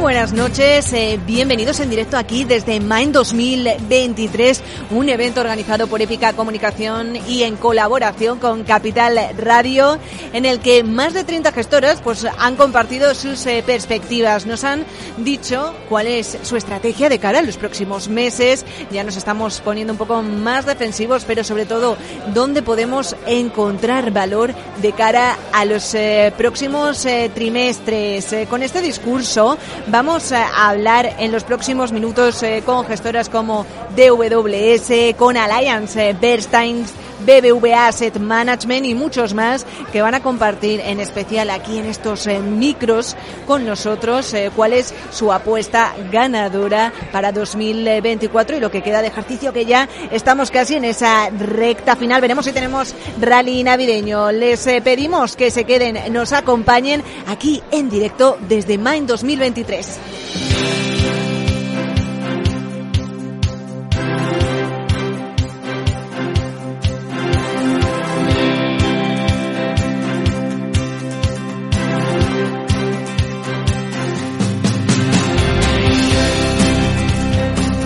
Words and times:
Buenas 0.00 0.32
noches, 0.32 0.94
eh, 0.94 1.20
bienvenidos 1.26 1.78
en 1.78 1.90
directo 1.90 2.16
aquí 2.16 2.44
desde 2.44 2.80
Mind 2.80 3.12
2023, 3.12 4.62
un 4.92 5.10
evento 5.10 5.42
organizado 5.42 5.88
por 5.88 6.00
Épica 6.00 6.32
Comunicación 6.32 7.16
y 7.28 7.42
en 7.42 7.56
colaboración 7.56 8.38
con 8.38 8.64
Capital 8.64 9.18
Radio, 9.36 9.98
en 10.32 10.46
el 10.46 10.60
que 10.60 10.84
más 10.84 11.12
de 11.12 11.24
30 11.24 11.52
gestoras 11.52 12.00
pues, 12.00 12.26
han 12.38 12.56
compartido 12.56 13.14
sus 13.14 13.44
eh, 13.44 13.62
perspectivas, 13.64 14.46
nos 14.46 14.64
han 14.64 14.86
dicho 15.18 15.74
cuál 15.90 16.06
es 16.06 16.38
su 16.42 16.56
estrategia 16.56 17.10
de 17.10 17.18
cara 17.18 17.40
a 17.40 17.42
los 17.42 17.58
próximos 17.58 18.08
meses, 18.08 18.64
ya 18.90 19.04
nos 19.04 19.16
estamos 19.16 19.60
poniendo 19.60 19.92
un 19.92 19.98
poco 19.98 20.22
más 20.22 20.64
defensivos, 20.64 21.24
pero 21.26 21.44
sobre 21.44 21.66
todo 21.66 21.98
dónde 22.32 22.62
podemos 22.62 23.16
encontrar 23.26 24.12
valor 24.12 24.54
de 24.80 24.92
cara 24.92 25.36
a 25.52 25.66
los 25.66 25.94
eh, 25.94 26.32
próximos 26.38 27.06
trimestres. 27.34 28.48
con 28.48 28.62
este 28.62 28.80
discurso 28.80 29.58
Vamos 29.90 30.30
a 30.30 30.68
hablar 30.68 31.16
en 31.18 31.32
los 31.32 31.42
próximos 31.42 31.90
minutos 31.90 32.44
eh, 32.44 32.62
con 32.64 32.86
gestoras 32.86 33.28
como 33.28 33.66
DWS, 33.96 35.16
con 35.18 35.36
Alliance 35.36 36.12
Bernstein, 36.20 36.86
BBVA 37.24 37.88
Asset 37.88 38.18
Management 38.18 38.86
y 38.86 38.94
muchos 38.94 39.34
más 39.34 39.66
que 39.92 40.02
van 40.02 40.14
a 40.14 40.22
compartir 40.22 40.80
en 40.80 41.00
especial 41.00 41.50
aquí 41.50 41.78
en 41.78 41.86
estos 41.86 42.26
eh, 42.26 42.38
micros 42.38 43.16
con 43.46 43.64
nosotros 43.64 44.32
eh, 44.34 44.50
cuál 44.54 44.72
es 44.72 44.94
su 45.10 45.32
apuesta 45.32 45.94
ganadora 46.10 46.92
para 47.12 47.32
2024 47.32 48.56
y 48.56 48.60
lo 48.60 48.70
que 48.70 48.82
queda 48.82 49.02
de 49.02 49.08
ejercicio 49.08 49.52
que 49.52 49.66
ya 49.66 49.88
estamos 50.10 50.50
casi 50.50 50.76
en 50.76 50.84
esa 50.84 51.30
recta 51.30 51.96
final. 51.96 52.20
Veremos 52.20 52.44
si 52.44 52.52
tenemos 52.52 52.94
rally 53.20 53.62
navideño. 53.62 54.32
Les 54.32 54.66
eh, 54.66 54.80
pedimos 54.82 55.36
que 55.36 55.50
se 55.50 55.64
queden, 55.64 56.12
nos 56.12 56.32
acompañen 56.32 57.02
aquí 57.26 57.62
en 57.70 57.90
directo 57.90 58.38
desde 58.48 58.78
Mind 58.78 59.08
2023. 59.08 60.89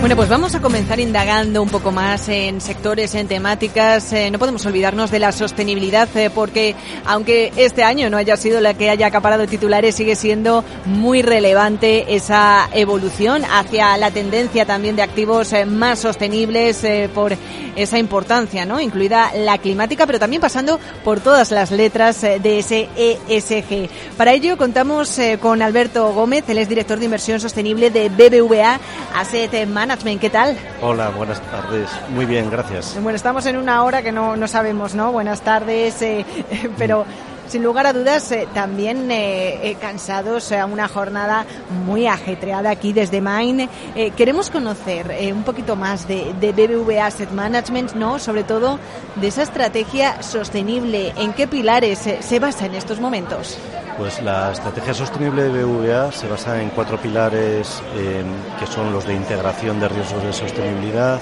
Bueno, 0.05 0.17
pues 0.17 0.29
vamos 0.29 0.53
a 0.53 0.61
comenzar 0.61 0.99
indagando 0.99 1.63
un 1.63 1.69
poco 1.69 1.91
más 1.91 2.29
en 2.29 2.61
sectores, 2.61 3.15
en 3.15 3.27
temáticas. 3.27 4.13
Eh, 4.13 4.29
no 4.29 4.37
podemos 4.37 4.63
olvidarnos 4.67 5.09
de 5.09 5.17
la 5.17 5.31
sostenibilidad 5.31 6.07
eh, 6.15 6.29
porque 6.29 6.75
aunque 7.05 7.51
este 7.55 7.83
año 7.83 8.07
no 8.11 8.17
haya 8.17 8.37
sido 8.37 8.61
la 8.61 8.75
que 8.75 8.91
haya 8.91 9.07
acaparado 9.07 9.47
titulares, 9.47 9.95
sigue 9.95 10.15
siendo 10.15 10.63
muy 10.85 11.23
relevante 11.23 12.15
esa 12.15 12.69
evolución 12.71 13.45
hacia 13.51 13.97
la 13.97 14.11
tendencia 14.11 14.67
también 14.67 14.95
de 14.95 15.01
activos 15.01 15.51
eh, 15.53 15.65
más 15.65 15.97
sostenibles 15.97 16.85
por 17.15 17.35
esa 17.75 17.97
importancia, 17.97 18.63
¿no? 18.63 18.79
Incluida 18.79 19.31
la 19.35 19.57
climática, 19.57 20.05
pero 20.05 20.19
también 20.19 20.39
pasando 20.39 20.79
por 21.03 21.19
todas 21.19 21.49
las 21.49 21.71
letras 21.71 22.21
de 22.21 22.59
ese 22.59 22.89
ESG. 22.95 23.89
Para 24.17 24.33
ello 24.33 24.55
contamos 24.55 25.19
con 25.41 25.63
Alberto 25.63 26.13
Gómez, 26.13 26.45
él 26.47 26.59
es 26.59 26.69
director 26.69 26.99
de 26.99 27.05
inversión 27.05 27.39
sostenible 27.39 27.89
de 27.89 28.09
BBVA 28.09 28.79
Asset 29.15 29.67
Management 29.67 29.94
¿qué 30.03 30.29
tal? 30.29 30.57
Hola, 30.81 31.09
buenas 31.09 31.41
tardes. 31.49 31.89
Muy 32.09 32.25
bien, 32.25 32.49
gracias. 32.51 32.95
Bueno, 33.01 33.15
estamos 33.15 33.45
en 33.45 33.55
una 33.57 33.83
hora 33.83 34.03
que 34.03 34.11
no, 34.11 34.35
no 34.35 34.47
sabemos, 34.47 34.93
¿no? 34.93 35.11
Buenas 35.11 35.41
tardes, 35.41 36.01
eh, 36.01 36.25
pero 36.77 37.05
sin 37.47 37.63
lugar 37.63 37.87
a 37.87 37.93
dudas, 37.93 38.31
eh, 38.31 38.47
también 38.53 39.09
eh, 39.11 39.75
cansados 39.79 40.51
a 40.51 40.65
una 40.65 40.87
jornada 40.87 41.45
muy 41.85 42.07
ajetreada 42.07 42.69
aquí 42.69 42.93
desde 42.93 43.21
Maine. 43.21 43.69
queremos 44.15 44.49
conocer 44.49 45.15
un 45.33 45.43
poquito 45.43 45.75
más 45.75 46.07
de, 46.07 46.33
de, 46.39 46.51
BBVA 46.51 47.05
Asset 47.05 47.31
Management, 47.31 47.93
¿no? 47.93 48.19
Sobre 48.19 48.43
todo 48.43 48.79
de 49.15 49.27
esa 49.27 49.43
estrategia 49.43 50.21
sostenible. 50.21 51.13
¿En 51.17 51.33
qué 51.33 51.47
pilares 51.47 51.99
se 52.19 52.39
basa 52.39 52.65
en 52.65 52.75
estos 52.75 52.99
momentos? 52.99 53.57
Pues 53.97 54.21
la 54.21 54.51
estrategia 54.51 54.93
sostenible 54.93 55.43
de 55.43 55.63
BVA 55.63 56.11
se 56.11 56.27
basa 56.27 56.61
en 56.61 56.69
cuatro 56.71 56.99
pilares 56.99 57.81
em, 57.95 58.25
que 58.59 58.67
son 58.67 58.91
los 58.91 59.05
de 59.05 59.13
integración 59.13 59.79
de 59.79 59.87
riesgos 59.87 60.21
de 60.21 60.33
sostenibilidad, 60.33 61.21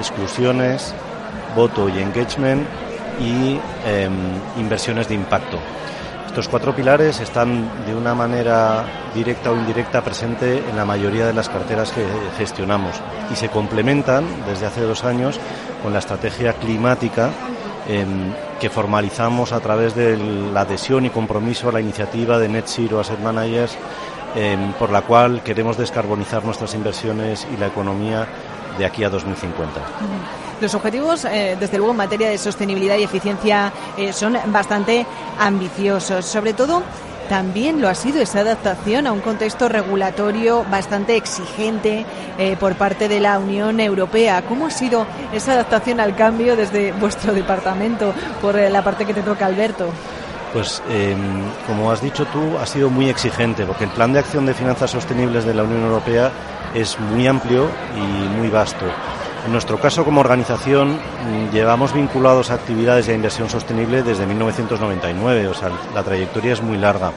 exclusiones, 0.00 0.92
voto 1.54 1.88
y 1.88 2.00
engagement 2.00 2.66
y 3.20 3.58
em, 3.86 4.12
inversiones 4.58 5.08
de 5.08 5.14
impacto. 5.14 5.58
Estos 6.28 6.48
cuatro 6.48 6.76
pilares 6.76 7.20
están 7.20 7.68
de 7.86 7.94
una 7.94 8.14
manera 8.14 8.84
directa 9.14 9.50
o 9.50 9.56
indirecta 9.56 10.02
presente 10.02 10.58
en 10.58 10.76
la 10.76 10.84
mayoría 10.84 11.26
de 11.26 11.32
las 11.32 11.48
carteras 11.48 11.90
que 11.90 12.04
gestionamos 12.36 13.00
y 13.32 13.34
se 13.34 13.48
complementan 13.48 14.24
desde 14.46 14.66
hace 14.66 14.82
dos 14.82 15.04
años 15.04 15.40
con 15.82 15.92
la 15.92 15.98
estrategia 15.98 16.52
climática 16.52 17.30
em, 17.88 18.32
que 18.60 18.70
formalizamos 18.70 19.52
a 19.52 19.60
través 19.60 19.94
de 19.94 20.16
la 20.52 20.60
adhesión 20.60 21.06
y 21.06 21.10
compromiso 21.10 21.70
a 21.70 21.72
la 21.72 21.80
iniciativa 21.80 22.38
de 22.38 22.48
Net 22.48 22.66
Zero 22.66 23.00
Asset 23.00 23.18
Managers, 23.20 23.76
em, 24.36 24.72
por 24.74 24.90
la 24.90 25.02
cual 25.02 25.42
queremos 25.42 25.76
descarbonizar 25.76 26.44
nuestras 26.44 26.74
inversiones 26.74 27.46
y 27.52 27.56
la 27.56 27.68
economía 27.68 28.28
de 28.76 28.84
aquí 28.84 29.02
a 29.02 29.10
2050. 29.10 29.80
Los 30.60 30.74
objetivos, 30.74 31.24
eh, 31.24 31.56
desde 31.58 31.76
luego, 31.76 31.92
en 31.92 31.98
materia 31.98 32.28
de 32.28 32.38
sostenibilidad 32.38 32.96
y 32.96 33.04
eficiencia 33.04 33.72
eh, 33.96 34.12
son 34.12 34.36
bastante 34.46 35.06
ambiciosos, 35.38 36.24
sobre 36.24 36.52
todo 36.52 36.82
también 37.28 37.80
lo 37.80 37.88
ha 37.88 37.94
sido 37.94 38.22
esa 38.22 38.40
adaptación 38.40 39.06
a 39.06 39.12
un 39.12 39.20
contexto 39.20 39.68
regulatorio 39.68 40.64
bastante 40.70 41.14
exigente 41.14 42.06
eh, 42.38 42.56
por 42.58 42.74
parte 42.74 43.06
de 43.06 43.20
la 43.20 43.38
Unión 43.38 43.80
Europea. 43.80 44.42
¿Cómo 44.48 44.66
ha 44.66 44.70
sido 44.70 45.06
esa 45.32 45.52
adaptación 45.52 46.00
al 46.00 46.16
cambio 46.16 46.56
desde 46.56 46.92
vuestro 46.92 47.34
departamento, 47.34 48.14
por 48.40 48.54
la 48.54 48.82
parte 48.82 49.04
que 49.04 49.14
te 49.14 49.22
toca, 49.22 49.46
Alberto? 49.46 49.90
Pues, 50.52 50.82
em, 50.88 51.44
como 51.66 51.92
has 51.92 52.00
dicho 52.00 52.24
tú, 52.26 52.56
ha 52.58 52.64
sido 52.64 52.88
muy 52.88 53.10
exigente, 53.10 53.66
porque 53.66 53.84
el 53.84 53.90
Plan 53.90 54.12
de 54.14 54.20
Acción 54.20 54.46
de 54.46 54.54
Finanzas 54.54 54.90
Sostenibles 54.90 55.44
de 55.44 55.52
la 55.52 55.62
Unión 55.62 55.82
Europea 55.82 56.32
es 56.74 56.98
muy 56.98 57.26
amplio 57.26 57.68
y 57.94 58.28
muy 58.38 58.48
vasto. 58.48 58.86
En 59.48 59.52
nuestro 59.52 59.80
caso, 59.80 60.04
como 60.04 60.20
organización, 60.20 60.90
mm, 60.90 61.54
llevamos 61.54 61.94
vinculados 61.94 62.50
a 62.50 62.54
actividades 62.54 63.06
de 63.06 63.14
inversión 63.14 63.48
sostenible 63.48 64.02
desde 64.02 64.26
1999, 64.26 65.48
o 65.48 65.54
sea, 65.54 65.70
la 65.94 66.02
trayectoria 66.02 66.52
es 66.52 66.60
muy 66.60 66.76
larga. 66.76 67.12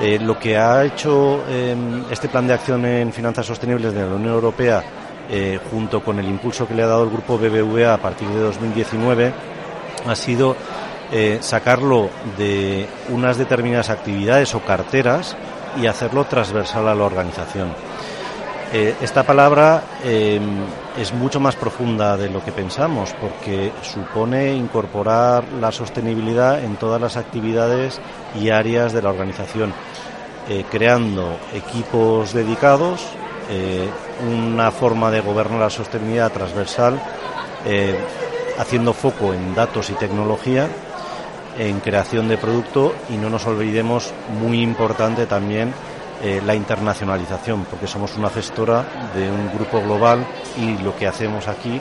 Eh, 0.00 0.18
lo 0.18 0.36
que 0.40 0.58
ha 0.58 0.84
hecho 0.84 1.44
em, 1.48 2.02
este 2.10 2.26
plan 2.26 2.48
de 2.48 2.54
acción 2.54 2.84
en 2.84 3.12
finanzas 3.12 3.46
sostenibles 3.46 3.94
de 3.94 4.00
la 4.00 4.16
Unión 4.16 4.34
Europea, 4.34 4.82
eh, 5.30 5.60
junto 5.70 6.02
con 6.02 6.18
el 6.18 6.26
impulso 6.26 6.66
que 6.66 6.74
le 6.74 6.82
ha 6.82 6.88
dado 6.88 7.04
el 7.04 7.10
grupo 7.10 7.38
BBVA 7.38 7.94
a 7.94 7.98
partir 7.98 8.26
de 8.26 8.40
2019, 8.40 9.32
ha 10.04 10.16
sido 10.16 10.56
eh, 11.12 11.38
sacarlo 11.42 12.10
de 12.36 12.88
unas 13.10 13.38
determinadas 13.38 13.90
actividades 13.90 14.52
o 14.56 14.64
carteras 14.64 15.36
y 15.80 15.86
hacerlo 15.86 16.24
transversal 16.24 16.88
a 16.88 16.94
la 16.96 17.04
organización. 17.04 17.68
Eh, 18.72 18.96
esta 19.00 19.22
palabra 19.22 19.82
eh, 20.02 20.40
es 20.98 21.12
mucho 21.12 21.38
más 21.38 21.54
profunda 21.54 22.16
de 22.16 22.28
lo 22.28 22.44
que 22.44 22.50
pensamos 22.50 23.14
porque 23.20 23.70
supone 23.82 24.54
incorporar 24.54 25.44
la 25.60 25.70
sostenibilidad 25.70 26.62
en 26.64 26.76
todas 26.76 27.00
las 27.00 27.16
actividades 27.16 28.00
y 28.34 28.50
áreas 28.50 28.92
de 28.92 29.02
la 29.02 29.10
organización, 29.10 29.72
eh, 30.48 30.64
creando 30.70 31.38
equipos 31.54 32.32
dedicados, 32.32 33.06
una 34.28 34.72
forma 34.72 35.08
de 35.12 35.20
gobernar 35.20 35.60
la 35.60 35.70
sostenibilidad 35.70 36.32
transversal, 36.32 37.00
haciendo 38.58 38.92
foco 38.92 39.32
en 39.32 39.54
datos 39.54 39.88
y 39.90 39.92
tecnología 39.92 40.68
en 41.56 41.78
creación 41.78 42.26
de 42.26 42.38
producto 42.38 42.92
y 43.08 43.16
no 43.16 43.30
nos 43.30 43.46
olvidemos, 43.46 44.12
muy 44.40 44.62
importante 44.62 45.26
también, 45.26 45.72
eh, 46.22 46.40
la 46.44 46.54
internacionalización, 46.54 47.64
porque 47.64 47.86
somos 47.86 48.16
una 48.16 48.30
gestora 48.30 48.84
de 49.14 49.30
un 49.30 49.52
grupo 49.54 49.80
global 49.80 50.26
y 50.58 50.82
lo 50.82 50.96
que 50.96 51.06
hacemos 51.06 51.46
aquí 51.48 51.80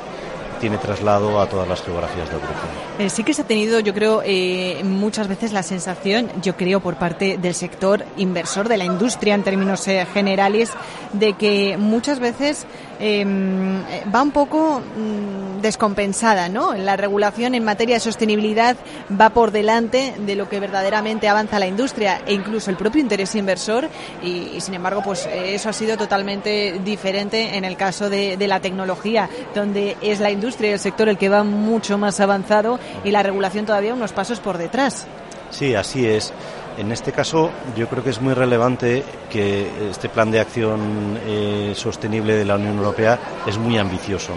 tiene 0.60 0.78
traslado 0.78 1.40
a 1.42 1.48
todas 1.48 1.68
las 1.68 1.82
geografías 1.84 2.30
del 2.30 2.40
grupo. 2.40 2.54
Eh, 3.00 3.10
sí 3.10 3.24
que 3.24 3.34
se 3.34 3.42
ha 3.42 3.46
tenido, 3.46 3.80
yo 3.80 3.94
creo, 3.94 4.22
eh, 4.26 4.82
muchas 4.84 5.28
veces 5.28 5.52
la 5.52 5.64
sensación, 5.64 6.30
yo 6.42 6.56
creo, 6.56 6.80
por 6.80 6.96
parte 6.96 7.38
del 7.38 7.54
sector 7.54 8.06
inversor, 8.18 8.70
de 8.70 8.78
la 8.78 8.86
industria 8.86 9.36
en 9.36 9.44
términos 9.44 9.86
generales, 10.14 10.72
de 11.14 11.34
que 11.34 11.78
muchas 11.78 12.20
veces 12.20 12.66
em, 13.00 13.82
va 14.14 14.22
un 14.22 14.32
poco 14.32 14.80
mm, 14.80 15.62
descompensada, 15.62 16.50
¿no? 16.50 16.74
La 16.74 16.96
regulación 16.96 17.56
en 17.56 17.64
materia 17.64 17.96
de 17.96 18.00
sostenibilidad 18.00 18.78
va 19.10 19.30
por 19.32 19.52
delante 19.52 20.14
de 20.20 20.36
lo 20.36 20.48
que 20.48 20.60
verdaderamente 20.60 21.28
avanza 21.28 21.60
la 21.60 21.68
industria 21.68 22.22
e 22.26 22.34
incluso 22.34 22.70
el 22.70 22.78
propio 22.78 23.02
interés 23.02 23.36
inversor 23.36 23.90
y, 24.22 24.60
sin 24.62 24.76
embargo, 24.76 25.02
pues 25.04 25.28
eso 25.28 25.70
ha 25.70 25.74
sido 25.74 25.98
totalmente 25.98 26.80
diferente 26.84 27.58
en 27.58 27.66
el 27.66 27.78
caso 27.78 28.10
de, 28.10 28.38
de 28.38 28.48
la 28.48 28.60
tecnología, 28.60 29.30
donde 29.54 29.98
es 30.02 30.20
la 30.20 30.32
industria 30.32 30.70
y 30.70 30.74
el 30.74 30.80
sector 30.80 31.10
el 31.10 31.18
que 31.18 31.30
va 31.30 31.44
mucho 31.44 31.98
más 31.98 32.20
avanzado 32.20 32.80
y 33.04 33.12
la 33.12 33.24
regulación 33.24 33.66
todavía 33.66 33.94
unos 33.94 34.14
pasos 34.14 34.40
por 34.40 34.58
detrás. 34.58 35.08
Sí, 35.52 35.74
así 35.74 36.06
es. 36.06 36.34
En 36.78 36.92
este 36.92 37.14
caso, 37.14 37.52
yo 37.78 37.88
creo 37.88 38.04
que 38.04 38.10
es 38.10 38.22
muy 38.22 38.34
relevante 38.34 39.04
que 39.30 39.90
este 39.90 40.10
plan 40.10 40.30
de 40.30 40.42
acción 40.42 41.18
eh, 41.26 41.74
sostenible 41.76 42.36
de 42.36 42.44
la 42.44 42.56
Unión 42.56 42.78
Europea 42.78 43.18
es 43.48 43.58
muy 43.58 43.78
ambicioso. 43.78 44.34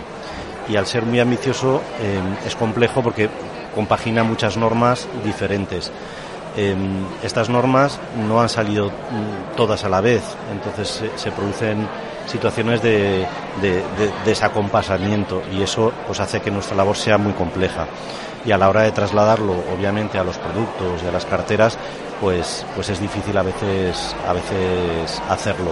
Y 0.68 0.76
al 0.76 0.86
ser 0.86 1.04
muy 1.04 1.18
ambicioso 1.18 1.82
eh, 2.00 2.20
es 2.46 2.54
complejo 2.54 3.02
porque 3.02 3.28
compagina 3.74 4.22
muchas 4.22 4.56
normas 4.56 5.08
diferentes. 5.24 5.90
Eh, 6.56 6.76
estas 7.22 7.48
normas 7.48 7.98
no 8.28 8.40
han 8.40 8.48
salido 8.48 8.88
mm, 8.88 9.56
todas 9.56 9.84
a 9.84 9.88
la 9.88 10.00
vez, 10.00 10.22
entonces 10.52 11.04
se, 11.16 11.30
producen 11.32 11.86
situaciones 12.28 12.82
de, 12.82 13.26
de, 13.60 13.72
de, 13.72 14.12
desacompasamiento 14.24 15.42
y 15.52 15.62
eso 15.62 15.92
pues 16.06 16.20
hace 16.20 16.40
que 16.40 16.50
nuestra 16.50 16.76
labor 16.76 16.96
sea 16.96 17.18
muy 17.18 17.32
compleja 17.32 17.86
y 18.44 18.52
a 18.52 18.58
la 18.58 18.68
hora 18.68 18.82
de 18.82 18.92
trasladarlo 18.92 19.54
obviamente 19.74 20.18
a 20.18 20.24
los 20.24 20.38
productos 20.38 21.02
y 21.02 21.08
a 21.08 21.12
las 21.12 21.24
carteras 21.24 21.78
pues, 22.20 22.66
pues 22.74 22.88
es 22.88 23.00
difícil 23.00 23.36
a 23.36 23.42
veces, 23.42 24.14
a 24.26 24.32
veces 24.32 25.22
hacerlo. 25.28 25.70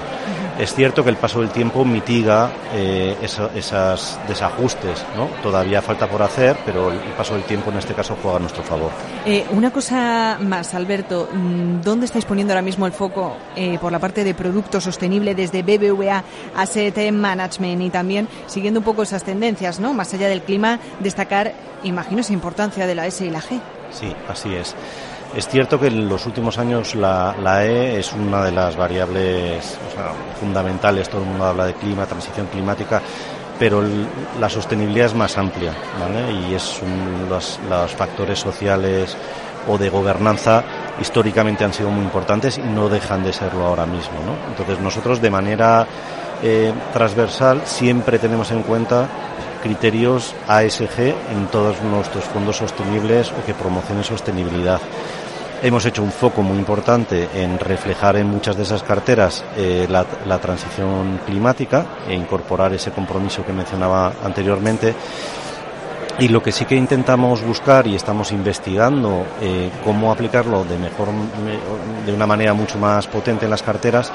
Es 0.59 0.75
cierto 0.75 1.05
que 1.05 1.11
el 1.11 1.17
paso 1.17 1.41
del 1.41 1.51
tiempo 1.51 1.85
mitiga 1.85 2.51
eh, 2.73 3.15
esos 3.21 4.19
desajustes, 4.27 5.05
¿no? 5.15 5.27
Todavía 5.43 5.83
falta 5.83 6.09
por 6.09 6.23
hacer, 6.23 6.57
pero 6.65 6.91
el 6.91 6.99
paso 7.17 7.35
del 7.35 7.43
tiempo 7.43 7.71
en 7.71 7.77
este 7.77 7.93
caso 7.93 8.17
juega 8.23 8.39
a 8.39 8.41
nuestro 8.41 8.63
favor. 8.63 8.91
Eh, 9.27 9.45
una 9.53 9.71
cosa 9.71 10.39
más, 10.41 10.73
Alberto, 10.75 11.29
mm, 11.31 11.83
¿dónde 11.83 12.07
estáis 12.07 12.25
poniendo 12.25 12.55
ahora 12.55 12.63
mismo 12.63 12.87
el 12.87 12.93
foco 12.93 13.37
eh, 13.55 13.79
por 13.79 13.93
la 13.93 13.99
parte 13.99 14.25
de 14.25 14.33
producto 14.33 14.81
sostenible 14.81 15.35
desde 15.35 15.63
BBVA 15.63 16.25
Asset 16.57 17.13
Management 17.13 17.83
y 17.83 17.91
también 17.91 18.27
siguiendo 18.47 18.81
un 18.81 18.85
poco 18.85 19.03
esas 19.03 19.25
tendencias, 19.25 19.79
¿no? 19.79 19.93
Más 19.93 20.15
allá 20.15 20.29
del 20.29 20.41
clima, 20.41 20.81
destacar, 21.01 21.53
imagino, 21.83 22.23
esa 22.23 22.33
importancia 22.33 22.87
de 22.87 22.95
la 22.95 23.07
S 23.07 23.25
y 23.25 23.29
la 23.29 23.43
G. 23.43 23.61
Sí, 23.91 24.15
así 24.29 24.55
es. 24.55 24.75
Es 25.35 25.49
cierto 25.49 25.79
que 25.79 25.89
en 25.89 26.09
los 26.09 26.25
últimos 26.27 26.57
años 26.59 26.95
la, 26.95 27.35
E 27.65 27.99
es 27.99 28.13
una 28.13 28.45
de 28.45 28.53
las 28.53 28.77
variables 28.77 29.79
fundamentales. 30.41 31.09
Todo 31.09 31.23
el 31.23 31.29
mundo 31.29 31.45
habla 31.45 31.67
de 31.67 31.75
clima, 31.75 32.07
transición 32.07 32.47
climática, 32.47 33.03
pero 33.59 33.83
la 34.41 34.49
sostenibilidad 34.49 35.07
es 35.07 35.15
más 35.15 35.37
amplia 35.37 35.73
y 36.49 36.55
es 36.55 36.81
los, 37.29 37.59
factores 37.95 38.39
sociales 38.39 39.17
o 39.69 39.77
de 39.77 39.91
gobernanza 39.91 40.63
históricamente 41.01 41.65
han 41.65 41.73
sido 41.73 41.91
muy 41.91 42.05
importantes 42.05 42.57
y 42.59 42.63
no 42.63 42.89
dejan 42.89 43.23
de 43.23 43.33
serlo 43.33 43.67
ahora 43.67 43.85
mismo. 43.85 44.19
Entonces 44.49 44.81
nosotros 44.81 45.21
de 45.21 45.31
manera 45.31 45.87
eh, 46.43 46.73
transversal 46.93 47.63
siempre 47.65 48.19
tenemos 48.19 48.51
en 48.53 48.63
cuenta 48.63 49.09
criterios 49.67 50.33
ASG 50.47 50.99
en 51.33 51.49
todos 51.51 51.83
nuestros 51.83 52.23
fondos 52.25 52.57
sostenibles 52.57 53.33
o 53.33 53.45
que 53.45 53.53
promocionen 53.53 54.05
sostenibilidad. 54.05 54.81
Hemos 55.61 55.85
hecho 55.87 56.05
un 56.05 56.13
foco 56.13 56.43
muy 56.43 56.57
importante 56.57 57.29
en 57.35 57.59
reflejar 57.59 58.15
en 58.15 58.29
muchas 58.29 58.57
de 58.57 58.63
esas 58.63 58.85
carteras 58.85 59.45
eh, 59.57 59.89
la, 59.91 60.07
la, 60.25 60.39
transición 60.39 61.19
climática 61.27 61.85
e 62.07 62.15
incorporar 62.15 62.75
ese 62.75 62.93
compromiso 62.93 63.45
que 63.45 63.53
mencionaba 63.53 64.13
anteriormente. 64.23 64.95
Y 66.19 66.29
lo 66.29 66.43
que 66.43 66.51
sí 66.51 66.65
que 66.65 66.75
intentamos 66.75 67.45
buscar 67.45 67.87
y 67.87 67.95
estamos 67.95 68.33
investigando 68.33 69.27
eh, 69.43 69.71
cómo 69.85 70.11
aplicarlo 70.11 70.65
de 70.65 70.79
mejor, 70.79 71.09
de 72.07 72.13
una 72.13 72.27
manera 72.27 72.55
mucho 72.55 72.79
más 72.79 73.07
potente 73.07 73.45
en 73.45 73.51
las 73.51 73.63
carteras 73.63 74.11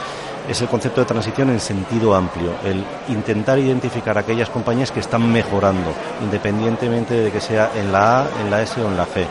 es 0.49 0.59
el 0.61 0.67
concepto 0.67 1.01
de 1.01 1.05
transición 1.05 1.51
en 1.51 1.59
sentido 1.59 2.15
amplio, 2.15 2.55
el 2.63 2.83
intentar 3.09 3.59
identificar 3.59 4.17
aquellas 4.17 4.49
compañías 4.49 4.91
que 4.91 4.99
están 4.99 5.31
mejorando, 5.31 5.93
independientemente 6.23 7.13
de 7.13 7.31
que 7.31 7.39
sea 7.39 7.69
en 7.75 7.91
la 7.91 8.21
A, 8.21 8.29
en 8.43 8.49
la 8.49 8.63
S 8.63 8.81
o 8.81 8.87
en 8.87 8.97
la 8.97 9.05
G. 9.05 9.25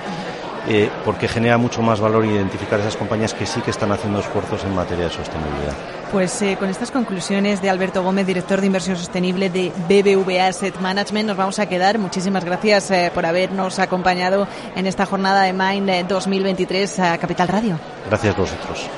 Eh, 0.69 0.91
porque 1.05 1.27
genera 1.27 1.57
mucho 1.57 1.81
más 1.81 2.01
valor 2.01 2.25
identificar 2.25 2.79
esas 2.81 2.97
compañías 2.97 3.33
que 3.33 3.47
sí 3.47 3.61
que 3.63 3.71
están 3.71 3.93
haciendo 3.93 4.21
esfuerzos 4.21 4.63
en 4.65 4.75
materia 4.75 5.07
de 5.07 5.11
sostenibilidad. 5.11 5.73
Pues 6.13 6.43
eh, 6.43 6.57
con 6.59 6.69
estas 6.69 6.91
conclusiones 6.91 7.63
de 7.63 7.71
Alberto 7.71 8.03
Gómez, 8.03 8.27
director 8.27 8.61
de 8.61 8.67
inversión 8.67 8.97
sostenible 8.97 9.49
de 9.49 9.73
BBVA 9.89 10.49
Asset 10.49 10.79
Management, 10.79 11.29
nos 11.29 11.37
vamos 11.37 11.59
a 11.59 11.67
quedar. 11.67 11.99
Muchísimas 11.99 12.45
gracias 12.45 12.91
eh, 12.91 13.11
por 13.15 13.25
habernos 13.25 13.79
acompañado 13.79 14.47
en 14.77 14.87
esta 14.87 15.07
jornada 15.07 15.43
de 15.43 15.53
Mind 15.53 16.07
2023 16.09 16.99
a 16.99 17.19
Capital 17.19 17.49
Radio. 17.49 17.79
Gracias 18.07 18.35
a 18.37 18.41
vosotros. 18.41 18.91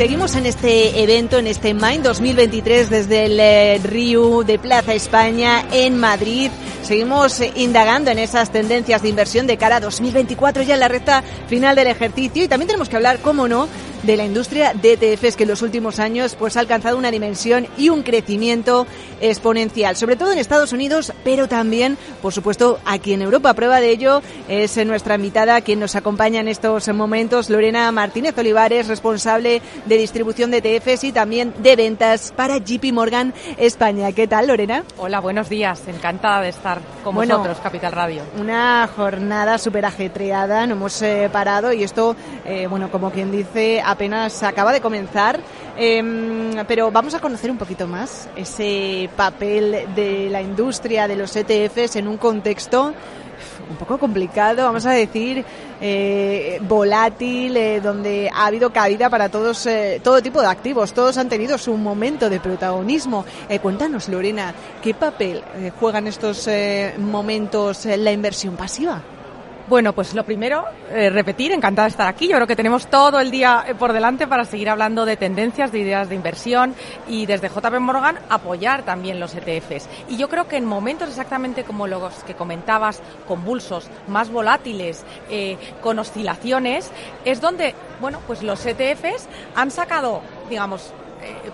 Seguimos 0.00 0.34
en 0.34 0.46
este 0.46 1.02
evento, 1.02 1.36
en 1.36 1.46
este 1.46 1.74
Mind 1.74 2.02
2023 2.02 2.88
desde 2.88 3.26
el 3.26 3.38
eh, 3.38 3.78
Río 3.84 4.44
de 4.44 4.58
Plaza 4.58 4.94
España 4.94 5.62
en 5.72 5.98
Madrid. 5.98 6.50
Seguimos 6.82 7.42
indagando 7.54 8.10
en 8.10 8.18
esas 8.18 8.50
tendencias 8.50 9.02
de 9.02 9.10
inversión 9.10 9.46
de 9.46 9.58
cara 9.58 9.76
a 9.76 9.80
2024 9.80 10.62
ya 10.62 10.72
en 10.72 10.80
la 10.80 10.88
recta 10.88 11.22
final 11.48 11.76
del 11.76 11.88
ejercicio 11.88 12.42
y 12.42 12.48
también 12.48 12.68
tenemos 12.68 12.88
que 12.88 12.96
hablar, 12.96 13.20
cómo 13.20 13.46
no, 13.46 13.68
de 14.02 14.16
la 14.16 14.24
industria 14.24 14.72
de 14.74 14.92
ETFs 14.94 15.36
que 15.36 15.44
en 15.44 15.50
los 15.50 15.62
últimos 15.62 15.98
años 15.98 16.34
pues 16.34 16.56
ha 16.56 16.60
alcanzado 16.60 16.96
una 16.96 17.10
dimensión 17.10 17.66
y 17.76 17.88
un 17.88 18.02
crecimiento 18.02 18.86
exponencial, 19.20 19.96
sobre 19.96 20.16
todo 20.16 20.32
en 20.32 20.38
Estados 20.38 20.72
Unidos, 20.72 21.12
pero 21.24 21.48
también, 21.48 21.98
por 22.22 22.32
supuesto, 22.32 22.78
aquí 22.84 23.12
en 23.12 23.22
Europa. 23.22 23.54
Prueba 23.54 23.80
de 23.80 23.90
ello 23.90 24.22
es 24.48 24.76
nuestra 24.86 25.16
invitada 25.16 25.60
quien 25.60 25.80
nos 25.80 25.96
acompaña 25.96 26.40
en 26.40 26.48
estos 26.48 26.88
momentos, 26.88 27.50
Lorena 27.50 27.90
Martínez 27.92 28.36
Olivares, 28.38 28.88
responsable 28.88 29.60
de 29.84 29.98
distribución 29.98 30.50
de 30.50 30.58
ETFs 30.58 31.04
y 31.04 31.12
también 31.12 31.52
de 31.58 31.76
ventas 31.76 32.32
para 32.34 32.58
JP 32.58 32.92
Morgan 32.92 33.34
España. 33.58 34.12
¿Qué 34.12 34.26
tal, 34.26 34.46
Lorena? 34.46 34.84
Hola, 34.98 35.20
buenos 35.20 35.48
días. 35.48 35.82
Encantada 35.86 36.42
de 36.42 36.48
estar 36.48 36.80
con 37.04 37.14
vosotros, 37.14 37.58
Capital 37.62 37.92
Radio. 37.92 38.22
Una 38.38 38.88
jornada 38.94 39.58
súper 39.58 39.84
ajetreada, 39.84 40.66
no 40.66 40.74
hemos 40.74 41.00
eh, 41.02 41.28
parado 41.32 41.72
y 41.72 41.82
esto, 41.82 42.16
eh, 42.44 42.66
bueno, 42.68 42.90
como 42.90 43.10
quien 43.10 43.30
dice, 43.30 43.82
apenas 43.90 44.42
acaba 44.42 44.72
de 44.72 44.80
comenzar, 44.80 45.40
em, 45.76 46.52
pero 46.66 46.90
vamos 46.90 47.14
a 47.14 47.20
conocer 47.20 47.50
un 47.50 47.58
poquito 47.58 47.86
más 47.86 48.28
ese 48.36 49.08
papel 49.16 49.86
de 49.94 50.28
la 50.30 50.40
industria 50.40 51.08
de 51.08 51.16
los 51.16 51.34
ETFs 51.36 51.96
en 51.96 52.08
un 52.08 52.16
contexto 52.16 52.94
un 53.70 53.76
poco 53.76 53.98
complicado, 53.98 54.64
vamos 54.64 54.84
a 54.86 54.90
decir, 54.90 55.44
eh, 55.80 56.60
volátil, 56.62 57.56
eh, 57.56 57.80
donde 57.80 58.30
ha 58.32 58.46
habido 58.46 58.70
caída 58.70 59.08
para 59.08 59.28
todos, 59.28 59.64
eh, 59.66 60.00
todo 60.02 60.20
tipo 60.20 60.40
de 60.40 60.48
activos. 60.48 60.92
Todos 60.92 61.16
han 61.18 61.28
tenido 61.28 61.56
su 61.56 61.76
momento 61.76 62.28
de 62.28 62.40
protagonismo. 62.40 63.24
cuéntanos, 63.62 64.08
Lorena, 64.08 64.54
¿qué 64.82 64.94
papel 64.94 65.42
juegan 65.78 66.06
estos 66.06 66.48
momentos 66.98 67.84
la 67.84 68.12
inversión 68.12 68.56
pasiva? 68.56 69.02
Bueno, 69.70 69.92
pues 69.92 70.14
lo 70.14 70.24
primero, 70.24 70.64
eh, 70.90 71.10
repetir, 71.10 71.52
encantada 71.52 71.86
de 71.86 71.90
estar 71.90 72.08
aquí. 72.08 72.26
Yo 72.26 72.34
creo 72.34 72.46
que 72.48 72.56
tenemos 72.56 72.88
todo 72.88 73.20
el 73.20 73.30
día 73.30 73.64
eh, 73.68 73.76
por 73.76 73.92
delante 73.92 74.26
para 74.26 74.44
seguir 74.44 74.68
hablando 74.68 75.04
de 75.04 75.16
tendencias, 75.16 75.70
de 75.70 75.78
ideas 75.78 76.08
de 76.08 76.16
inversión 76.16 76.74
y 77.06 77.24
desde 77.24 77.48
JP 77.48 77.78
Morgan 77.78 78.18
apoyar 78.30 78.82
también 78.82 79.20
los 79.20 79.32
ETFs. 79.32 79.88
Y 80.08 80.16
yo 80.16 80.28
creo 80.28 80.48
que 80.48 80.56
en 80.56 80.64
momentos 80.64 81.08
exactamente 81.08 81.62
como 81.62 81.86
los 81.86 82.12
que 82.24 82.34
comentabas, 82.34 83.00
convulsos, 83.28 83.88
más 84.08 84.28
volátiles, 84.28 85.04
eh, 85.30 85.56
con 85.80 86.00
oscilaciones, 86.00 86.90
es 87.24 87.40
donde, 87.40 87.76
bueno, 88.00 88.18
pues 88.26 88.42
los 88.42 88.66
ETFs 88.66 89.28
han 89.54 89.70
sacado, 89.70 90.20
digamos, 90.48 90.92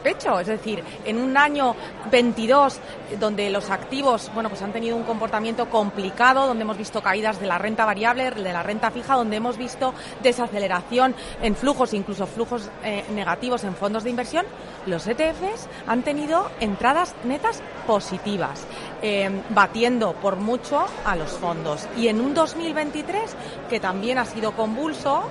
pecho. 0.02 0.38
Es 0.40 0.46
decir, 0.46 0.82
en 1.04 1.18
un 1.18 1.37
año 1.37 1.75
22 2.11 2.80
donde 3.18 3.50
los 3.50 3.70
activos, 3.70 4.30
bueno, 4.35 4.49
pues 4.49 4.62
han 4.62 4.73
tenido 4.73 4.96
un 4.96 5.04
comportamiento 5.04 5.68
complicado, 5.70 6.46
donde 6.46 6.62
hemos 6.62 6.76
visto 6.76 7.02
caídas 7.02 7.40
de 7.40 7.46
la 7.46 7.58
renta 7.58 7.85
variable, 7.85 8.30
de 8.30 8.52
la 8.52 8.62
renta 8.62 8.90
fija, 8.90 9.14
donde 9.14 9.37
hemos 9.37 9.56
visto 9.56 9.94
desaceleración 10.23 11.14
en 11.42 11.54
flujos, 11.56 11.94
incluso 11.94 12.26
flujos 12.26 12.70
eh, 12.85 13.04
negativos 13.14 13.64
en 13.64 13.75
fondos 13.75 14.04
de 14.04 14.11
inversión, 14.11 14.46
los 14.87 15.06
ETFs 15.06 15.68
han 15.87 16.02
tenido 16.02 16.50
entradas 16.61 17.14
netas 17.25 17.62
positivas, 17.87 18.64
eh, 19.02 19.30
batiendo 19.50 20.12
por 20.14 20.37
mucho 20.37 20.87
a 21.04 21.16
los 21.16 21.30
fondos. 21.30 21.88
Y 21.96 22.08
en 22.08 22.20
un 22.20 22.35
2023 22.35 23.37
que 23.68 23.80
también 23.80 24.18
ha 24.18 24.25
sido 24.25 24.52
convulso, 24.52 25.25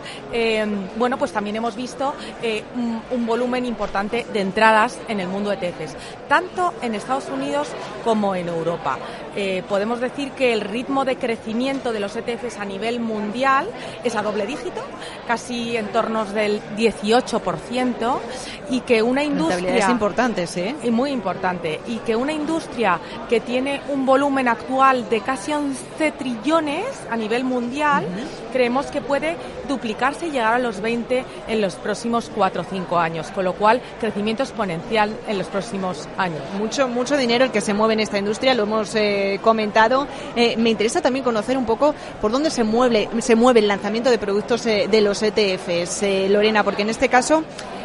bueno, 0.97 1.17
pues 1.17 1.31
también 1.31 1.55
hemos 1.55 1.75
visto 1.75 2.13
un 3.11 3.25
volumen 3.25 3.65
importante 3.65 4.24
de, 4.33 4.41
entradas 4.41 4.97
en 5.07 5.19
el 5.19 5.27
mundo 5.27 5.51
ETFs, 5.51 5.95
tanto 6.27 6.73
en 6.81 6.95
Estados 6.95 7.29
Unidos 7.29 7.67
como 8.03 8.35
en 8.35 8.47
Europa. 8.49 8.97
Eh, 9.35 9.63
podemos 9.67 9.99
decir 9.99 10.31
que 10.31 10.53
el 10.53 10.61
ritmo 10.61 11.03
de 11.03 11.17
crecimiento 11.17 11.91
de 11.91 11.99
los 11.99 12.15
ETFs 12.15 12.57
a 12.57 12.65
nivel 12.65 12.99
mundial 12.99 13.67
es 14.03 14.15
a 14.15 14.21
doble 14.21 14.45
dígito, 14.45 14.81
casi 15.27 15.75
en 15.75 15.87
torno 15.87 16.25
del 16.25 16.61
18%, 16.77 18.19
y 18.69 18.81
que 18.81 19.01
una 19.01 19.23
industria... 19.23 19.89
importantes, 19.89 20.55
¿eh? 20.57 20.75
Y 20.83 20.91
muy 20.91 21.11
importante. 21.11 21.81
Y 21.87 21.97
que 21.97 22.15
una 22.15 22.31
industria 22.31 22.99
que 23.29 23.39
tiene 23.39 23.81
un 23.89 24.05
volumen 24.05 24.47
actual 24.47 25.09
de 25.09 25.21
casi 25.21 25.53
11 25.53 26.11
trillones 26.13 26.85
a 27.09 27.15
nivel 27.15 27.43
mundial, 27.43 28.05
creemos 28.51 28.87
que 28.87 29.01
puede 29.01 29.35
duplicarse 29.67 30.27
y 30.27 30.31
llegar 30.31 30.53
a 30.53 30.59
los 30.59 30.81
20 30.81 31.25
en 31.47 31.61
los 31.61 31.75
próximos 31.75 32.31
4 32.33 32.61
o 32.61 32.65
5 32.65 32.97
años, 32.97 33.31
con 33.31 33.45
lo 33.45 33.53
cual 33.53 33.81
crecimiento 34.15 34.43
exponencial 34.43 35.13
en 35.27 35.37
los 35.37 35.47
próximos 35.47 36.07
años. 36.17 36.39
Mucho, 36.57 36.87
mucho 36.87 37.17
dinero 37.17 37.43
el 37.43 37.51
que 37.51 37.59
se 37.59 37.73
mueve 37.73 37.95
en 37.95 37.99
esta 37.99 38.17
industria, 38.17 38.53
lo 38.53 38.63
hemos 38.63 38.95
eh, 38.95 39.41
comentado. 39.41 40.07
Eh, 40.37 40.55
me 40.55 40.69
interesa 40.69 41.01
también 41.01 41.25
conocer 41.25 41.57
un 41.57 41.65
poco 41.65 41.93
por 42.21 42.31
dónde 42.31 42.49
se 42.49 42.63
mueve, 42.63 43.09
se 43.19 43.35
mueve 43.35 43.59
el 43.59 43.67
lanzamiento 43.67 44.09
de 44.09 44.17
productos 44.17 44.65
eh, 44.67 44.87
de 44.89 45.01
los 45.01 45.21
ETFs, 45.21 46.31
Lorena, 46.31 46.63
porque 46.63 46.83
en 46.83 46.91
este 46.91 47.09
caso 47.09 47.43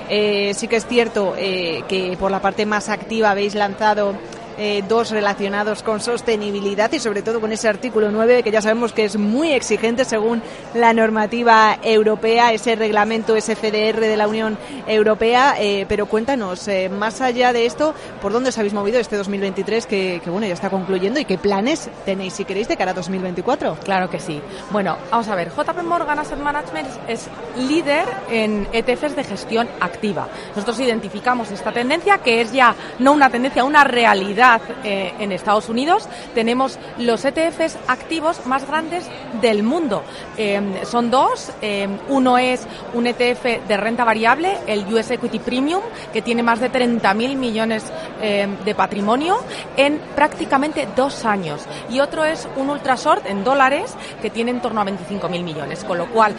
sí 0.09 0.69
que 0.69 0.77
es 0.77 0.87
cierto 0.87 1.35
que 1.37 2.17
por 2.19 2.33
la 2.33 2.41
parte 2.41 2.67
más 2.67 2.89
activa 2.89 3.31
habéis 3.31 3.55
lanzado 3.55 4.15
eh, 4.63 4.85
dos 4.87 5.11
relacionados 5.11 5.83
con 5.83 6.01
sostenibilidad 6.01 6.93
y 6.93 6.99
sobre 6.99 7.23
todo 7.23 7.41
con 7.41 7.51
ese 7.51 7.67
artículo 7.67 8.11
9 8.11 8.43
que 8.43 8.51
ya 8.51 8.61
sabemos 8.61 8.93
que 8.93 9.07
es 9.07 9.17
muy 9.17 9.53
exigente 9.53 10.05
según 10.05 10.43
la 10.75 10.93
normativa 10.93 11.79
europea, 11.83 12.53
ese 12.53 12.77
reglamento 12.77 13.41
SFDR 13.41 14.01
de 14.01 14.19
la 14.19 14.29
Unión 14.29 14.59
Europea. 14.87 15.55
Eh, 15.59 15.87
pero 15.89 16.05
cuéntanos, 16.05 16.69
eh, 16.69 16.91
más 16.91 17.23
allá 17.23 17.55
de 17.55 17.65
esto, 17.65 17.95
¿por 18.21 18.35
dónde 18.35 18.51
os 18.51 18.59
habéis 18.59 18.75
movido 18.75 19.01
este 19.01 19.17
2023 19.17 19.87
que, 19.87 20.21
que, 20.23 20.29
bueno, 20.29 20.47
ya 20.47 20.53
está 20.53 20.69
concluyendo 20.69 21.19
y 21.19 21.25
qué 21.25 21.39
planes 21.39 21.89
tenéis, 22.05 22.35
si 22.35 22.45
queréis, 22.45 22.69
de 22.69 22.77
cara 22.77 22.91
a 22.91 22.95
2024? 22.95 23.77
Claro 23.83 24.11
que 24.11 24.21
sí. 24.21 24.43
Bueno, 24.73 24.99
vamos 25.11 25.29
a 25.29 25.37
ver, 25.37 25.49
JP 25.49 25.83
Morgan 25.85 26.19
Asset 26.19 26.39
Management 26.39 26.89
es 27.09 27.29
líder 27.57 28.05
en 28.31 28.69
ETFs 28.75 29.17
de 29.17 29.25
gestión 29.25 29.71
activa. 29.81 30.29
Nosotros 30.55 30.81
identificamos 30.81 31.51
esta 31.51 31.73
tendencia 31.73 32.19
que 32.19 32.43
es 32.43 32.53
ya 32.53 32.75
no 32.99 33.13
una 33.13 33.31
tendencia, 33.31 33.65
una 33.65 33.85
realidad 33.85 34.50
eh, 34.85 35.13
en 35.19 35.33
Estados 35.33 35.69
Unidos. 35.69 36.09
Tenemos 36.35 36.79
los 36.99 37.25
ETFs 37.25 37.79
activos 37.87 38.47
más 38.47 38.67
grandes 38.67 39.05
del 39.41 39.63
mundo. 39.63 40.03
Eh, 40.37 40.61
son 40.85 41.11
dos. 41.11 41.53
Eh, 41.63 41.89
uno 42.09 42.39
es 42.39 42.67
un 42.95 43.07
ETF 43.07 43.67
de 43.69 43.77
renta 43.77 44.05
variable, 44.05 44.57
el 44.67 44.93
US 44.93 45.11
Equity 45.13 45.39
Premium, 45.39 45.83
que 46.13 46.23
tiene 46.23 46.43
más 46.43 46.61
de 46.61 46.71
30.000 46.71 47.37
millones 47.37 47.85
de 48.21 48.75
patrimonio 48.75 49.39
en 49.77 49.99
prácticamente 50.15 50.87
dos 50.95 51.25
años. 51.25 51.63
Y 51.89 52.01
otro 52.01 52.25
es 52.25 52.47
un 52.57 52.69
ultra 52.69 52.97
short 52.97 53.25
en 53.27 53.45
dólares, 53.45 53.95
que 54.21 54.29
tiene 54.29 54.51
en 54.51 54.61
torno 54.61 54.81
a 54.81 54.85
25.000 54.85 55.43
millones. 55.43 55.85
Con 55.85 55.97
lo 55.97 56.07
cual, 56.07 56.35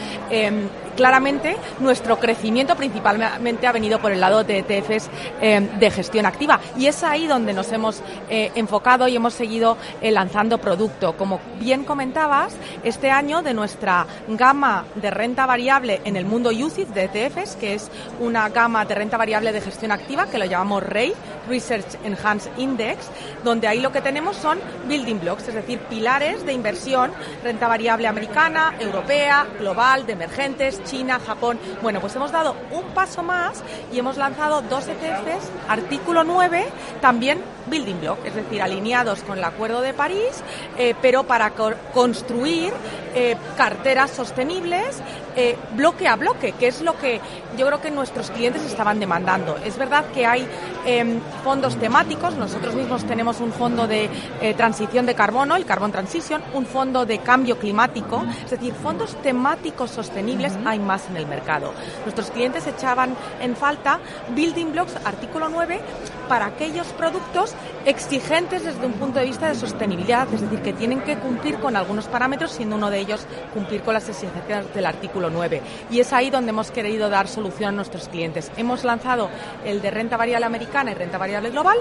claramente 1.01 1.57
nuestro 1.79 2.19
crecimiento 2.19 2.75
principalmente 2.75 3.65
ha 3.65 3.71
venido 3.71 3.97
por 3.99 4.11
el 4.11 4.21
lado 4.21 4.43
de 4.43 4.59
ETFs 4.59 5.09
de 5.41 5.89
gestión 5.89 6.27
activa. 6.27 6.59
Y 6.77 6.85
es 6.85 7.01
ahí 7.03 7.25
donde 7.25 7.53
nos 7.53 7.71
hemos 7.71 8.03
eh, 8.29 8.51
enfocado 8.53 9.07
y 9.07 9.15
hemos 9.15 9.33
seguido 9.33 9.77
eh, 9.99 10.11
lanzando 10.11 10.59
producto. 10.59 11.17
Como 11.17 11.39
bien 11.59 11.85
comentabas, 11.85 12.53
este 12.83 13.09
año 13.09 13.41
de 13.41 13.55
nuestra 13.55 14.05
gama 14.27 14.85
de 14.93 15.09
renta 15.09 15.47
variable 15.47 16.01
en 16.05 16.17
el 16.17 16.25
mundo 16.25 16.51
UCIT 16.51 16.89
de 16.89 17.05
ETFs, 17.05 17.55
que 17.55 17.73
es 17.73 17.89
una 18.19 18.47
gama 18.49 18.85
de 18.85 18.93
renta 18.93 19.17
variable 19.17 19.51
de 19.51 19.61
gestión 19.61 19.91
activa 19.91 20.27
que 20.27 20.37
lo 20.37 20.45
llamamos 20.45 20.83
REI, 20.83 21.13
Research 21.49 21.97
Enhanced 22.03 22.51
Index, 22.57 23.09
donde 23.43 23.67
ahí 23.67 23.79
lo 23.79 23.91
que 23.91 24.01
tenemos 24.01 24.37
son 24.37 24.59
building 24.87 25.19
blocks, 25.19 25.47
es 25.47 25.55
decir, 25.55 25.79
pilares 25.79 26.45
de 26.45 26.53
inversión, 26.53 27.11
renta 27.43 27.67
variable 27.67 28.07
americana, 28.07 28.75
europea, 28.79 29.47
global, 29.57 30.05
de 30.05 30.13
emergentes, 30.13 30.79
China, 30.91 31.19
Japón. 31.25 31.57
Bueno, 31.81 32.01
pues 32.01 32.13
hemos 32.17 32.33
dado 32.33 32.53
un 32.71 32.83
paso 32.93 33.23
más 33.23 33.63
y 33.93 33.99
hemos 33.99 34.17
lanzado 34.17 34.61
dos 34.61 34.87
ETFs, 34.89 35.49
artículo 35.69 36.25
9, 36.25 36.65
también 36.99 37.39
building 37.67 38.01
block, 38.01 38.25
es 38.25 38.35
decir, 38.35 38.61
alineados 38.61 39.23
con 39.23 39.37
el 39.37 39.43
Acuerdo 39.45 39.81
de 39.81 39.93
París, 39.93 40.43
eh, 40.77 40.93
pero 41.01 41.23
para 41.23 41.53
construir 41.93 42.73
eh, 43.15 43.37
carteras 43.57 44.11
sostenibles 44.11 45.01
eh, 45.35 45.57
bloque 45.75 46.07
a 46.07 46.15
bloque, 46.15 46.53
que 46.53 46.67
es 46.67 46.81
lo 46.81 46.97
que 46.97 47.21
yo 47.57 47.65
creo 47.67 47.81
que 47.81 47.91
nuestros 47.91 48.31
clientes 48.31 48.63
estaban 48.63 48.99
demandando. 48.99 49.57
Es 49.63 49.77
verdad 49.77 50.05
que 50.13 50.25
hay 50.25 50.47
em, 50.85 51.19
fondos 51.43 51.77
temáticos, 51.77 52.35
nosotros 52.35 52.75
mismos 52.75 53.05
tenemos 53.05 53.39
un 53.39 53.51
fondo 53.53 53.87
de 53.87 54.09
transición 54.57 55.05
de 55.05 55.15
carbono, 55.15 55.55
el 55.55 55.65
Carbon 55.65 55.91
Transition, 55.91 56.41
un 56.53 56.65
fondo 56.65 57.05
de 57.05 57.19
cambio 57.19 57.57
climático, 57.57 58.23
es 58.43 58.51
decir, 58.51 58.73
fondos 58.73 59.15
temáticos 59.21 59.91
sostenibles 59.91 60.53
hay 60.65 60.79
más 60.79 61.07
en 61.09 61.17
el 61.17 61.27
mercado. 61.27 61.73
Nuestros 62.03 62.31
clientes 62.31 62.67
echaban 62.67 63.15
en 63.41 63.55
falta 63.55 63.99
building 64.35 64.71
blocks, 64.71 64.95
artículo 65.05 65.49
9, 65.49 65.79
para 66.27 66.45
aquellos 66.45 66.87
productos 66.87 67.53
exigentes 67.85 68.63
desde 68.63 68.85
un 68.85 68.93
punto 68.93 69.19
de 69.19 69.25
vista 69.25 69.49
de 69.49 69.55
sostenibilidad, 69.55 70.27
es 70.33 70.41
decir, 70.41 70.61
que 70.61 70.73
tienen 70.73 71.01
que 71.01 71.17
cumplir 71.17 71.57
con 71.59 71.75
algunos 71.75 72.05
parámetros, 72.05 72.51
siendo 72.51 72.75
uno 72.75 72.89
de 72.89 73.00
ellos 73.01 73.25
cumplir 73.53 73.81
con 73.81 73.93
las 73.93 74.07
exigencias 74.07 74.73
del 74.73 74.85
artículo 74.85 75.29
9. 75.29 75.61
Y 75.89 75.99
es 75.99 76.13
ahí 76.13 76.29
donde 76.29 76.49
hemos 76.49 76.71
querido 76.71 77.09
dar 77.09 77.27
solución 77.27 77.69
a 77.69 77.71
nuestros 77.73 78.07
clientes. 78.07 78.51
Hemos 78.57 78.83
lanzado 78.83 79.29
el 79.65 79.81
de 79.81 79.91
renta 79.91 80.17
variable 80.17 80.45
americana 80.45 80.91
y 80.91 80.93
renta 80.93 81.17
variable 81.17 81.49
global 81.49 81.77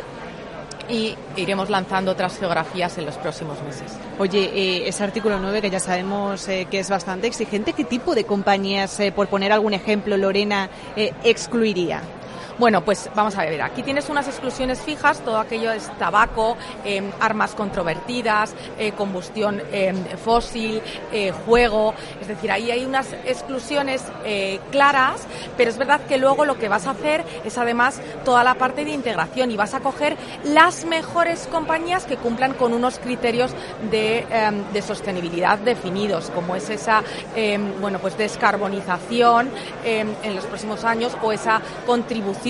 y 0.91 1.15
iremos 1.37 1.71
lanzando 1.71 2.11
otras 2.13 2.39
geografías 2.39 2.99
en 2.99 3.07
los 3.07 3.17
próximos 3.17 3.63
meses. 3.63 3.93
Oye, 4.19 4.51
eh, 4.53 4.89
ese 4.89 5.05
artículo 5.05 5.39
9 5.39 5.63
que 5.63 5.71
ya 5.71 5.81
sabemos 5.81 6.47
eh, 6.49 6.67
que 6.71 6.81
es 6.81 6.91
bastante 6.91 7.27
exigente, 7.27 7.73
¿qué 7.73 7.85
tipo 7.85 8.15
de 8.15 8.25
compañías, 8.25 8.99
eh, 9.01 9.13
por 9.13 9.29
poner 9.29 9.53
algún 9.53 9.73
ejemplo, 9.73 10.17
Lorena, 10.17 10.69
excluiría? 10.97 12.03
Bueno, 12.61 12.85
pues 12.85 13.09
vamos 13.15 13.39
a 13.39 13.47
ver, 13.47 13.63
aquí 13.63 13.83
tienes 13.83 14.11
unas 14.11 14.29
exclusiones 14.29 14.83
fijas, 14.83 15.21
todo 15.21 15.39
aquello 15.39 15.73
es 15.73 15.91
tabaco, 15.99 16.59
em, 16.85 17.11
armas 17.19 17.55
controvertidas, 17.55 18.55
eh, 18.79 18.93
combustión 18.93 19.63
em, 19.73 19.97
fósil, 20.23 20.83
eh, 21.11 21.33
juego, 21.47 21.95
es 22.21 22.29
decir, 22.29 22.53
ahí 22.53 22.71
hay 22.71 22.85
unas 22.85 23.15
exclusiones 23.25 24.05
eh, 24.27 24.61
claras, 24.71 25.23
pero 25.57 25.71
es 25.71 25.79
verdad 25.79 26.03
que 26.03 26.19
luego 26.19 26.45
lo 26.45 26.59
que 26.59 26.69
vas 26.69 26.87
a 26.87 26.91
hacer 26.91 27.25
es 27.47 27.57
además 27.57 27.99
toda 28.27 28.45
la 28.45 28.57
parte 28.57 28.85
de 28.85 28.91
integración 28.91 29.51
y 29.51 29.57
vas 29.57 29.73
a 29.73 29.81
coger 29.81 30.19
las 30.45 30.85
mejores 30.85 31.49
compañías 31.51 32.05
que 32.05 32.19
cumplan 32.19 32.53
con 32.53 32.75
unos 32.75 32.99
criterios 32.99 33.53
de, 33.91 34.27
em, 34.31 34.71
de 34.71 34.83
sostenibilidad 34.83 35.59
definidos, 35.61 36.29
como 36.35 36.55
es 36.57 36.69
esa, 36.69 37.03
bueno, 37.81 38.01
pues 38.01 38.19
descarbonización 38.19 39.49
en 39.83 40.37
los 40.37 40.45
próximos 40.45 40.85
años 40.85 41.17
o 41.23 41.33
esa 41.33 41.63
contribución 41.87 42.50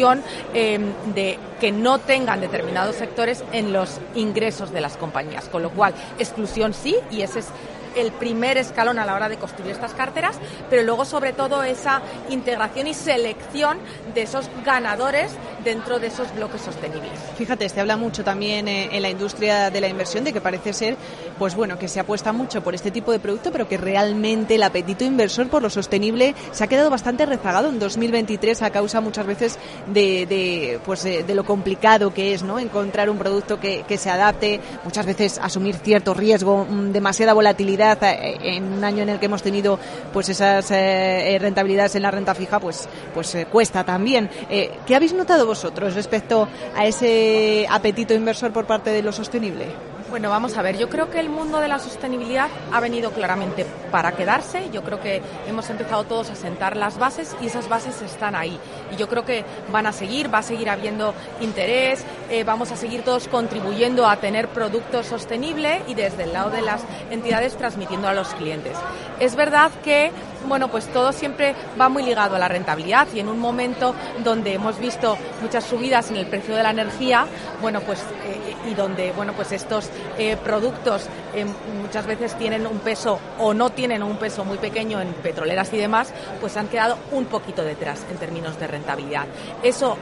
Em, 0.55 0.93
de 1.15 1.39
que 1.61 1.73
no 1.73 1.99
tengan 1.99 2.41
determinados 2.41 2.97
sectores 2.97 3.45
en 3.53 3.73
los 3.73 4.01
ingresos 4.15 4.73
de 4.73 4.81
las 4.81 4.97
compañías. 4.97 5.45
Con 5.49 5.63
lo 5.63 5.71
cual, 5.71 5.93
exclusión 6.19 6.73
sí, 6.73 6.97
y 7.11 7.21
ese 7.21 7.41
es 7.41 7.49
el 7.97 8.13
primer 8.13 8.59
escalón 8.59 8.99
a 8.99 9.05
la 9.05 9.15
hora 9.15 9.29
de 9.29 9.37
construir 9.37 9.73
estas 9.73 9.95
carteras, 9.95 10.37
pero 10.69 10.83
luego 10.83 11.05
sobre 11.05 11.33
todo 11.33 11.63
esa 11.63 12.03
integración 12.29 12.87
y 12.87 12.95
selección 12.95 13.79
de 14.15 14.23
esos 14.23 14.49
ganadores 14.65 15.33
dentro 15.65 15.99
de 15.99 16.09
esos 16.09 16.35
bloques 16.35 16.63
sostenibles. 16.63 17.13
Fíjate, 17.37 17.69
se 17.69 17.81
habla 17.81 17.97
mucho 17.97 18.25
también 18.25 18.69
eh, 18.69 18.89
en 18.93 19.03
la 19.03 19.11
industria 19.11 19.71
de 19.71 19.81
la 19.81 19.89
inversión 19.89 20.25
de 20.25 20.33
que 20.33 20.41
parece 20.41 20.73
ser, 20.73 20.97
pues 21.39 21.55
bueno, 21.55 21.79
que 21.79 21.89
se 21.89 22.01
apuesta 22.01 22.33
mucho 22.33 22.63
por 22.63 22.75
este 22.75 22.91
tipo 22.91 23.13
de 23.13 23.19
producto, 23.19 23.53
pero 23.53 23.69
que 23.69 23.77
realmente 23.77 24.55
el 24.55 24.63
apetito 24.63 25.05
inversor 25.05 25.49
por 25.49 25.63
lo 25.63 25.71
sostenible 25.71 26.35
se 26.53 26.65
ha 26.65 26.67
quedado 26.67 26.91
bastante 26.91 27.27
rezagado 27.27 27.69
en 27.69 27.79
2023 27.79 28.63
a 28.63 28.71
causa 28.71 29.01
muchas 29.01 29.27
veces 29.27 29.59
de, 29.87 30.81
pues 30.85 31.03
de, 31.03 31.35
lo 31.35 31.45
complicado 31.45 32.13
que 32.13 32.35
es, 32.35 32.43
¿no? 32.43 32.59
Encontrar 32.59 33.09
un 33.09 33.19
producto 33.19 33.61
que, 33.61 33.85
que 33.87 33.99
se 33.99 34.11
adapte, 34.11 34.61
muchas 34.85 35.07
veces 35.07 35.39
asumir 35.39 35.77
cierto 35.77 36.15
riesgo, 36.15 36.67
mm, 36.69 36.93
demasiada 36.93 37.33
volatilidad 37.35 37.90
eh, 38.01 38.39
en 38.43 38.73
un 38.73 38.85
año 38.85 39.03
en 39.03 39.11
el 39.11 39.19
que 39.19 39.27
hemos 39.27 39.43
tenido 39.43 39.79
pues 40.13 40.29
esas 40.29 40.71
eh, 40.71 41.37
rentabilidades 41.41 41.95
en 41.95 42.03
la 42.03 42.11
renta 42.11 42.35
fija, 42.35 42.61
pues, 42.61 42.89
pues 43.15 43.35
eh, 43.35 43.47
cuesta 43.47 43.85
también. 43.85 44.29
¿Qué 44.49 44.95
habéis 44.95 45.13
notado 45.13 45.47
vosotros 45.47 45.95
respecto 45.95 46.49
a 46.77 46.87
ese 46.87 47.67
apetito 47.69 48.15
inversor 48.15 48.53
por 48.53 48.67
parte 48.67 48.91
de 48.91 49.03
lo 49.03 49.13
sostenible? 49.13 49.90
Bueno, 50.11 50.29
vamos 50.29 50.59
a 50.59 50.63
ver, 50.63 50.77
yo 50.77 50.89
creo 50.89 51.09
que 51.09 51.21
el 51.21 51.29
mundo 51.29 51.61
de 51.61 51.69
la 51.69 51.79
sostenibilidad 51.79 52.49
ha 52.73 52.81
venido 52.81 53.13
claramente 53.13 53.65
para 53.93 54.11
quedarse. 54.11 54.69
Yo 54.73 54.83
creo 54.83 55.01
que 55.01 55.23
hemos 55.47 55.71
empezado 55.71 56.03
todos 56.03 56.31
a 56.31 56.35
sentar 56.35 56.77
las 56.77 56.99
bases 56.99 57.37
y 57.41 57.47
esas 57.47 57.69
bases 57.69 58.03
están 58.03 58.35
ahí. 58.35 58.59
Y 58.93 58.97
yo 58.97 59.09
creo 59.09 59.25
que 59.25 59.45
van 59.71 59.87
a 59.87 59.93
seguir, 59.93 60.33
va 60.33 60.39
a 60.39 60.43
seguir 60.43 60.69
habiendo 60.69 61.15
interés, 61.41 62.05
eh, 62.29 62.43
vamos 62.43 62.73
a 62.73 62.77
seguir 62.77 63.03
todos 63.03 63.29
contribuyendo 63.29 64.05
a 64.05 64.17
tener 64.17 64.49
productos 64.49 65.07
sostenibles 65.07 65.81
y 65.87 65.95
desde 65.95 66.25
el 66.25 66.33
lado 66.33 66.51
de 66.51 66.63
las 66.63 66.83
entidades 67.13 67.57
transmitiendo 67.57 68.09
a 68.09 68.13
los 68.13 68.35
clientes. 68.35 68.77
Es 69.21 69.37
verdad 69.37 69.71
que 69.85 70.11
bueno, 70.47 70.69
pues 70.69 70.87
todo 70.89 71.13
siempre 71.13 71.55
va 71.81 71.89
muy 71.89 72.03
ligado 72.03 72.37
a 72.37 72.39
la 72.39 72.49
rentabilidad 72.49 73.09
y 73.15 73.21
en 73.21 73.29
un 73.29 73.39
momento 73.39 73.95
donde 74.25 74.55
hemos 74.55 74.79
visto 74.79 75.17
muchas 75.43 75.65
subidas 75.65 76.11
en 76.11 76.17
el 76.17 76.27
precio 76.27 76.55
de 76.55 76.63
la 76.63 76.71
energía, 76.71 77.27
bueno, 77.61 77.81
pues 77.81 78.01
eh, 78.01 78.57
y 78.71 78.75
donde, 78.75 79.13
bueno, 79.13 79.33
pues 79.33 79.53
estos 79.53 79.89
eh, 80.19 80.37
productos 80.37 81.07
eh, 81.35 81.47
muchas 81.81 82.07
veces 82.07 82.35
tienen 82.37 82.67
un 82.67 82.79
peso 82.79 83.19
o 83.39 83.55
no 83.55 83.71
tienen 83.71 84.03
un 84.03 84.17
peso 84.17 84.45
muy 84.45 84.59
pequeño 84.59 85.01
en 85.01 85.13
petroleras 85.15 85.73
y 85.73 85.79
demás, 85.79 86.13
pues 86.41 86.57
han 86.57 86.69
quedado 86.69 86.99
un 87.13 87.27
poquito 87.27 87.63
detrás 87.63 88.05
en 88.11 88.17
términos 88.19 88.59
de 88.59 88.67
rentabilidad. 88.67 89.27
Eso 89.63 89.97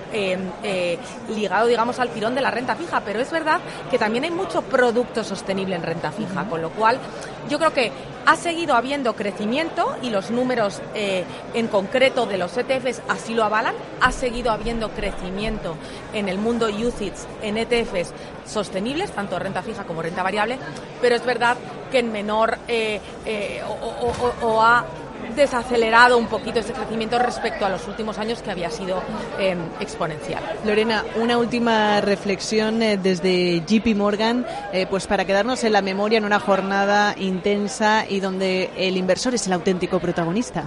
ligado, 1.28 1.66
digamos, 1.66 1.98
al 1.98 2.10
tirón 2.10 2.34
de 2.34 2.40
la 2.40 2.50
renta 2.50 2.74
fija, 2.74 3.00
pero 3.04 3.20
es 3.20 3.30
verdad 3.30 3.60
que 3.90 3.98
también 3.98 4.24
hay 4.24 4.30
mucho 4.30 4.62
producto 4.62 5.24
sostenible 5.24 5.76
en 5.76 5.82
renta 5.82 6.10
fija, 6.10 6.44
con 6.44 6.62
lo 6.62 6.70
cual 6.70 6.98
yo 7.48 7.58
creo 7.58 7.72
que 7.72 7.92
ha 8.28 8.36
seguido 8.36 8.74
habiendo 8.74 9.16
crecimiento 9.16 9.96
y 10.02 10.10
los 10.10 10.30
números 10.30 10.82
eh, 10.94 11.24
en 11.54 11.66
concreto 11.66 12.26
de 12.26 12.36
los 12.36 12.54
ETFs 12.58 13.00
así 13.08 13.32
lo 13.32 13.42
avalan. 13.42 13.74
Ha 14.02 14.12
seguido 14.12 14.50
habiendo 14.50 14.90
crecimiento 14.90 15.76
en 16.12 16.28
el 16.28 16.36
mundo 16.36 16.66
UCITS 16.66 17.26
en 17.40 17.56
ETFs 17.56 18.12
sostenibles, 18.44 19.12
tanto 19.12 19.38
renta 19.38 19.62
fija 19.62 19.84
como 19.84 20.02
renta 20.02 20.22
variable, 20.22 20.58
pero 21.00 21.16
es 21.16 21.24
verdad 21.24 21.56
que 21.90 22.00
en 22.00 22.12
menor 22.12 22.58
eh, 22.68 23.00
eh, 23.24 23.62
o, 24.42 24.62
ha 24.62 24.84
desacelerado 25.34 26.18
un 26.18 26.26
poquito 26.26 26.60
ese 26.60 26.72
crecimiento 26.72 27.18
respecto 27.18 27.64
a 27.64 27.68
los 27.68 27.86
últimos 27.86 28.18
años 28.18 28.42
que 28.42 28.50
había 28.50 28.70
sido 28.70 29.02
em, 29.38 29.58
exponencial. 29.80 30.42
Lorena, 30.64 31.04
una 31.16 31.38
última 31.38 32.00
reflexión 32.00 32.82
eh, 32.82 32.96
desde 32.96 33.60
JP 33.60 33.96
Morgan, 33.96 34.46
eh, 34.72 34.86
pues 34.88 35.06
para 35.06 35.24
quedarnos 35.24 35.62
en 35.64 35.72
la 35.72 35.82
memoria 35.82 36.18
en 36.18 36.24
una 36.24 36.40
jornada 36.40 37.14
intensa 37.18 38.04
y 38.08 38.20
donde 38.20 38.70
el 38.76 38.96
inversor 38.96 39.34
es 39.34 39.46
el 39.46 39.52
auténtico 39.52 40.00
protagonista. 40.00 40.64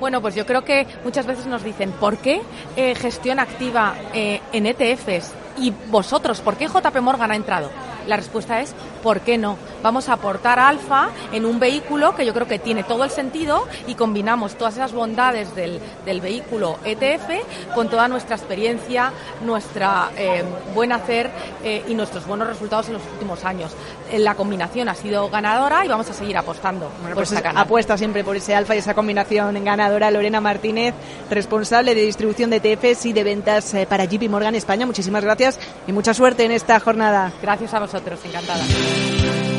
Bueno, 0.00 0.20
pues 0.20 0.34
yo 0.34 0.44
creo 0.44 0.64
que 0.64 0.86
muchas 1.04 1.26
veces 1.26 1.46
nos 1.46 1.62
dicen, 1.62 1.92
¿por 1.92 2.18
qué 2.18 2.42
eh, 2.76 2.94
gestión 2.94 3.38
activa 3.38 3.94
en 4.12 4.66
ETFs? 4.66 5.32
Y 5.58 5.72
vosotros, 5.88 6.40
¿por 6.40 6.56
qué 6.56 6.66
JP 6.66 7.00
Morgan 7.00 7.30
ha 7.30 7.36
entrado? 7.36 7.70
La 8.06 8.16
respuesta 8.16 8.60
es 8.60 8.74
¿por 9.02 9.20
qué 9.20 9.38
no? 9.38 9.56
Vamos 9.82 10.08
a 10.08 10.14
aportar 10.14 10.58
alfa 10.58 11.10
en 11.30 11.44
un 11.44 11.60
vehículo 11.60 12.16
que 12.16 12.24
yo 12.24 12.32
creo 12.32 12.48
que 12.48 12.58
tiene 12.58 12.84
todo 12.84 13.04
el 13.04 13.10
sentido 13.10 13.66
y 13.86 13.94
combinamos 13.94 14.54
todas 14.54 14.74
esas 14.74 14.92
bondades 14.92 15.54
del, 15.54 15.80
vehículo 16.22 16.78
ETF 16.84 17.74
con 17.74 17.90
toda 17.90 18.08
nuestra 18.08 18.36
experiencia, 18.36 19.12
nuestra 19.44 20.10
eh, 20.16 20.42
buen 20.74 20.92
hacer 20.92 21.30
eh, 21.62 21.84
y 21.86 21.94
nuestros 21.94 22.26
buenos 22.26 22.48
resultados 22.48 22.86
en 22.86 22.94
los 22.94 23.02
últimos 23.12 23.44
años. 23.44 23.72
Eh, 24.10 24.18
la 24.18 24.34
combinación 24.34 24.88
ha 24.88 24.94
sido 24.94 25.28
ganadora 25.28 25.84
y 25.84 25.88
vamos 25.88 26.08
a 26.08 26.14
seguir 26.14 26.36
apostando 26.38 26.88
por 27.02 27.14
pues 27.14 27.34
Apuesta 27.54 27.98
siempre 27.98 28.24
por 28.24 28.36
ese 28.36 28.54
alfa 28.54 28.74
y 28.74 28.78
esa 28.78 28.94
combinación 28.94 29.62
ganadora. 29.64 30.10
Lorena 30.10 30.40
Martínez, 30.40 30.94
responsable 31.30 31.94
de 31.94 32.02
distribución 32.02 32.48
de 32.48 32.56
ETFs 32.56 33.06
y 33.06 33.12
de 33.12 33.24
ventas 33.24 33.74
para 33.88 34.04
JP 34.04 34.30
Morgan 34.30 34.54
España. 34.54 34.86
Muchísimas 34.86 35.24
gracias 35.24 35.58
y 35.86 35.92
mucha 35.92 36.14
suerte 36.14 36.44
en 36.44 36.52
esta 36.52 36.80
jornada. 36.80 37.32
Gracias 37.42 37.74
a 37.74 37.80
vosotros, 37.80 37.93
encantada. 38.24 39.53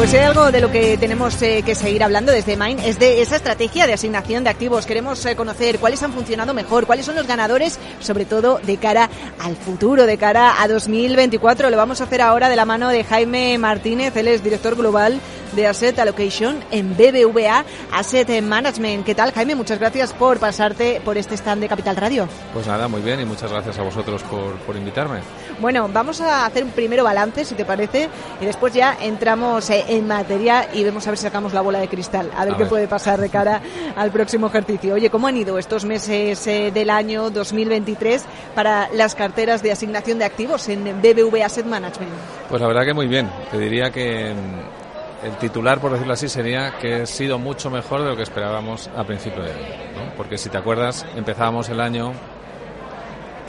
Pues 0.00 0.14
hay 0.14 0.20
algo 0.20 0.50
de 0.50 0.62
lo 0.62 0.72
que 0.72 0.96
tenemos 0.96 1.42
eh, 1.42 1.62
que 1.62 1.74
seguir 1.74 2.02
hablando 2.02 2.32
desde 2.32 2.56
Main 2.56 2.78
es 2.78 2.98
de 2.98 3.20
esa 3.20 3.36
estrategia 3.36 3.86
de 3.86 3.92
asignación 3.92 4.44
de 4.44 4.48
activos. 4.48 4.86
Queremos 4.86 5.26
eh, 5.26 5.36
conocer 5.36 5.78
cuáles 5.78 6.02
han 6.02 6.14
funcionado 6.14 6.54
mejor, 6.54 6.86
cuáles 6.86 7.04
son 7.04 7.16
los 7.16 7.26
ganadores, 7.26 7.78
sobre 8.00 8.24
todo 8.24 8.60
de 8.60 8.78
cara 8.78 9.10
al 9.38 9.56
futuro, 9.56 10.06
de 10.06 10.16
cara 10.16 10.62
a 10.62 10.68
2024. 10.68 11.68
Lo 11.68 11.76
vamos 11.76 12.00
a 12.00 12.04
hacer 12.04 12.22
ahora 12.22 12.48
de 12.48 12.56
la 12.56 12.64
mano 12.64 12.88
de 12.88 13.04
Jaime 13.04 13.58
Martínez, 13.58 14.16
él 14.16 14.28
es 14.28 14.42
director 14.42 14.74
global 14.74 15.20
de 15.52 15.66
Asset 15.66 15.98
Allocation 15.98 16.64
en 16.70 16.96
BBVA 16.96 17.66
Asset 17.92 18.40
Management. 18.40 19.04
¿Qué 19.04 19.14
tal, 19.14 19.32
Jaime? 19.32 19.54
Muchas 19.54 19.80
gracias 19.80 20.14
por 20.14 20.38
pasarte 20.38 21.02
por 21.04 21.18
este 21.18 21.34
stand 21.34 21.60
de 21.60 21.68
Capital 21.68 21.96
Radio. 21.96 22.26
Pues 22.54 22.66
nada, 22.66 22.88
muy 22.88 23.02
bien 23.02 23.20
y 23.20 23.26
muchas 23.26 23.52
gracias 23.52 23.78
a 23.78 23.82
vosotros 23.82 24.22
por, 24.22 24.54
por 24.60 24.76
invitarme. 24.76 25.20
Bueno, 25.60 25.90
vamos 25.92 26.22
a 26.22 26.46
hacer 26.46 26.64
un 26.64 26.70
primero 26.70 27.04
balance, 27.04 27.44
si 27.44 27.54
te 27.54 27.66
parece, 27.66 28.08
y 28.40 28.46
después 28.46 28.72
ya 28.72 28.96
entramos 28.98 29.68
eh, 29.68 29.84
en 29.88 30.06
materia 30.06 30.68
y 30.72 30.82
vemos 30.84 31.06
a 31.06 31.10
ver 31.10 31.18
si 31.18 31.24
sacamos 31.24 31.52
la 31.52 31.60
bola 31.60 31.80
de 31.80 31.88
cristal, 31.88 32.30
a 32.34 32.46
ver 32.46 32.56
qué 32.56 32.64
puede 32.64 32.88
pasar 32.88 33.20
de 33.20 33.28
cara 33.28 33.60
al 33.94 34.10
próximo 34.10 34.46
ejercicio. 34.46 34.94
Oye, 34.94 35.10
¿cómo 35.10 35.26
han 35.26 35.36
ido 35.36 35.58
estos 35.58 35.84
meses 35.84 36.46
eh, 36.46 36.70
del 36.72 36.88
año 36.88 37.28
2023 37.28 38.24
para 38.54 38.88
las 38.94 39.14
carteras 39.14 39.62
de 39.62 39.70
asignación 39.70 40.18
de 40.18 40.24
activos 40.24 40.66
en 40.70 40.82
BBV 41.02 41.42
Asset 41.44 41.66
Management? 41.66 42.10
Pues 42.48 42.62
la 42.62 42.66
verdad 42.66 42.86
que 42.86 42.94
muy 42.94 43.06
bien. 43.06 43.30
Te 43.50 43.58
diría 43.58 43.90
que 43.90 44.32
mm, 44.32 45.26
el 45.26 45.36
titular, 45.36 45.78
por 45.78 45.92
decirlo 45.92 46.14
así, 46.14 46.30
sería 46.30 46.78
que 46.78 47.02
ha 47.02 47.06
sido 47.06 47.38
mucho 47.38 47.68
mejor 47.68 48.00
de 48.00 48.08
lo 48.08 48.16
que 48.16 48.22
esperábamos 48.22 48.88
a 48.96 49.04
principio 49.04 49.42
de 49.42 49.52
año. 49.52 50.12
Porque 50.16 50.38
si 50.38 50.48
te 50.48 50.56
acuerdas, 50.56 51.04
empezábamos 51.14 51.68
el 51.68 51.80
año 51.80 52.14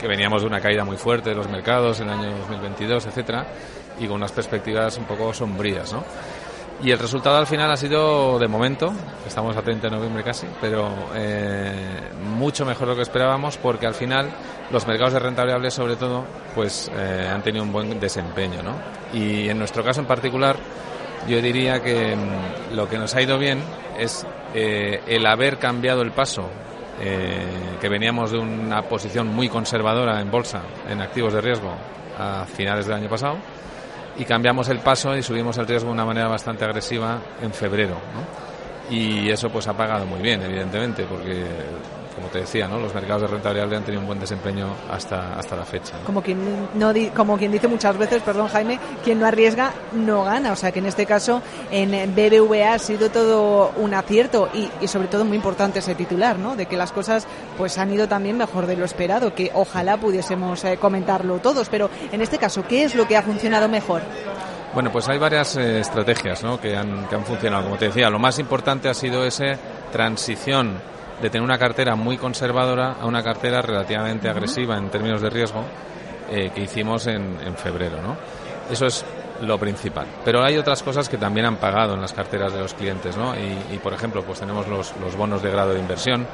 que 0.02 0.08
veníamos 0.08 0.42
de 0.42 0.48
una 0.48 0.60
caída 0.60 0.84
muy 0.84 0.96
fuerte 0.96 1.30
de 1.30 1.36
los 1.36 1.48
mercados 1.48 2.00
en 2.00 2.10
el 2.10 2.18
año 2.18 2.36
2022, 2.38 3.06
etcétera, 3.06 3.46
y 4.00 4.06
con 4.06 4.16
unas 4.16 4.32
perspectivas 4.32 4.98
un 4.98 5.04
poco 5.04 5.32
sombrías, 5.32 5.92
¿no? 5.92 6.02
Y 6.82 6.90
el 6.90 6.98
resultado 6.98 7.36
al 7.36 7.46
final 7.46 7.70
ha 7.70 7.76
sido, 7.76 8.40
de 8.40 8.48
momento, 8.48 8.92
estamos 9.24 9.56
a 9.56 9.62
30 9.62 9.88
de 9.88 9.96
noviembre 9.96 10.24
casi, 10.24 10.48
pero 10.60 10.90
eh, 11.14 12.10
mucho 12.36 12.66
mejor 12.66 12.88
de 12.88 12.92
lo 12.94 12.96
que 12.96 13.02
esperábamos 13.02 13.56
porque 13.56 13.86
al 13.86 13.94
final 13.94 14.28
los 14.72 14.84
mercados 14.88 15.12
de 15.12 15.20
renta 15.20 15.42
variable 15.42 15.70
sobre 15.70 15.94
todo 15.94 16.24
pues 16.56 16.90
eh, 16.92 17.30
han 17.32 17.40
tenido 17.42 17.62
un 17.62 17.70
buen 17.70 18.00
desempeño. 18.00 18.64
¿no? 18.64 18.74
Y 19.16 19.48
en 19.48 19.58
nuestro 19.58 19.84
caso 19.84 20.00
en 20.00 20.06
particular 20.06 20.56
yo 21.28 21.40
diría 21.40 21.80
que 21.80 22.16
mm, 22.16 22.74
lo 22.74 22.88
que 22.88 22.98
nos 22.98 23.14
ha 23.14 23.22
ido 23.22 23.38
bien 23.38 23.60
es 23.96 24.26
eh, 24.52 25.02
el 25.06 25.24
haber 25.26 25.58
cambiado 25.58 26.02
el 26.02 26.10
paso 26.10 26.48
que 27.00 27.88
veníamos 27.88 28.30
de 28.30 28.38
una 28.38 28.82
posición 28.82 29.28
muy 29.28 29.48
conservadora 29.48 30.20
en 30.20 30.30
bolsa, 30.30 30.62
en 30.88 31.00
activos 31.00 31.32
de 31.32 31.40
riesgo, 31.40 31.72
a 32.18 32.44
finales 32.44 32.86
del 32.86 32.96
año 32.96 33.08
pasado 33.08 33.36
y 34.18 34.24
cambiamos 34.24 34.68
el 34.68 34.78
paso 34.78 35.16
y 35.16 35.22
subimos 35.22 35.56
el 35.58 35.66
riesgo 35.66 35.88
de 35.88 35.94
una 35.94 36.04
manera 36.04 36.28
bastante 36.28 36.64
agresiva 36.64 37.18
en 37.40 37.52
febrero. 37.52 37.96
Y 38.90 39.30
eso 39.30 39.48
pues 39.48 39.66
ha 39.68 39.76
pagado 39.76 40.04
muy 40.04 40.20
bien, 40.20 40.42
evidentemente, 40.42 41.04
porque 41.04 41.44
como 42.14 42.28
te 42.28 42.40
decía, 42.40 42.68
¿no? 42.68 42.78
los 42.78 42.94
mercados 42.94 43.22
de 43.22 43.28
renta 43.28 43.48
variable 43.50 43.76
han 43.76 43.84
tenido 43.84 44.00
un 44.00 44.06
buen 44.06 44.20
desempeño 44.20 44.68
hasta, 44.90 45.38
hasta 45.38 45.56
la 45.56 45.64
fecha. 45.64 45.94
Como, 46.04 46.22
quien 46.22 46.68
no 46.74 46.92
como 47.14 47.36
quien 47.38 47.52
dice 47.52 47.68
muchas 47.68 47.96
veces, 47.96 48.22
perdón 48.22 48.48
Jaime, 48.48 48.78
quien 49.04 49.18
no 49.18 49.26
arriesga 49.26 49.72
no 49.92 50.24
gana. 50.24 50.52
O 50.52 50.56
sea 50.56 50.72
que 50.72 50.78
en 50.78 50.86
este 50.86 51.06
caso 51.06 51.42
en 51.70 52.14
BBVA 52.14 52.74
ha 52.74 52.78
sido 52.78 53.10
todo 53.10 53.72
un 53.76 53.94
acierto 53.94 54.48
y, 54.54 54.68
y 54.80 54.88
sobre 54.88 55.08
todo 55.08 55.24
muy 55.24 55.36
importante 55.36 55.78
ese 55.78 55.94
titular, 55.94 56.38
¿no? 56.38 56.56
de 56.56 56.66
que 56.66 56.76
las 56.76 56.92
cosas 56.92 57.26
pues 57.56 57.78
han 57.78 57.92
ido 57.92 58.08
también 58.08 58.36
mejor 58.36 58.66
de 58.66 58.76
lo 58.76 58.84
esperado, 58.84 59.34
que 59.34 59.50
ojalá 59.54 59.96
pudiésemos 59.96 60.64
eh, 60.64 60.76
comentarlo 60.76 61.38
todos. 61.38 61.68
Pero 61.68 61.90
en 62.10 62.20
este 62.20 62.38
caso, 62.38 62.64
¿qué 62.66 62.84
es 62.84 62.94
lo 62.94 63.06
que 63.06 63.16
ha 63.16 63.22
funcionado 63.22 63.68
mejor? 63.68 64.02
Bueno, 64.74 64.90
pues 64.90 65.08
hay 65.08 65.18
varias 65.18 65.56
eh, 65.56 65.80
estrategias 65.80 66.42
¿no? 66.42 66.58
que, 66.58 66.76
han, 66.76 67.06
que 67.06 67.14
han 67.14 67.24
funcionado. 67.24 67.64
Como 67.64 67.76
te 67.76 67.86
decía, 67.86 68.08
lo 68.08 68.18
más 68.18 68.38
importante 68.38 68.88
ha 68.88 68.94
sido 68.94 69.24
esa 69.24 69.56
transición 69.92 70.91
de 71.22 71.30
tener 71.30 71.44
una 71.44 71.56
cartera 71.56 71.94
muy 71.94 72.18
conservadora 72.18 72.96
a 73.00 73.06
una 73.06 73.22
cartera 73.22 73.62
relativamente 73.62 74.28
agresiva 74.28 74.76
en 74.76 74.90
términos 74.90 75.22
de 75.22 75.30
riesgo 75.30 75.64
eh, 76.28 76.50
que 76.52 76.62
hicimos 76.62 77.06
en, 77.06 77.38
en 77.46 77.56
febrero. 77.56 78.02
¿no? 78.02 78.16
Eso 78.68 78.86
es 78.86 79.04
lo 79.42 79.58
principal. 79.58 80.06
Pero 80.24 80.42
hay 80.42 80.56
otras 80.56 80.82
cosas 80.82 81.08
que 81.08 81.16
también 81.16 81.46
han 81.46 81.56
pagado 81.56 81.94
en 81.94 82.00
las 82.00 82.12
carteras 82.12 82.52
de 82.52 82.60
los 82.60 82.74
clientes, 82.74 83.16
¿no? 83.16 83.34
Y, 83.34 83.74
y 83.74 83.78
por 83.78 83.92
ejemplo, 83.92 84.22
pues 84.22 84.40
tenemos 84.40 84.68
los, 84.68 84.94
los, 84.98 85.16
bonos 85.16 85.42
de 85.42 85.50
grado 85.50 85.74
de 85.74 85.80
inversión, 85.80 86.26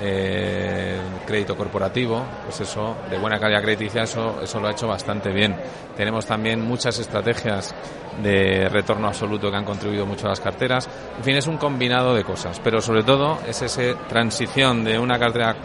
eh, 0.00 0.98
crédito 1.26 1.56
corporativo, 1.56 2.22
pues 2.44 2.60
eso, 2.60 2.96
de 3.08 3.18
buena 3.18 3.38
calidad 3.38 3.62
crediticia, 3.62 4.02
eso, 4.02 4.40
eso 4.42 4.60
lo 4.60 4.68
ha 4.68 4.72
hecho 4.72 4.86
bastante 4.86 5.30
bien. 5.30 5.56
Tenemos 5.96 6.26
también 6.26 6.60
muchas 6.60 6.98
estrategias 6.98 7.74
de 8.22 8.68
retorno 8.68 9.08
absoluto 9.08 9.50
que 9.50 9.56
han 9.56 9.64
contribuido 9.64 10.06
mucho 10.06 10.26
a 10.26 10.30
las 10.30 10.40
carteras. 10.40 10.88
En 11.18 11.24
fin, 11.24 11.36
es 11.36 11.46
un 11.46 11.56
combinado 11.56 12.14
de 12.14 12.24
cosas, 12.24 12.60
pero 12.62 12.80
sobre 12.80 13.02
todo 13.02 13.38
es 13.46 13.62
esa 13.62 13.94
transición 14.08 14.84
de 14.84 14.98
una 14.98 15.18
cartera 15.18 15.56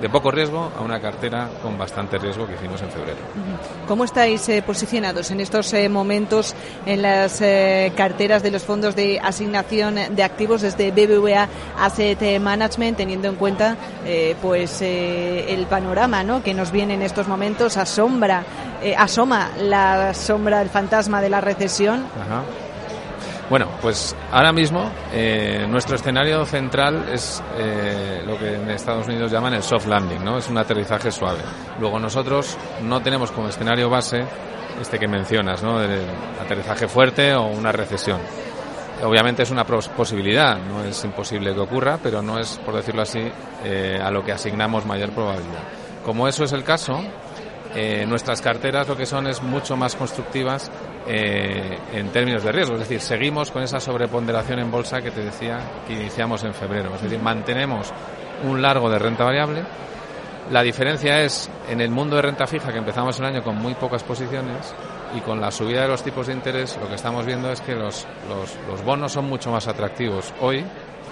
de 0.00 0.08
poco 0.08 0.30
riesgo 0.30 0.70
a 0.76 0.82
una 0.82 1.00
cartera 1.00 1.48
con 1.62 1.78
bastante 1.78 2.18
riesgo 2.18 2.46
que 2.46 2.54
hicimos 2.54 2.80
en 2.82 2.90
febrero. 2.90 3.18
¿Cómo 3.86 4.04
estáis 4.04 4.48
eh, 4.48 4.62
posicionados 4.62 5.30
en 5.30 5.40
estos 5.40 5.72
eh, 5.72 5.88
momentos 5.88 6.54
en 6.86 7.02
las 7.02 7.40
eh, 7.40 7.92
carteras 7.96 8.42
de 8.42 8.50
los 8.50 8.62
fondos 8.62 8.96
de 8.96 9.20
asignación 9.20 9.96
de 10.10 10.22
activos 10.22 10.62
desde 10.62 10.90
BBVA 10.90 11.48
Asset 11.78 12.40
Management, 12.40 12.96
teniendo 12.96 13.28
en 13.28 13.36
cuenta 13.36 13.76
pues 14.42 14.82
el 14.82 15.66
panorama 15.66 16.22
¿no? 16.22 16.42
que 16.42 16.54
nos 16.54 16.70
viene 16.70 16.94
en 16.94 17.02
estos 17.02 17.28
momentos? 17.28 17.76
Asombra, 17.76 18.44
asoma 18.96 19.50
la 19.58 20.14
sombra, 20.14 20.60
el 20.62 20.68
fantasma 20.68 21.20
de 21.20 21.30
la 21.30 21.40
recesión. 21.40 22.04
Bueno, 23.50 23.68
pues 23.82 24.16
ahora 24.32 24.52
mismo 24.52 24.90
eh, 25.12 25.66
nuestro 25.68 25.96
escenario 25.96 26.46
central 26.46 27.06
es 27.12 27.42
eh, 27.58 28.22
lo 28.26 28.38
que 28.38 28.54
en 28.54 28.70
Estados 28.70 29.06
Unidos 29.06 29.30
llaman 29.30 29.52
el 29.52 29.62
soft 29.62 29.86
landing, 29.86 30.24
¿no? 30.24 30.38
Es 30.38 30.48
un 30.48 30.56
aterrizaje 30.56 31.10
suave. 31.10 31.40
Luego 31.78 31.98
nosotros 31.98 32.56
no 32.82 33.02
tenemos 33.02 33.30
como 33.32 33.48
escenario 33.48 33.90
base 33.90 34.24
este 34.80 34.98
que 34.98 35.06
mencionas, 35.06 35.62
¿no? 35.62 35.80
El 35.82 36.00
aterrizaje 36.42 36.88
fuerte 36.88 37.34
o 37.34 37.46
una 37.46 37.70
recesión. 37.70 38.18
Obviamente 39.02 39.42
es 39.42 39.50
una 39.50 39.64
posibilidad, 39.64 40.56
no 40.56 40.82
es 40.82 41.04
imposible 41.04 41.52
que 41.52 41.60
ocurra, 41.60 41.98
pero 42.02 42.22
no 42.22 42.38
es, 42.38 42.58
por 42.64 42.74
decirlo 42.74 43.02
así, 43.02 43.20
eh, 43.64 44.00
a 44.02 44.10
lo 44.10 44.24
que 44.24 44.32
asignamos 44.32 44.86
mayor 44.86 45.10
probabilidad. 45.10 45.62
Como 46.04 46.26
eso 46.28 46.44
es 46.44 46.52
el 46.52 46.64
caso, 46.64 47.00
eh, 47.74 48.06
nuestras 48.06 48.40
carteras 48.40 48.88
lo 48.88 48.96
que 48.96 49.04
son 49.04 49.26
es 49.26 49.42
mucho 49.42 49.76
más 49.76 49.96
constructivas 49.96 50.70
eh, 51.06 51.78
en 51.92 52.08
términos 52.08 52.42
de 52.42 52.52
riesgo. 52.52 52.74
Es 52.74 52.80
decir, 52.80 53.00
seguimos 53.00 53.50
con 53.50 53.62
esa 53.62 53.80
sobreponderación 53.80 54.58
en 54.58 54.70
bolsa 54.70 55.02
que 55.02 55.10
te 55.10 55.22
decía 55.22 55.58
que 55.86 55.94
iniciamos 55.94 56.44
en 56.44 56.54
febrero. 56.54 56.94
Es 56.94 57.02
decir, 57.02 57.20
mantenemos 57.20 57.92
un 58.44 58.60
largo 58.60 58.90
de 58.90 58.98
renta 58.98 59.24
variable. 59.24 59.62
La 60.50 60.62
diferencia 60.62 61.22
es 61.22 61.50
en 61.68 61.80
el 61.80 61.90
mundo 61.90 62.16
de 62.16 62.22
renta 62.22 62.46
fija 62.46 62.72
que 62.72 62.78
empezamos 62.78 63.18
el 63.18 63.26
año 63.26 63.42
con 63.42 63.56
muy 63.56 63.74
pocas 63.74 64.02
posiciones 64.02 64.74
y 65.16 65.20
con 65.20 65.40
la 65.40 65.50
subida 65.50 65.82
de 65.82 65.88
los 65.88 66.02
tipos 66.02 66.26
de 66.26 66.34
interés 66.34 66.76
lo 66.80 66.88
que 66.88 66.96
estamos 66.96 67.24
viendo 67.24 67.50
es 67.50 67.60
que 67.60 67.74
los, 67.74 68.06
los, 68.28 68.58
los 68.68 68.84
bonos 68.84 69.12
son 69.12 69.26
mucho 69.26 69.50
más 69.50 69.68
atractivos 69.68 70.34
hoy 70.40 70.64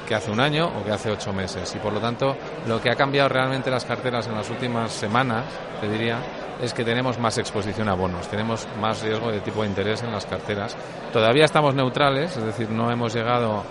que 0.07 0.15
hace 0.15 0.31
un 0.31 0.41
año 0.41 0.67
o 0.67 0.85
que 0.85 0.91
hace 0.91 1.11
ocho 1.11 1.33
meses. 1.33 1.75
Y 1.75 1.79
por 1.79 1.93
lo 1.93 2.01
tanto, 2.01 2.37
lo 2.67 2.81
que 2.81 2.91
ha 2.91 2.97
cambiado 2.97 3.29
realmente 3.29 3.71
las 3.71 3.85
carteras 3.85 4.27
en 4.27 4.35
las 4.35 4.51
últimas 4.51 4.93
semanas, 4.93 5.45
te 5.81 5.89
diría, 5.89 6.19
es 6.63 6.73
que 6.73 6.85
tenemos 6.85 7.19
más 7.19 7.37
exposición 7.39 7.89
a 7.89 7.95
bonos, 7.95 8.29
tenemos 8.29 8.69
más 8.81 9.03
riesgo 9.03 9.33
de 9.33 9.41
tipo 9.41 9.63
de 9.63 9.69
interés 9.69 10.03
en 10.05 10.13
las 10.13 10.25
carteras. 10.27 10.77
Todavía 11.13 11.45
estamos 11.45 11.75
neutrales, 11.75 12.37
es 12.37 12.45
decir, 12.45 12.71
no 12.71 12.91
hemos 12.91 13.13
llegado 13.13 13.65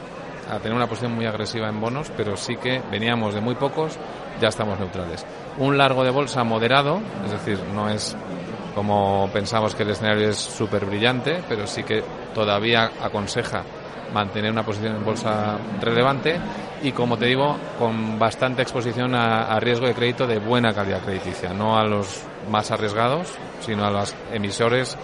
a 0.50 0.60
tener 0.60 0.76
una 0.76 0.88
posición 0.88 1.14
muy 1.16 1.26
agresiva 1.26 1.70
en 1.70 1.80
bonos, 1.80 2.12
pero 2.18 2.36
sí 2.36 2.58
que 2.58 2.82
veníamos 2.92 3.34
de 3.34 3.40
muy 3.40 3.56
pocos, 3.56 3.98
ya 4.42 4.50
estamos 4.50 4.78
neutrales. 4.78 5.26
Un 5.58 5.78
largo 5.78 6.04
de 6.04 6.12
bolsa 6.12 6.44
moderado, 6.44 7.00
es 7.24 7.32
decir, 7.32 7.60
no 7.74 7.90
es 7.90 8.16
como 8.76 9.30
pensamos 9.32 9.74
que 9.74 9.84
el 9.84 9.92
escenario 9.92 10.30
es 10.30 10.38
súper 10.38 10.86
brillante, 10.86 11.42
pero 11.48 11.68
sí 11.68 11.84
que 11.84 12.04
todavía 12.34 12.92
aconseja 13.02 13.64
mantener 14.14 14.52
una 14.52 14.64
posición 14.64 14.98
en 14.98 15.06
bolsa 15.06 15.58
relevante 15.80 16.38
y, 16.84 16.92
como 16.92 17.18
te 17.18 17.28
digo, 17.28 17.56
con 17.80 18.20
bastante 18.20 18.62
exposición 18.62 19.16
a, 19.16 19.58
riesgo 19.60 19.88
de 19.88 19.94
crédito 19.94 20.28
de 20.28 20.40
buena 20.40 20.74
calidad 20.74 21.02
crediticia, 21.02 21.54
no 21.54 21.78
a 21.78 21.86
los 21.86 22.26
más 22.50 22.72
arriesgados, 22.72 23.28
sino 23.62 23.86
a 23.86 23.92
los 23.92 24.16
emisores 24.32 24.98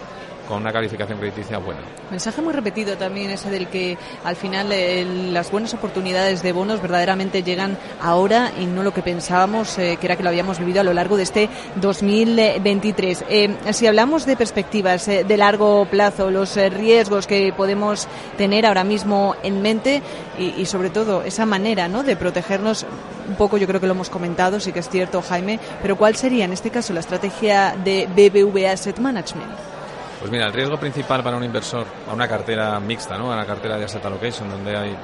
con 0.48 0.62
una 0.62 0.72
calificación 0.72 1.18
crediticia 1.18 1.58
buena. 1.58 1.82
Mensaje 2.10 2.40
muy 2.40 2.54
repetido 2.54 2.96
también 2.96 3.30
ese 3.30 3.50
del 3.50 3.68
que 3.68 3.98
al 4.24 4.34
final 4.34 4.72
eh, 4.72 5.04
las 5.30 5.50
buenas 5.50 5.74
oportunidades 5.74 6.42
de 6.42 6.52
bonos 6.52 6.80
verdaderamente 6.80 7.42
llegan 7.42 7.76
ahora 8.00 8.50
y 8.58 8.64
no 8.64 8.82
lo 8.82 8.94
que 8.94 9.02
pensábamos 9.02 9.78
eh, 9.78 9.98
que 10.00 10.06
era 10.06 10.16
que 10.16 10.22
lo 10.22 10.30
habíamos 10.30 10.58
vivido 10.58 10.80
a 10.80 10.84
lo 10.84 10.94
largo 10.94 11.18
de 11.18 11.24
este 11.24 11.50
2023. 11.76 13.24
Eh, 13.28 13.56
si 13.72 13.86
hablamos 13.86 14.24
de 14.24 14.36
perspectivas 14.36 15.06
de 15.06 15.36
largo 15.36 15.84
plazo, 15.84 16.30
los 16.30 16.56
riesgos 16.56 17.26
que 17.26 17.52
podemos 17.54 18.08
tener 18.38 18.64
ahora 18.64 18.84
mismo 18.84 19.36
en 19.42 19.60
mente 19.60 20.02
y, 20.38 20.54
y, 20.60 20.64
sobre 20.64 20.88
todo 20.88 21.22
esa 21.22 21.44
manera 21.44 21.88
¿no? 21.88 22.02
de 22.02 22.16
protegernos, 22.16 22.86
un 23.28 23.34
poco 23.36 23.58
yo 23.58 23.66
creo 23.66 23.80
que 23.80 23.86
lo 23.86 23.92
hemos 23.92 24.08
comentado, 24.08 24.60
sí 24.60 24.72
que 24.72 24.78
es 24.78 24.88
cierto 24.88 25.20
Jaime, 25.20 25.60
pero 25.82 25.96
¿cuál 25.96 26.16
sería 26.16 26.46
en 26.46 26.52
este 26.52 26.70
caso 26.70 26.94
la 26.94 27.00
estrategia 27.00 27.76
de 27.84 28.06
BBVA 28.06 28.72
Asset 28.72 28.98
Management? 28.98 29.77
Pues 30.18 30.30
mira, 30.32 30.46
el 30.46 30.52
riesgo 30.52 30.78
principal 30.78 31.22
para 31.22 31.36
un 31.36 31.44
inversor, 31.44 31.86
a 32.08 32.12
una 32.12 32.26
cartera 32.26 32.78
mixta, 32.80 33.16
¿no? 33.16 33.30
a 33.30 33.36
una 33.36 33.46
cartera 33.46 33.76
de 33.78 33.84
asset 33.84 34.04
allocation, 34.04 34.50
donde 34.50 34.76
hay 34.76 34.96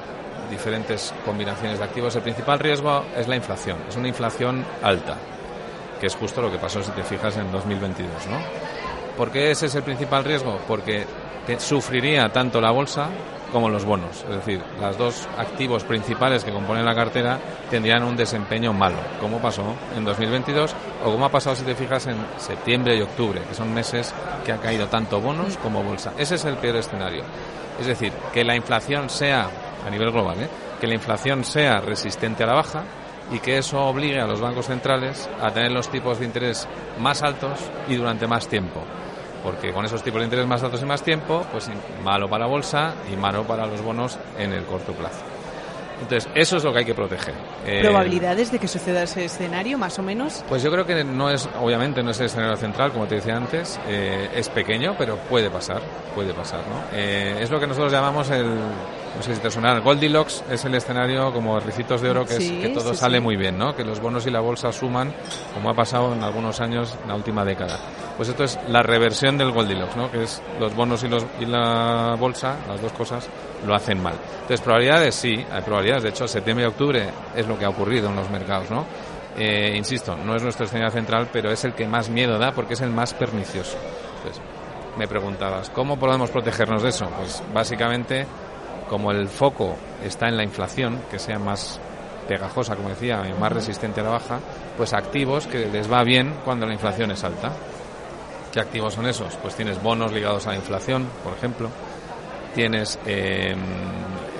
diferentes 0.49 1.13
combinaciones 1.25 1.79
de 1.79 1.85
activos, 1.85 2.15
el 2.15 2.21
principal 2.21 2.59
riesgo 2.59 3.05
es 3.15 3.27
la 3.27 3.35
inflación. 3.35 3.77
Es 3.87 3.95
una 3.95 4.07
inflación 4.09 4.65
alta, 4.83 5.15
que 5.99 6.07
es 6.07 6.15
justo 6.15 6.41
lo 6.41 6.51
que 6.51 6.57
pasó 6.57 6.83
si 6.83 6.91
te 6.91 7.03
fijas 7.03 7.37
en 7.37 7.51
2022. 7.51 8.27
¿no? 8.27 8.37
¿Por 9.17 9.31
qué 9.31 9.51
ese 9.51 9.67
es 9.67 9.75
el 9.75 9.83
principal 9.83 10.25
riesgo? 10.25 10.59
Porque 10.67 11.05
sufriría 11.59 12.29
tanto 12.29 12.59
la 12.59 12.71
bolsa 12.71 13.09
como 13.55 13.69
los 13.69 13.85
bonos. 13.85 14.25
Es 14.29 14.35
decir, 14.35 14.61
los 14.81 14.97
dos 14.97 15.29
activos 15.37 15.85
principales 15.85 16.43
que 16.43 16.51
componen 16.51 16.83
la 16.83 16.93
cartera 16.93 17.39
tendrían 17.69 18.03
un 18.03 18.17
desempeño 18.17 18.73
malo, 18.73 18.97
como 19.21 19.39
pasó 19.39 19.63
en 19.95 20.03
2022 20.03 20.75
o 21.05 21.11
como 21.13 21.23
ha 21.23 21.31
pasado 21.31 21.55
si 21.55 21.63
te 21.63 21.73
fijas 21.73 22.05
en 22.07 22.17
septiembre 22.35 22.97
y 22.97 23.01
octubre, 23.01 23.39
que 23.47 23.55
son 23.55 23.73
meses 23.73 24.13
que 24.43 24.51
ha 24.51 24.57
caído 24.57 24.87
tanto 24.87 25.21
bonos 25.21 25.55
como 25.55 25.81
bolsa. 25.81 26.11
Ese 26.17 26.35
es 26.35 26.43
el 26.43 26.57
peor 26.57 26.75
escenario. 26.75 27.23
Es 27.79 27.87
decir, 27.87 28.11
que 28.33 28.43
la 28.43 28.57
inflación 28.57 29.09
sea, 29.09 29.47
a 29.87 29.89
nivel 29.89 30.11
global, 30.11 30.41
¿eh? 30.41 30.49
que 30.81 30.87
la 30.87 30.95
inflación 30.95 31.45
sea 31.45 31.79
resistente 31.79 32.43
a 32.43 32.47
la 32.47 32.55
baja 32.55 32.83
y 33.31 33.39
que 33.39 33.57
eso 33.57 33.79
obligue 33.79 34.19
a 34.19 34.27
los 34.27 34.41
bancos 34.41 34.65
centrales 34.65 35.29
a 35.41 35.49
tener 35.51 35.71
los 35.71 35.87
tipos 35.87 36.19
de 36.19 36.25
interés 36.25 36.67
más 36.99 37.23
altos 37.23 37.57
y 37.87 37.95
durante 37.95 38.27
más 38.27 38.49
tiempo 38.49 38.83
porque 39.45 39.71
con 39.71 39.85
esos 39.85 40.01
tipos 40.01 40.19
de 40.19 40.25
interés 40.25 40.47
más 40.47 40.63
altos 40.63 40.81
y 40.81 40.85
más 40.85 41.03
tiempo, 41.03 41.45
pues 41.51 41.69
malo 42.03 42.27
para 42.27 42.45
la 42.45 42.51
bolsa 42.51 42.95
y 43.13 43.15
malo 43.15 43.43
para 43.43 43.67
los 43.67 43.79
bonos 43.81 44.17
en 44.39 44.51
el 44.51 44.63
corto 44.65 44.91
plazo. 44.93 45.21
Entonces, 46.01 46.29
eso 46.35 46.57
es 46.57 46.63
lo 46.63 46.73
que 46.73 46.79
hay 46.79 46.85
que 46.85 46.95
proteger. 46.95 47.35
Eh, 47.65 47.81
¿Probabilidades 47.81 48.51
de 48.51 48.59
que 48.59 48.67
suceda 48.67 49.03
ese 49.03 49.25
escenario, 49.25 49.77
más 49.77 49.97
o 49.99 50.03
menos? 50.03 50.43
Pues 50.49 50.63
yo 50.63 50.71
creo 50.71 50.85
que 50.85 51.03
no 51.03 51.29
es, 51.29 51.47
obviamente, 51.61 52.03
no 52.03 52.11
es 52.11 52.19
el 52.19 52.25
escenario 52.25 52.57
central, 52.57 52.91
como 52.91 53.05
te 53.05 53.15
decía 53.15 53.37
antes, 53.37 53.79
eh, 53.87 54.29
es 54.35 54.49
pequeño, 54.49 54.95
pero 54.97 55.15
puede 55.17 55.49
pasar, 55.49 55.81
puede 56.13 56.33
pasar, 56.33 56.61
¿no? 56.61 56.97
Eh, 56.97 57.37
es 57.39 57.49
lo 57.49 57.59
que 57.59 57.67
nosotros 57.67 57.93
llamamos 57.93 58.29
el, 58.31 58.45
no 59.15 59.23
sé 59.23 59.35
si 59.35 59.41
te 59.41 59.49
suena, 59.49 59.79
Goldilocks 59.79 60.43
es 60.49 60.65
el 60.65 60.75
escenario 60.75 61.31
como 61.31 61.59
ricitos 61.59 62.01
de 62.01 62.09
oro 62.09 62.25
que, 62.25 62.35
es, 62.35 62.51
que 62.51 62.69
todo 62.69 62.93
sale 62.93 63.19
muy 63.19 63.35
bien, 63.35 63.57
¿no? 63.57 63.75
Que 63.75 63.83
los 63.83 63.99
bonos 63.99 64.27
y 64.27 64.31
la 64.31 64.41
bolsa 64.41 64.71
suman, 64.71 65.13
como 65.53 65.69
ha 65.69 65.73
pasado 65.73 66.13
en 66.13 66.23
algunos 66.23 66.59
años 66.59 66.97
en 67.01 67.09
la 67.09 67.15
última 67.15 67.45
década. 67.45 67.79
Pues 68.17 68.29
esto 68.29 68.43
es 68.43 68.59
la 68.69 68.81
reversión 68.81 69.37
del 69.37 69.51
Goldilocks, 69.51 69.95
¿no? 69.95 70.11
Que 70.11 70.23
es 70.23 70.41
los 70.59 70.75
bonos 70.75 71.03
y, 71.03 71.07
los, 71.07 71.25
y 71.39 71.45
la 71.45 72.15
bolsa, 72.19 72.57
las 72.67 72.81
dos 72.81 72.91
cosas, 72.93 73.27
lo 73.65 73.75
hacen 73.75 74.01
mal. 74.01 74.15
Entonces, 74.33 74.61
probabilidades 74.61 75.15
sí, 75.15 75.45
hay 75.51 75.61
probabilidades. 75.61 76.03
De 76.03 76.09
hecho, 76.09 76.27
septiembre 76.27 76.65
y 76.65 76.69
octubre 76.69 77.09
es 77.35 77.47
lo 77.47 77.57
que 77.57 77.65
ha 77.65 77.69
ocurrido 77.69 78.09
en 78.09 78.15
los 78.15 78.29
mercados, 78.29 78.69
¿no? 78.69 78.85
Eh, 79.37 79.73
insisto, 79.75 80.15
no 80.15 80.35
es 80.35 80.43
nuestro 80.43 80.65
escenario 80.65 80.91
central, 80.91 81.29
pero 81.31 81.51
es 81.51 81.63
el 81.65 81.73
que 81.73 81.87
más 81.87 82.09
miedo 82.09 82.37
da 82.37 82.53
porque 82.53 82.73
es 82.73 82.81
el 82.81 82.91
más 82.91 83.13
pernicioso. 83.13 83.77
Entonces, 84.17 84.41
me 84.97 85.07
preguntabas, 85.07 85.69
¿cómo 85.69 85.97
podemos 85.97 86.29
protegernos 86.31 86.83
de 86.83 86.89
eso? 86.89 87.09
Pues 87.17 87.43
básicamente, 87.53 88.25
como 88.89 89.11
el 89.11 89.27
foco 89.27 89.75
está 90.03 90.27
en 90.27 90.37
la 90.37 90.43
inflación, 90.43 91.01
que 91.09 91.19
sea 91.19 91.39
más 91.39 91.79
pegajosa, 92.27 92.75
como 92.75 92.89
decía, 92.89 93.23
más 93.39 93.51
resistente 93.51 94.01
a 94.01 94.03
la 94.03 94.09
baja, 94.11 94.39
pues 94.77 94.93
activos 94.93 95.47
que 95.47 95.67
les 95.67 95.91
va 95.91 96.03
bien 96.03 96.33
cuando 96.43 96.65
la 96.65 96.73
inflación 96.73 97.11
es 97.11 97.23
alta. 97.23 97.51
¿Qué 98.51 98.59
activos 98.59 98.93
son 98.93 99.05
esos? 99.07 99.35
Pues 99.37 99.55
tienes 99.55 99.81
bonos 99.81 100.11
ligados 100.11 100.47
a 100.47 100.51
la 100.51 100.55
inflación, 100.55 101.07
por 101.23 101.33
ejemplo, 101.33 101.69
tienes 102.53 102.97
em, 103.05 103.59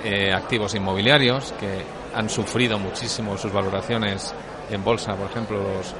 eh, 0.03 0.33
activos 0.33 0.73
inmobiliarios 0.73 1.53
que 1.59 1.83
han 2.15 2.29
sufrido 2.29 2.79
muchísimo 2.79 3.37
sus 3.37 3.51
valoraciones 3.51 4.33
en 4.71 4.83
bolsa, 4.83 5.15
por 5.15 5.29
ejemplo, 5.29 5.61
los, 5.61 5.93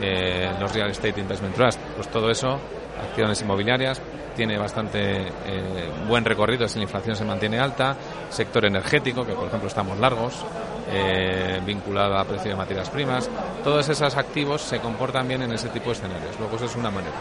eh, 0.00 0.50
los 0.60 0.72
Real 0.74 0.90
Estate 0.90 1.20
Investment 1.20 1.54
Trust, 1.54 1.80
pues 1.96 2.08
todo 2.08 2.30
eso, 2.30 2.58
acciones 3.08 3.40
inmobiliarias, 3.40 4.00
tiene 4.32 4.58
bastante 4.58 5.28
eh, 5.28 5.90
buen 6.08 6.24
recorrido 6.24 6.68
si 6.68 6.78
la 6.78 6.84
inflación 6.84 7.16
se 7.16 7.24
mantiene 7.24 7.58
alta, 7.58 7.96
sector 8.30 8.64
energético, 8.64 9.24
que 9.24 9.34
por 9.34 9.46
ejemplo 9.48 9.68
estamos 9.68 9.98
largos, 9.98 10.44
vinculado 11.64 12.18
a 12.18 12.24
precio 12.24 12.50
de 12.50 12.56
materias 12.56 12.90
primas, 12.90 13.30
todos 13.64 13.88
esos 13.88 14.14
activos 14.14 14.60
se 14.60 14.78
comportan 14.78 15.26
bien 15.26 15.40
en 15.40 15.52
ese 15.52 15.70
tipo 15.70 15.86
de 15.86 15.92
escenarios. 15.92 16.38
Luego 16.38 16.56
eso 16.56 16.66
es 16.66 16.76
una 16.76 16.90
manera. 16.90 17.16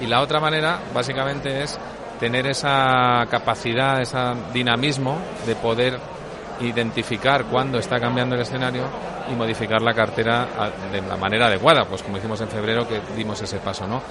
Y 0.00 0.06
la 0.06 0.20
otra 0.22 0.40
manera, 0.40 0.80
básicamente, 0.92 1.62
es 1.62 1.78
tener 2.18 2.46
esa 2.46 3.26
capacidad, 3.30 4.00
ese 4.00 4.18
dinamismo 4.52 5.18
de 5.46 5.54
poder 5.54 5.98
identificar 6.60 7.44
cuándo 7.44 7.78
está 7.78 7.98
cambiando 8.00 8.34
el 8.34 8.42
escenario 8.42 8.84
y 9.30 9.34
modificar 9.34 9.82
la 9.82 9.94
cartera 9.94 10.46
de 10.90 11.02
la 11.02 11.16
manera 11.16 11.46
adecuada, 11.46 11.84
pues 11.84 12.02
como 12.02 12.18
hicimos 12.18 12.40
en 12.40 12.48
febrero 12.48 12.86
que 12.86 13.00
dimos 13.16 13.40
ese 13.42 13.58
paso, 13.58 13.86
¿no? 13.86 14.02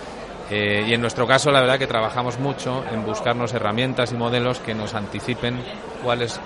Eh, 0.51 0.83
y 0.85 0.93
en 0.93 1.01
nuestro 1.01 1.25
caso, 1.25 1.49
la 1.49 1.61
verdad 1.61 1.79
que 1.79 1.87
trabajamos 1.87 2.37
mucho 2.37 2.83
en 2.91 3.05
buscarnos 3.05 3.53
herramientas 3.53 4.11
y 4.11 4.15
modelos 4.15 4.59
que 4.59 4.73
nos 4.73 4.93
anticipen 4.93 5.57
cuál 6.03 6.21
es 6.21 6.39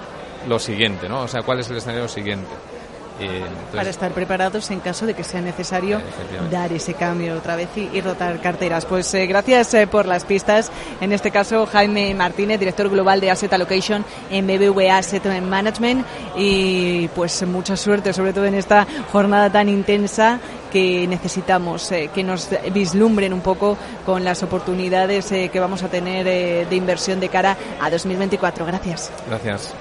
lo 0.48 0.60
siguiente, 0.60 1.10
¿no? 1.10 1.22
O 1.22 1.28
sea, 1.28 1.42
cuál 1.42 1.60
es 1.60 1.70
el 1.72 1.78
escenario 1.78 2.08
siguiente 2.08 2.52
para 3.74 3.90
estar 3.90 4.12
preparados 4.12 4.70
en 4.72 4.80
caso 4.80 5.06
de 5.06 5.14
que 5.14 5.24
sea 5.24 5.42
necesario 5.42 6.02
dar 6.52 6.72
ese 6.74 6.94
cambio 6.94 7.36
otra 7.36 7.56
vez 7.56 7.70
y, 7.76 8.02
rotar 8.02 8.40
carteras. 8.42 8.86
Pues 8.86 9.14
eh, 9.14 9.26
gracias 9.26 9.74
eh, 9.74 9.88
por 9.88 10.06
las 10.06 10.26
pistas. 10.26 10.72
En 11.02 11.12
este 11.12 11.32
caso, 11.32 11.66
Jaime 11.66 12.14
Martínez, 12.14 12.60
director 12.60 12.90
global 12.90 13.20
de 13.20 13.32
Asset 13.32 13.52
Allocation 13.54 14.06
en 14.30 14.46
BBVA 14.46 14.98
Asset 14.98 15.26
Management. 15.42 16.06
Y 16.38 17.08
pues 17.10 17.46
mucha 17.48 17.76
suerte, 17.76 18.14
sobre 18.14 18.34
todo 18.34 18.46
en 18.46 18.56
esta 18.56 18.86
jornada 19.12 19.50
tan 19.52 19.70
intensa 19.70 20.40
que 20.76 21.08
necesitamos, 21.08 21.90
eh, 21.94 22.10
que 22.14 22.22
nos 22.22 22.50
vislumbren 22.74 23.32
un 23.32 23.40
poco 23.40 23.78
con 24.06 24.26
las 24.26 24.44
oportunidades 24.44 25.32
eh, 25.32 25.48
que 25.48 25.58
vamos 25.62 25.84
a 25.84 25.88
tener 25.88 26.28
eh, 26.28 26.68
de 26.70 26.76
inversión 26.76 27.22
de 27.22 27.30
cara 27.30 27.56
a 27.80 27.90
2024. 27.90 28.66
Gracias. 28.66 29.10
Gracias. 29.26 29.74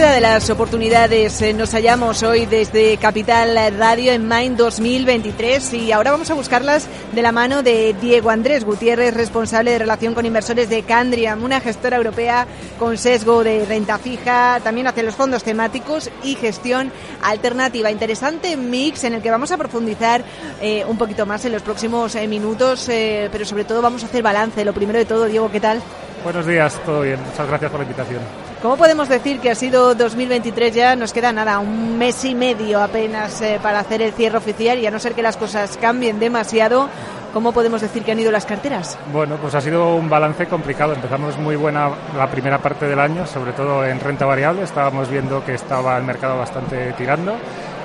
De 0.00 0.20
las 0.20 0.50
oportunidades 0.50 1.40
eh, 1.40 1.54
nos 1.54 1.70
hallamos 1.72 2.24
hoy 2.24 2.46
desde 2.46 2.96
Capital 2.96 3.56
Radio 3.78 4.12
en 4.12 4.26
Main 4.26 4.56
2023 4.56 5.72
y 5.74 5.92
ahora 5.92 6.10
vamos 6.10 6.28
a 6.32 6.34
buscarlas 6.34 6.88
de 7.12 7.22
la 7.22 7.30
mano 7.30 7.62
de 7.62 7.94
Diego 8.00 8.30
Andrés 8.30 8.64
Gutiérrez, 8.64 9.14
responsable 9.14 9.70
de 9.70 9.78
relación 9.78 10.12
con 10.12 10.26
inversores 10.26 10.68
de 10.68 10.82
Candriam, 10.82 11.44
una 11.44 11.60
gestora 11.60 11.96
europea 11.96 12.48
con 12.76 12.98
sesgo 12.98 13.44
de 13.44 13.64
renta 13.66 13.98
fija, 13.98 14.58
también 14.64 14.88
hace 14.88 15.04
los 15.04 15.14
fondos 15.14 15.44
temáticos 15.44 16.10
y 16.24 16.34
gestión 16.34 16.90
alternativa. 17.22 17.88
Interesante 17.88 18.56
mix 18.56 19.04
en 19.04 19.14
el 19.14 19.22
que 19.22 19.30
vamos 19.30 19.52
a 19.52 19.58
profundizar 19.58 20.24
eh, 20.60 20.84
un 20.88 20.98
poquito 20.98 21.24
más 21.24 21.44
en 21.44 21.52
los 21.52 21.62
próximos 21.62 22.16
eh, 22.16 22.26
minutos, 22.26 22.86
pero 22.88 23.44
sobre 23.44 23.64
todo 23.64 23.80
vamos 23.80 24.02
a 24.02 24.06
hacer 24.06 24.24
balance. 24.24 24.64
Lo 24.64 24.72
primero 24.72 24.98
de 24.98 25.04
todo, 25.04 25.26
Diego, 25.26 25.52
¿qué 25.52 25.60
tal? 25.60 25.80
Buenos 26.24 26.46
días, 26.46 26.80
todo 26.84 27.02
bien. 27.02 27.20
Muchas 27.22 27.46
gracias 27.46 27.70
por 27.70 27.78
la 27.78 27.84
invitación. 27.84 28.43
¿Cómo 28.64 28.78
podemos 28.78 29.10
decir 29.10 29.40
que 29.40 29.50
ha 29.50 29.54
sido 29.54 29.94
2023 29.94 30.74
ya? 30.74 30.96
Nos 30.96 31.12
queda 31.12 31.34
nada, 31.34 31.58
un 31.58 31.98
mes 31.98 32.24
y 32.24 32.34
medio 32.34 32.82
apenas 32.82 33.42
eh, 33.42 33.60
para 33.62 33.80
hacer 33.80 34.00
el 34.00 34.14
cierre 34.14 34.38
oficial 34.38 34.78
y 34.78 34.86
a 34.86 34.90
no 34.90 34.98
ser 34.98 35.12
que 35.12 35.20
las 35.20 35.36
cosas 35.36 35.76
cambien 35.76 36.18
demasiado, 36.18 36.88
¿cómo 37.34 37.52
podemos 37.52 37.82
decir 37.82 38.04
que 38.04 38.12
han 38.12 38.20
ido 38.20 38.32
las 38.32 38.46
carteras? 38.46 38.98
Bueno, 39.12 39.36
pues 39.36 39.54
ha 39.54 39.60
sido 39.60 39.94
un 39.94 40.08
balance 40.08 40.46
complicado. 40.46 40.94
Empezamos 40.94 41.36
muy 41.36 41.56
buena 41.56 41.90
la 42.16 42.26
primera 42.30 42.56
parte 42.56 42.86
del 42.88 42.98
año, 43.00 43.26
sobre 43.26 43.52
todo 43.52 43.84
en 43.84 44.00
renta 44.00 44.24
variable. 44.24 44.62
Estábamos 44.62 45.10
viendo 45.10 45.44
que 45.44 45.52
estaba 45.52 45.98
el 45.98 46.04
mercado 46.04 46.38
bastante 46.38 46.94
tirando 46.94 47.34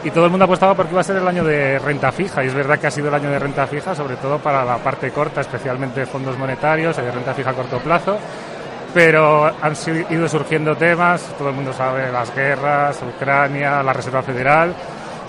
y 0.05 0.11
todo 0.11 0.23
el 0.23 0.31
mundo 0.31 0.45
apostaba 0.45 0.75
porque 0.75 0.93
iba 0.93 1.01
a 1.01 1.03
ser 1.03 1.17
el 1.17 1.27
año 1.27 1.43
de 1.43 1.77
renta 1.79 2.09
fija 2.13 2.41
y 2.41 2.47
es 2.47 2.53
verdad 2.53 2.79
que 2.79 2.87
ha 2.87 2.91
sido 2.91 3.09
el 3.09 3.15
año 3.15 3.29
de 3.29 3.37
renta 3.37 3.67
fija 3.67 3.93
sobre 3.93 4.15
todo 4.15 4.39
para 4.39 4.63
la 4.63 4.77
parte 4.77 5.11
corta 5.11 5.41
especialmente 5.41 6.05
fondos 6.05 6.37
monetarios 6.37 6.95
de 6.95 7.11
renta 7.11 7.33
fija 7.33 7.49
a 7.49 7.53
corto 7.53 7.79
plazo 7.79 8.17
pero 8.93 9.45
han 9.45 9.73
ido 10.09 10.27
surgiendo 10.27 10.75
temas, 10.75 11.21
todo 11.37 11.49
el 11.49 11.55
mundo 11.55 11.73
sabe, 11.73 12.11
las 12.11 12.33
guerras, 12.35 12.99
Ucrania, 13.15 13.83
la 13.83 13.93
Reserva 13.93 14.21
Federal, 14.21 14.73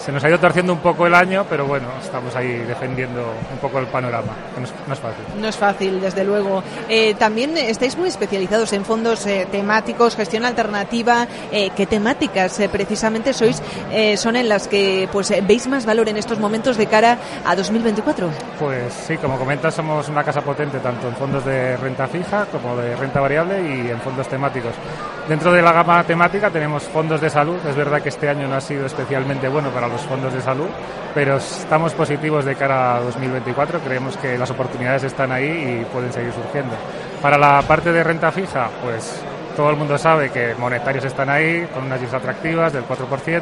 se 0.01 0.13
nos 0.13 0.25
ha 0.25 0.29
ido 0.29 0.39
torciendo 0.39 0.73
un 0.73 0.79
poco 0.79 1.07
el 1.07 1.15
año, 1.15 1.45
pero 1.49 1.67
bueno, 1.67 1.87
estamos 2.03 2.35
ahí 2.35 2.49
defendiendo 2.49 3.21
un 3.53 3.59
poco 3.59 3.79
el 3.79 3.87
panorama, 3.87 4.33
no 4.57 4.65
es, 4.95 5.01
fácil. 5.01 5.25
No 5.39 5.49
es 5.49 5.57
fácil, 5.57 6.01
desde 6.01 6.25
luego. 6.25 6.63
Eh, 6.89 7.15
también 7.15 7.57
estáis 7.57 7.97
muy 7.97 8.09
especializados 8.09 8.73
en 8.73 8.85
fondos 8.85 9.27
eh, 9.27 9.47
temáticos, 9.51 10.17
gestión 10.17 10.45
alternativa. 10.45 11.29
Eh, 11.53 11.71
¿Qué 11.77 11.87
temáticas 11.87 12.61
precisamente 12.73 13.33
sois 13.33 13.63
son 14.17 14.37
en 14.37 14.49
las 14.49 14.69
que 14.69 15.09
pues 15.13 15.33
veis 15.47 15.67
más 15.67 15.85
valor 15.85 16.09
en 16.09 16.17
estos 16.17 16.39
momentos 16.39 16.77
de 16.77 16.87
cara 16.87 17.19
a 17.45 17.55
2024? 17.55 18.29
Pues 18.59 18.93
sí, 18.93 19.17
como 19.19 19.39
comentas, 19.39 19.75
somos 19.75 20.09
una 20.09 20.25
casa 20.25 20.41
potente 20.41 20.79
tanto 20.79 21.09
en 21.09 21.17
fondos 21.17 21.45
de 21.45 21.77
renta 21.77 22.07
fija 22.07 22.47
como 22.47 22.77
de 22.77 22.97
renta 22.97 23.21
variable 23.21 23.61
y 23.61 23.91
en 23.91 24.01
fondos 24.01 24.29
temáticos. 24.29 24.73
Dentro 25.29 25.53
de 25.53 25.63
la 25.63 25.73
gama 25.73 26.03
temática 26.05 26.51
tenemos 26.51 26.85
fondos 26.85 27.21
de 27.21 27.31
salud. 27.31 27.59
Es 27.69 27.77
verdad 27.77 28.03
que 28.03 28.09
este 28.09 28.29
año 28.29 28.49
no 28.49 28.57
ha 28.57 28.61
sido 28.61 28.87
especialmente 28.87 29.49
bueno 29.49 29.71
para 29.71 29.90
los 29.91 30.03
fondos 30.03 30.33
de 30.33 30.41
salud, 30.41 30.69
pero 31.15 31.37
estamos 31.37 31.93
positivos 31.95 32.45
de 32.45 32.55
cara 32.55 32.97
a 32.97 33.01
2024. 33.01 33.81
Creemos 33.81 34.17
que 34.17 34.39
las 34.39 34.51
oportunidades 34.51 35.05
están 35.05 35.33
ahí 35.33 35.81
y 35.81 35.85
pueden 35.93 36.13
seguir 36.13 36.33
surgiendo. 36.33 36.75
Para 37.21 37.37
la 37.37 37.63
parte 37.63 37.93
de 37.93 38.03
renta 38.03 38.31
fija, 38.33 38.69
pues 38.83 39.23
todo 39.57 39.71
el 39.71 39.77
mundo 39.77 39.99
sabe 39.99 40.31
que 40.31 40.55
monetarios 40.59 41.05
están 41.05 41.29
ahí 41.29 41.67
con 41.75 41.85
unas 41.85 42.01
yields 42.01 42.15
atractivas 42.15 42.73
del 42.73 42.85
4%, 42.85 43.41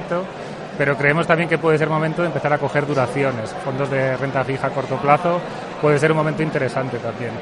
pero 0.76 0.96
creemos 0.96 1.26
también 1.26 1.48
que 1.48 1.58
puede 1.58 1.78
ser 1.78 1.88
momento 1.88 2.22
de 2.22 2.28
empezar 2.28 2.52
a 2.52 2.58
coger 2.58 2.86
duraciones. 2.86 3.54
Fondos 3.64 3.90
de 3.90 4.16
renta 4.16 4.44
fija 4.44 4.68
a 4.68 4.70
corto 4.70 4.96
plazo 4.96 5.40
puede 5.82 5.98
ser 5.98 6.12
un 6.12 6.18
momento 6.18 6.42
interesante 6.42 6.98
también 6.98 7.32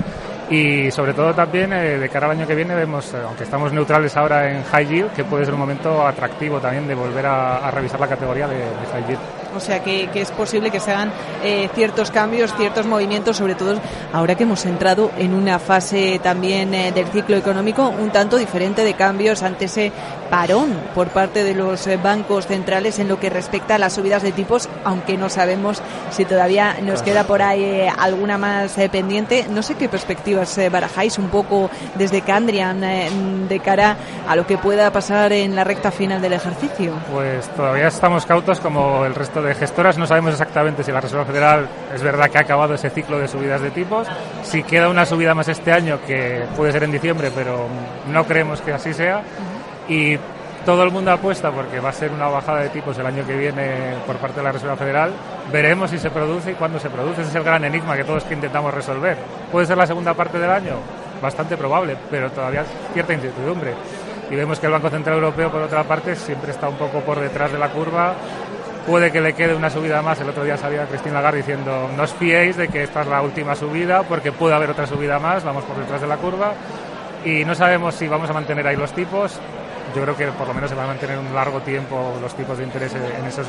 y 0.50 0.90
sobre 0.90 1.12
todo 1.12 1.34
también 1.34 1.72
eh, 1.72 1.98
de 1.98 2.08
cara 2.08 2.26
al 2.26 2.32
año 2.32 2.46
que 2.46 2.54
viene 2.54 2.74
vemos, 2.74 3.12
eh, 3.14 3.18
aunque 3.24 3.44
estamos 3.44 3.72
neutrales 3.72 4.16
ahora 4.16 4.50
en 4.50 4.62
high 4.64 4.86
yield, 4.86 5.12
que 5.12 5.24
puede 5.24 5.44
ser 5.44 5.54
un 5.54 5.60
momento 5.60 6.06
atractivo 6.06 6.60
también 6.60 6.86
de 6.86 6.94
volver 6.94 7.26
a, 7.26 7.70
revisar 7.70 7.98
la 7.98 8.06
categoría 8.06 8.46
de, 8.46 8.64
high 8.92 9.06
yield. 9.06 9.20
O 9.56 9.60
sea 9.60 9.82
que, 9.82 10.08
es 10.14 10.30
posible 10.30 10.70
que 10.70 10.80
se 10.80 10.90
hagan 10.90 11.12
eh, 11.42 11.68
ciertos 11.74 12.10
cambios, 12.10 12.54
ciertos 12.54 12.86
movimientos, 12.86 13.36
sobre 13.36 13.54
todo 13.54 13.80
ahora 14.12 14.34
que 14.34 14.44
hemos 14.44 14.64
entrado 14.66 15.10
en 15.18 15.34
una 15.34 15.58
fase 15.58 16.20
también 16.22 16.70
del 16.70 17.06
ciclo 17.08 17.36
económico 17.36 17.88
un 17.88 18.10
tanto 18.10 18.36
diferente 18.36 18.84
de 18.84 18.94
cambios 18.94 19.42
ante 19.42 19.66
ese 19.66 19.92
parón 20.30 20.74
por 20.94 21.08
parte 21.08 21.44
de 21.44 21.54
los 21.54 21.88
bancos 22.02 22.46
centrales 22.46 22.98
en 22.98 23.08
lo 23.08 23.20
que 23.20 23.30
respecta 23.30 23.76
a 23.76 23.78
las 23.78 23.94
subidas 23.94 24.22
de 24.22 24.32
tipos, 24.32 24.68
aunque 24.84 25.16
no 25.16 25.28
sabemos 25.28 25.82
si 26.10 26.24
todavía 26.24 26.76
nos 26.82 27.02
queda 27.02 27.24
por 27.24 27.42
ahí 27.42 27.86
alguna 27.98 28.38
más 28.38 28.74
pendiente. 28.90 29.46
No 29.50 29.62
sé 29.62 29.74
qué 29.74 29.88
perspectiva 29.88 30.42
eh, 30.56 30.68
barajáis 30.68 31.18
un 31.18 31.28
poco 31.28 31.70
desde 31.94 32.22
Candrian 32.22 32.82
eh, 32.84 33.08
de 33.48 33.60
cara 33.60 33.96
a 34.28 34.36
lo 34.36 34.46
que 34.46 34.58
pueda 34.58 34.90
pasar 34.90 35.32
en 35.32 35.54
la 35.54 35.64
recta 35.64 35.90
final 35.90 36.20
del 36.20 36.32
ejercicio? 36.32 36.92
Pues 37.12 37.48
todavía 37.50 37.88
estamos 37.88 38.26
cautos 38.26 38.60
como 38.60 39.04
el 39.04 39.14
resto 39.14 39.42
gestoras. 39.54 39.98
No 39.98 40.06
sabemos 40.06 40.32
exactamente 40.32 40.82
si 40.82 40.92
la 40.92 41.00
Reserva 41.00 41.24
Federal 41.24 41.68
es 41.94 42.02
verdad 42.02 42.30
que 42.30 42.38
ha 42.38 42.42
acabado 42.42 42.74
ese 42.74 42.90
ciclo 42.90 43.18
de 43.18 43.28
subidas 43.28 43.60
de 43.60 43.70
tipos. 43.70 44.06
Si 44.42 44.62
queda 44.62 44.88
una 44.88 45.06
subida 45.06 45.34
más 45.34 45.48
este 45.48 45.72
año, 45.72 45.98
que 46.06 46.44
puede 46.56 46.72
ser 46.72 46.84
en 46.84 46.92
diciembre, 46.92 47.30
pero 47.34 47.68
no 48.10 48.24
creemos 48.24 48.60
que 48.60 48.72
así 48.72 48.92
sea. 48.92 49.22
Y 49.88 50.18
todo 50.66 50.82
el 50.82 50.90
mundo 50.90 51.12
apuesta 51.12 51.52
porque 51.52 51.78
va 51.78 51.90
a 51.90 51.92
ser 51.92 52.10
una 52.10 52.26
bajada 52.26 52.60
de 52.60 52.70
tipos 52.70 52.98
el 52.98 53.06
año 53.06 53.24
que 53.24 53.36
viene 53.36 53.94
por 54.04 54.16
parte 54.16 54.38
de 54.38 54.42
la 54.42 54.52
Reserva 54.52 54.76
Federal. 54.76 55.12
Veremos 55.52 55.90
si 55.90 55.98
se 55.98 56.10
produce 56.10 56.50
y 56.50 56.54
cuándo 56.54 56.80
se 56.80 56.90
produce. 56.90 57.20
Ese 57.20 57.30
es 57.30 57.36
el 57.36 57.44
gran 57.44 57.64
enigma 57.64 57.96
que 57.96 58.02
todos 58.02 58.24
que 58.24 58.34
intentamos 58.34 58.74
resolver. 58.74 59.16
¿Puede 59.52 59.66
ser 59.66 59.76
la 59.76 59.86
segunda 59.86 60.12
parte 60.14 60.40
del 60.40 60.50
año? 60.50 60.74
Bastante 61.22 61.56
probable, 61.56 61.96
pero 62.10 62.30
todavía 62.30 62.64
cierta 62.92 63.14
incertidumbre. 63.14 63.74
Y 64.28 64.34
vemos 64.34 64.58
que 64.58 64.66
el 64.66 64.72
Banco 64.72 64.90
Central 64.90 65.16
Europeo, 65.16 65.52
por 65.52 65.62
otra 65.62 65.84
parte, 65.84 66.16
siempre 66.16 66.50
está 66.50 66.68
un 66.68 66.74
poco 66.74 66.98
por 67.00 67.20
detrás 67.20 67.52
de 67.52 67.58
la 67.58 67.68
curva. 67.68 68.14
Puede 68.86 69.10
que 69.10 69.20
le 69.20 69.32
quede 69.32 69.54
una 69.54 69.68
subida 69.68 70.00
más. 70.02 70.20
El 70.20 70.28
otro 70.28 70.44
día 70.44 70.56
salía 70.56 70.86
Cristina 70.86 71.16
Lagarde 71.16 71.38
diciendo 71.38 71.90
no 71.96 72.02
os 72.02 72.12
fiéis 72.14 72.56
de 72.56 72.68
que 72.68 72.84
esta 72.84 73.02
es 73.02 73.08
la 73.08 73.20
última 73.20 73.54
subida 73.54 74.02
porque 74.04 74.32
puede 74.32 74.54
haber 74.54 74.70
otra 74.70 74.86
subida 74.86 75.18
más. 75.18 75.44
Vamos 75.44 75.64
por 75.64 75.76
detrás 75.76 76.00
de 76.00 76.06
la 76.06 76.16
curva 76.16 76.52
y 77.24 77.44
no 77.44 77.54
sabemos 77.54 77.94
si 77.94 78.06
vamos 78.06 78.30
a 78.30 78.32
mantener 78.32 78.66
ahí 78.66 78.76
los 78.76 78.92
tipos 78.92 79.40
yo 79.94 80.02
creo 80.02 80.16
que 80.16 80.26
por 80.32 80.46
lo 80.46 80.54
menos 80.54 80.68
se 80.70 80.76
van 80.76 80.84
a 80.84 80.88
mantener 80.88 81.18
un 81.18 81.34
largo 81.34 81.60
tiempo 81.60 82.14
los 82.20 82.34
tipos 82.34 82.58
de 82.58 82.64
interés 82.64 82.94
en, 82.94 83.24
esos, 83.24 83.46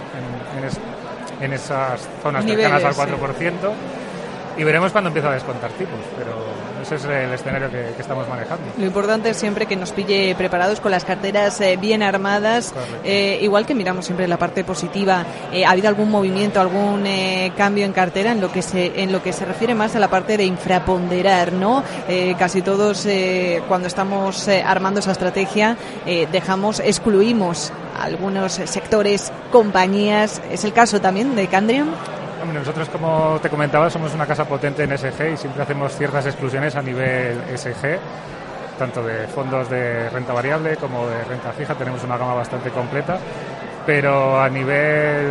en, 1.42 1.54
esas 1.54 2.08
zonas 2.22 2.46
cercanas 2.46 2.84
al 2.84 2.94
4%. 2.94 3.18
Y 4.58 4.64
veremos 4.64 4.92
cuando 4.92 5.10
empieza 5.10 5.30
a 5.30 5.34
descontar 5.34 5.72
tipos, 5.72 6.00
pero 6.18 6.36
ese 6.82 6.96
es 6.96 7.06
el 7.06 7.34
escenario 7.34 7.70
que, 7.70 7.90
estamos 8.00 8.28
manejando. 8.30 8.64
Lo 8.78 8.86
importante 8.86 9.30
es 9.30 9.38
siempre 9.38 9.66
que 9.66 9.76
nos 9.76 9.92
pille 9.92 10.34
preparados 10.36 10.80
con 10.80 10.92
las 10.92 11.04
carteras 11.04 11.60
eh, 11.62 11.78
bien 11.78 12.02
armadas, 12.02 12.74
eh, 13.04 13.40
igual 13.42 13.66
que 13.66 13.76
miramos 13.76 14.06
siempre 14.06 14.28
la 14.28 14.38
parte 14.38 14.64
positiva. 14.64 15.26
Eh, 15.52 15.66
¿Ha 15.66 15.72
habido 15.72 15.90
algún 15.90 16.10
movimiento, 16.10 16.62
algún 16.62 17.06
cambio 17.56 17.86
en 17.86 17.94
cartera 17.94 18.32
en 18.32 18.42
lo 18.42 18.52
que 18.52 18.62
se 18.62 19.02
en 19.02 19.12
lo 19.12 19.22
que 19.22 19.34
se 19.34 19.46
refiere 19.46 19.76
más 19.76 19.96
a 19.96 20.00
la 20.00 20.10
parte 20.10 20.38
de 20.38 20.46
infraponderar, 20.46 21.54
no? 21.54 21.84
casi 22.38 22.62
todos 22.62 23.08
cuando 23.68 23.88
estamos 23.88 24.48
armando 24.48 25.00
esa 25.00 25.12
estrategia 25.12 25.78
dejamos, 26.32 26.80
excluimos 26.80 27.72
algunos 28.00 28.54
sectores, 28.54 29.32
compañías. 29.52 30.42
¿Es 30.52 30.64
el 30.64 30.74
caso 30.74 31.02
también 31.02 31.36
de 31.36 31.48
Candriam? 31.48 31.90
Nosotros, 32.54 32.90
como 32.90 33.40
te 33.42 33.50
comentaba, 33.50 33.90
somos 33.90 34.14
una 34.14 34.26
casa 34.26 34.46
potente 34.46 34.84
en 34.84 34.98
SG 34.98 35.34
y 35.34 35.38
siempre 35.38 35.64
hacemos 35.64 35.96
ciertas 35.96 36.26
exclusiones 36.26 36.76
a 36.76 36.82
nivel 36.82 37.42
SG, 37.56 38.00
tanto 38.78 39.04
de 39.04 39.28
fondos 39.28 39.70
de 39.70 40.10
renta 40.10 40.34
variable 40.34 40.78
como 40.78 41.08
de 41.08 41.24
renta 41.24 41.52
fija. 41.52 41.76
Tenemos 41.76 42.04
una 42.04 42.18
gama 42.18 42.34
bastante 42.34 42.70
completa, 42.70 43.18
pero 43.86 44.42
a 44.42 44.50
nivel 44.50 45.28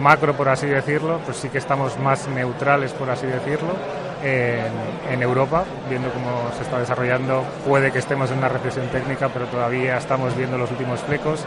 macro, 0.00 0.34
por 0.34 0.48
así 0.48 0.66
decirlo, 0.66 1.20
pues 1.24 1.38
sí 1.38 1.48
que 1.48 1.58
estamos 1.58 1.98
más 1.98 2.28
neutrales, 2.28 2.92
por 2.92 3.10
así 3.10 3.26
decirlo. 3.26 3.74
En, 4.22 5.22
Europa, 5.22 5.64
viendo 5.88 6.10
cómo 6.10 6.50
se 6.56 6.62
está 6.62 6.78
desarrollando. 6.80 7.44
Puede 7.66 7.92
que 7.92 8.00
estemos 8.00 8.30
en 8.30 8.38
una 8.38 8.48
recesión 8.48 8.88
técnica, 8.88 9.28
pero 9.28 9.46
todavía 9.46 9.98
estamos 9.98 10.36
viendo 10.36 10.58
los 10.58 10.70
últimos 10.70 11.00
flecos 11.00 11.44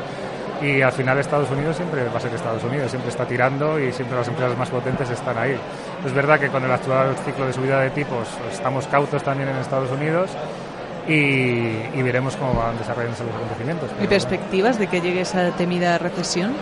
y 0.61 0.81
al 0.81 0.91
final 0.91 1.17
Estados 1.17 1.49
Unidos 1.49 1.75
siempre 1.75 2.03
va 2.05 2.17
a 2.17 2.19
ser 2.19 2.33
Estados 2.33 2.63
Unidos, 2.63 2.89
siempre 2.89 3.09
está 3.09 3.25
tirando 3.25 3.79
y 3.79 3.91
siempre 3.93 4.17
las 4.17 4.27
empresas 4.27 4.57
más 4.57 4.69
potentes 4.69 5.09
están 5.09 5.37
ahí. 5.37 5.55
Es 6.05 6.13
verdad 6.13 6.39
que 6.39 6.49
con 6.49 6.63
el 6.63 6.71
actual 6.71 7.15
ciclo 7.25 7.45
de 7.45 7.53
subida 7.53 7.79
de 7.81 7.89
tipos 7.91 8.27
estamos 8.51 8.87
cautos 8.87 9.23
también 9.23 9.49
en 9.49 9.55
Estados 9.57 9.91
Unidos 9.91 10.31
y, 11.07 12.01
veremos 12.01 12.35
cómo 12.35 12.53
van 12.53 12.77
desarrollándose 12.77 13.23
los 13.23 13.35
acontecimientos. 13.35 13.89
¿Y 14.01 14.07
perspectivas 14.07 14.77
de 14.77 14.87
que 14.87 15.01
llegue 15.01 15.21
esa 15.21 15.51
temida 15.51 15.97
recesión? 15.97 16.53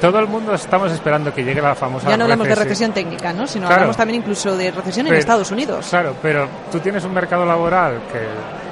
todo 0.00 0.18
el 0.18 0.26
mundo 0.26 0.54
estamos 0.54 0.92
esperando 0.92 1.32
que 1.32 1.42
llegue 1.42 1.62
la 1.62 1.74
famosa 1.74 2.10
Ya 2.10 2.18
no 2.18 2.24
hablamos 2.24 2.46
de 2.46 2.54
recesión 2.54 2.92
técnica, 2.92 3.32
¿no? 3.32 3.46
Sino 3.46 3.66
hablamos 3.66 3.96
también 3.96 4.20
incluso 4.20 4.54
de 4.54 4.70
recesión 4.70 5.06
en 5.06 5.14
Estados 5.14 5.50
Unidos. 5.50 5.86
Claro, 5.88 6.14
pero 6.20 6.46
tú 6.70 6.80
tienes 6.80 7.04
un 7.04 7.14
mercado 7.14 7.46
laboral 7.46 8.00
que 8.12 8.20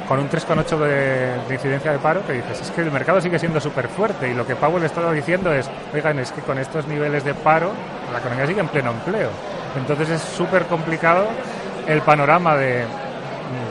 con 0.09 0.19
un 0.19 0.29
3,8 0.29 0.79
de, 0.79 1.49
de, 1.49 1.55
incidencia 1.55 1.93
de 1.93 1.99
paro, 1.99 2.27
que 2.27 2.35
dices, 2.35 2.61
es 2.61 2.71
que 2.71 2.83
el 2.83 2.91
mercado 2.91 3.21
sigue 3.21 3.39
siendo 3.39 3.61
súper 3.61 3.89
fuerte 3.89 4.29
y 4.29 4.35
lo 4.35 4.47
que 4.47 4.57
Powell 4.57 4.85
estaba 4.85 5.13
diciendo 5.13 5.53
es, 5.53 5.71
oigan, 5.93 6.19
es 6.19 6.33
que 6.33 6.43
con 6.43 6.59
estos 6.59 6.87
niveles 6.87 7.25
de 7.25 7.35
paro 7.35 7.73
la 8.13 8.19
economía 8.19 8.47
sigue 8.47 8.61
en 8.61 8.69
pleno 8.69 8.91
empleo. 8.91 9.31
Entonces 9.77 10.11
es 10.11 10.23
súper 10.23 10.65
complicado 10.67 11.27
el 11.87 12.01
panorama 12.03 12.57
de, 12.57 12.85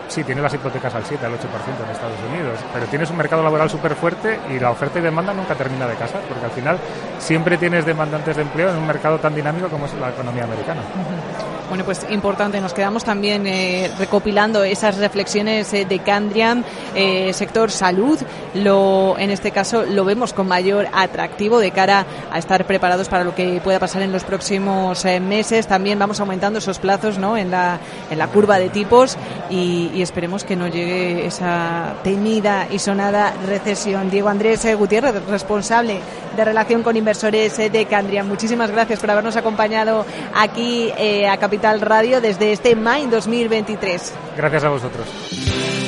sí, 0.07 0.23
tiene 0.23 0.41
las 0.41 0.53
hipotecas 0.53 0.93
al 0.93 1.03
7, 1.03 1.25
al 1.25 1.33
8% 1.33 1.35
en 1.83 1.91
Estados 1.91 2.19
Unidos, 2.29 2.59
pero 2.73 2.85
tienes 2.87 3.09
un 3.09 3.17
mercado 3.17 3.43
laboral 3.43 3.69
súper 3.69 3.95
fuerte 3.95 4.39
y 4.49 4.59
la 4.59 4.71
oferta 4.71 4.99
y 4.99 5.01
demanda 5.01 5.33
nunca 5.33 5.55
termina 5.55 5.87
de 5.87 5.95
casar, 5.95 6.21
porque 6.27 6.45
al 6.45 6.51
final 6.51 6.77
siempre 7.19 7.57
tienes 7.57 7.85
demandantes 7.85 8.35
de 8.35 8.41
empleo 8.41 8.69
en 8.69 8.77
un 8.77 8.87
mercado 8.87 9.17
tan 9.19 9.33
dinámico 9.33 9.67
como 9.69 9.85
es 9.85 9.93
la 9.95 10.09
economía 10.09 10.43
americana. 10.43 10.81
Bueno, 11.69 11.85
pues 11.85 12.05
importante, 12.09 12.61
nos 12.61 12.73
quedamos 12.73 13.03
también 13.03 13.47
eh, 13.47 13.89
recopilando 13.97 14.63
esas 14.63 14.97
reflexiones 14.97 15.73
eh, 15.73 15.85
de 15.85 15.99
Candriam, 15.99 16.63
eh, 16.93 17.31
sector 17.33 17.71
salud, 17.71 18.19
lo, 18.53 19.15
en 19.17 19.31
este 19.31 19.49
caso 19.49 19.83
lo 19.83 20.05
vemos 20.05 20.33
con 20.33 20.47
mayor 20.47 20.87
atractivo 20.93 21.59
de 21.59 21.71
cara 21.71 22.05
a 22.31 22.37
estar 22.37 22.65
preparados 22.65 23.09
para 23.09 23.23
lo 23.23 23.33
que 23.33 23.59
pueda 23.63 23.79
pasar 23.79 24.03
en 24.03 24.11
los 24.11 24.23
próximos 24.23 25.03
meses. 25.21 25.65
También 25.65 25.97
vamos 25.97 26.19
aumentando 26.19 26.59
esos 26.59 26.77
plazos 26.77 27.17
¿no? 27.17 27.37
en, 27.37 27.49
la, 27.49 27.79
en 28.11 28.19
la 28.19 28.27
curva 28.27 28.59
de 28.59 28.69
tipos 28.69 29.17
y, 29.49 29.89
y 29.95 30.01
esperemos 30.03 30.43
que 30.43 30.55
no 30.55 30.67
llegue 30.67 31.25
esa 31.25 31.95
temida 32.03 32.67
y 32.69 32.77
sonada 32.77 33.33
recesión. 33.47 34.11
Diego 34.11 34.29
Andrés 34.29 34.63
Gutiérrez, 34.77 35.25
responsable 35.27 35.99
de 36.35 36.45
relación 36.45 36.83
con 36.83 36.97
inversores 36.97 37.57
de 37.57 37.85
Candriam. 37.85 38.27
Muchísimas 38.27 38.69
gracias 38.69 38.99
por 38.99 39.09
habernos 39.09 39.35
acompañado 39.37 40.05
aquí 40.35 40.91
a 41.27 41.37
Capital 41.37 41.52
Radio 41.61 42.21
desde 42.21 42.51
este 42.51 42.75
Main 42.75 43.09
2023. 43.09 44.13
Gracias 44.37 44.63
a 44.63 44.69
vosotros. 44.69 45.82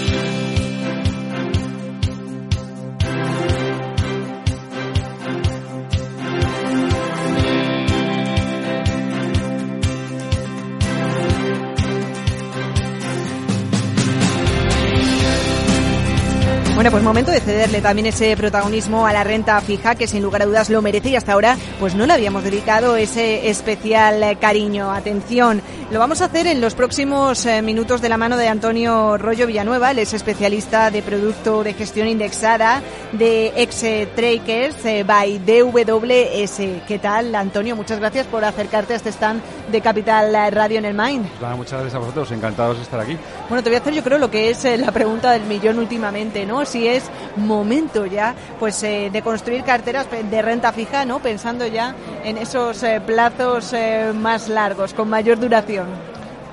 Bueno, 16.86 16.98
pues 16.98 17.04
momento 17.04 17.32
de 17.32 17.40
cederle 17.40 17.82
también 17.82 18.06
ese 18.06 18.38
protagonismo 18.38 19.08
a 19.08 19.12
la 19.12 19.24
renta 19.24 19.60
fija, 19.60 19.96
que 19.96 20.06
sin 20.06 20.22
lugar 20.22 20.44
a 20.44 20.46
dudas 20.46 20.70
lo 20.70 20.84
merece 20.84 21.10
y 21.10 21.16
hasta 21.16 21.34
ahora 21.34 21.58
pues 21.80 21.96
no 21.96 22.06
le 22.06 22.14
habíamos 22.14 22.44
dedicado 22.44 22.96
ese 22.96 23.50
especial 23.50 24.22
eh, 24.22 24.38
cariño. 24.40 24.92
Atención, 24.92 25.64
lo 25.90 25.98
vamos 25.98 26.22
a 26.22 26.26
hacer 26.26 26.46
en 26.46 26.62
los 26.62 26.76
próximos 26.76 27.44
eh, 27.48 27.64
minutos 27.64 28.04
de 28.04 28.10
la 28.10 28.18
mano 28.18 28.38
de 28.38 28.50
Antonio 28.50 29.18
Rollo 29.18 29.48
Villanueva, 29.48 29.90
él 29.90 29.98
es 29.98 30.14
especialista 30.14 30.92
de 30.92 31.02
producto 31.02 31.64
de 31.64 31.74
gestión 31.74 32.08
indexada 32.08 32.84
de 33.14 33.52
ex 33.56 33.80
Traders 34.16 34.86
eh, 34.86 35.04
by 35.04 35.40
DWS. 35.40 36.86
¿Qué 36.88 37.00
tal, 37.02 37.34
Antonio? 37.34 37.76
Muchas 37.76 38.00
gracias 38.00 38.28
por 38.28 38.46
acercarte 38.46 38.94
a 38.94 38.98
este 38.98 39.10
stand 39.10 39.42
de 39.72 39.82
Capital 39.82 40.54
Radio 40.54 40.78
en 40.78 40.86
el 40.86 40.94
Mind. 40.94 41.28
Pues 41.40 41.58
muchas 41.58 41.80
gracias 41.80 41.96
a 41.96 41.98
vosotros, 41.98 42.32
encantados 42.32 42.78
de 42.78 42.84
estar 42.84 43.00
aquí. 43.00 43.18
Bueno, 43.50 43.64
te 43.64 43.72
voy 43.72 43.78
a 43.78 43.80
hacer 43.80 43.96
yo 43.96 44.04
creo 44.04 44.20
lo 44.20 44.30
que 44.30 44.52
es 44.52 44.64
la 44.80 44.92
pregunta 44.92 45.32
del 45.32 45.46
millón 45.46 45.80
últimamente, 45.80 46.46
¿no? 46.46 46.64
Si 46.76 46.90
es 46.90 47.10
momento 47.38 48.06
ya 48.06 48.36
pues 48.60 48.84
eh, 48.84 49.10
de 49.10 49.22
construir 49.22 49.64
carteras 49.64 50.08
de 50.12 50.42
renta 50.42 50.74
fija, 50.74 51.06
¿no? 51.06 51.20
Pensando 51.20 51.66
ya 51.66 51.96
en 52.22 52.38
esos 52.38 52.84
eh, 52.84 53.00
plazos 53.00 53.72
eh, 53.72 54.12
más 54.14 54.50
largos, 54.50 54.94
con 54.94 55.10
mayor 55.10 55.40
duración. 55.40 55.86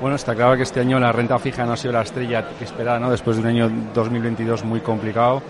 Bueno, 0.01 0.15
está 0.15 0.33
claro 0.37 0.57
que 0.57 0.63
este 0.63 0.79
año 0.79 1.01
la 1.01 1.11
renta 1.11 1.41
fija 1.41 1.67
no 1.67 1.73
ha 1.73 1.77
sido 1.77 1.93
la 1.93 2.03
estrella 2.03 2.47
que 2.57 2.65
esperaba, 2.65 3.01
¿no? 3.01 3.11
Después 3.11 3.37
de 3.37 3.43
un 3.43 3.49
año 3.49 3.71
2022 3.93 4.63
muy 4.65 4.81
complicado. 4.81 5.43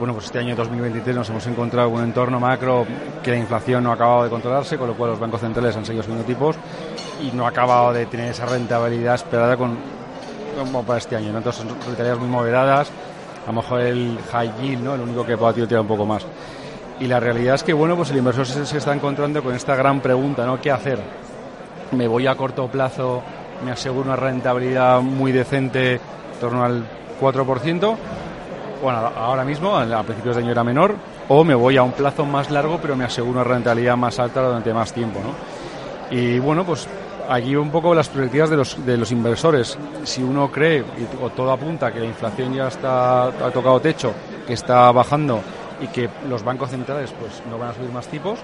Bueno, 0.00 0.14
pues 0.14 0.26
este 0.26 0.40
año 0.40 0.56
2023 0.56 1.14
nos 1.14 1.30
hemos 1.30 1.46
encontrado 1.46 1.88
con 1.88 2.00
un 2.00 2.06
entorno 2.06 2.40
macro 2.40 2.86
que 3.22 3.30
la 3.30 3.36
inflación 3.36 3.84
no 3.84 3.92
ha 3.92 3.94
acabado 3.94 4.24
de 4.24 4.30
controlarse, 4.30 4.76
con 4.78 4.88
lo 4.88 4.94
cual 4.94 5.10
los 5.10 5.20
bancos 5.20 5.40
centrales 5.40 5.76
han 5.76 5.86
seguido 5.86 6.02
subiendo 6.02 6.26
tipos 6.26 6.56
y 7.22 7.30
no 7.36 7.46
ha 7.46 7.50
acabado 7.50 7.92
de 7.92 8.06
tener 8.06 8.32
esa 8.32 8.46
rentabilidad 8.46 9.14
esperada 9.14 9.56
con, 9.56 9.78
como 10.58 10.82
para 10.82 10.98
este 10.98 11.14
año. 11.14 11.30
¿no? 11.30 11.38
Entonces 11.38 11.62
son 11.62 11.68
rentabilidades 11.68 12.18
muy 12.18 12.28
moderadas, 12.28 12.90
a 13.48 13.50
lo 13.50 13.62
mejor 13.62 13.80
el 13.80 14.18
high 14.30 14.52
yield, 14.60 14.84
¿no? 14.84 14.94
El 14.94 15.00
único 15.00 15.24
que 15.24 15.38
pueda 15.38 15.54
tirar 15.54 15.80
un 15.80 15.86
poco 15.86 16.04
más. 16.04 16.22
Y 17.00 17.06
la 17.06 17.18
realidad 17.18 17.54
es 17.54 17.62
que, 17.62 17.72
bueno, 17.72 17.96
pues 17.96 18.10
el 18.10 18.18
inversor 18.18 18.44
se, 18.44 18.76
está 18.76 18.92
encontrando 18.92 19.42
con 19.42 19.54
esta 19.54 19.74
gran 19.74 20.00
pregunta, 20.00 20.44
¿no? 20.44 20.60
¿Qué 20.60 20.70
hacer? 20.70 20.98
¿Me 21.92 22.06
voy 22.06 22.26
a 22.26 22.34
corto 22.34 22.68
plazo, 22.68 23.22
me 23.64 23.70
aseguro 23.70 24.04
una 24.04 24.16
rentabilidad 24.16 25.00
muy 25.00 25.32
decente, 25.32 25.94
en 25.94 26.00
torno 26.38 26.62
al 26.62 26.84
4%? 27.18 27.96
Bueno, 28.82 28.98
ahora 29.16 29.44
mismo, 29.44 29.78
a 29.78 30.02
principios 30.02 30.36
de 30.36 30.42
año 30.42 30.52
era 30.52 30.62
menor, 30.62 30.94
o 31.28 31.42
me 31.42 31.54
voy 31.54 31.78
a 31.78 31.82
un 31.82 31.92
plazo 31.92 32.26
más 32.26 32.50
largo, 32.50 32.78
pero 32.82 32.96
me 32.96 33.04
aseguro 33.04 33.40
una 33.40 33.44
rentabilidad 33.44 33.96
más 33.96 34.18
alta 34.18 34.42
durante 34.42 34.74
más 34.74 34.92
tiempo, 34.92 35.20
¿no? 35.20 36.14
Y 36.14 36.38
bueno, 36.38 36.64
pues 36.66 36.86
aquí 37.28 37.54
un 37.54 37.70
poco 37.70 37.94
las 37.94 38.08
perspectivas 38.08 38.50
de 38.50 38.56
los, 38.56 38.86
de 38.86 38.96
los 38.96 39.12
inversores. 39.12 39.78
Si 40.04 40.22
uno 40.22 40.50
cree, 40.50 40.84
o 41.20 41.30
todo 41.30 41.52
apunta, 41.52 41.92
que 41.92 42.00
la 42.00 42.06
inflación 42.06 42.54
ya 42.54 42.68
está, 42.68 43.24
ha 43.24 43.50
tocado 43.50 43.80
techo, 43.80 44.12
que 44.46 44.54
está 44.54 44.90
bajando 44.92 45.40
y 45.80 45.86
que 45.88 46.08
los 46.28 46.42
bancos 46.42 46.70
centrales 46.70 47.12
pues 47.18 47.42
no 47.48 47.58
van 47.58 47.70
a 47.70 47.74
subir 47.74 47.90
más 47.90 48.08
tipos, 48.08 48.38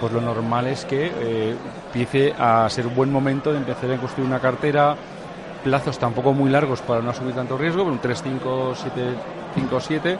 pues 0.00 0.12
lo 0.12 0.20
normal 0.20 0.66
es 0.66 0.84
que 0.84 1.12
eh, 1.14 1.56
empiece 1.86 2.32
a 2.38 2.68
ser 2.70 2.86
un 2.86 2.94
buen 2.94 3.12
momento 3.12 3.52
de 3.52 3.58
empezar 3.58 3.90
a 3.90 3.96
construir 3.98 4.26
una 4.26 4.40
cartera, 4.40 4.96
plazos 5.62 5.98
tampoco 5.98 6.32
muy 6.32 6.50
largos 6.50 6.80
para 6.80 7.02
no 7.02 7.10
asumir 7.10 7.34
tanto 7.34 7.58
riesgo, 7.58 7.82
un 7.82 7.98
3, 7.98 8.22
5, 8.22 8.72
7, 8.74 9.00
5, 9.56 9.80
7, 9.80 10.18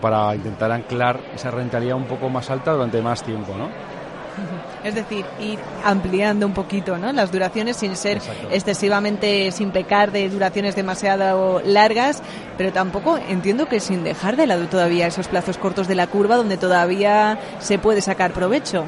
para 0.00 0.34
intentar 0.34 0.70
anclar 0.70 1.20
esa 1.34 1.50
rentabilidad 1.50 1.96
un 1.96 2.04
poco 2.04 2.28
más 2.28 2.50
alta 2.50 2.72
durante 2.72 3.00
más 3.02 3.22
tiempo, 3.22 3.54
¿no? 3.56 3.91
Es 4.84 4.96
decir, 4.96 5.24
ir 5.40 5.60
ampliando 5.84 6.44
un 6.44 6.54
poquito 6.54 6.98
¿no? 6.98 7.12
las 7.12 7.30
duraciones 7.30 7.76
sin 7.76 7.96
ser 7.96 8.20
excesivamente, 8.50 9.52
sin 9.52 9.70
pecar 9.70 10.10
de 10.10 10.28
duraciones 10.28 10.74
demasiado 10.74 11.62
largas, 11.64 12.20
pero 12.58 12.72
tampoco 12.72 13.16
entiendo 13.28 13.66
que 13.66 13.78
sin 13.78 14.02
dejar 14.02 14.36
de 14.36 14.48
lado 14.48 14.66
todavía 14.66 15.06
esos 15.06 15.28
plazos 15.28 15.56
cortos 15.56 15.86
de 15.86 15.94
la 15.94 16.08
curva 16.08 16.36
donde 16.36 16.56
todavía 16.56 17.38
se 17.60 17.78
puede 17.78 18.00
sacar 18.00 18.32
provecho. 18.32 18.84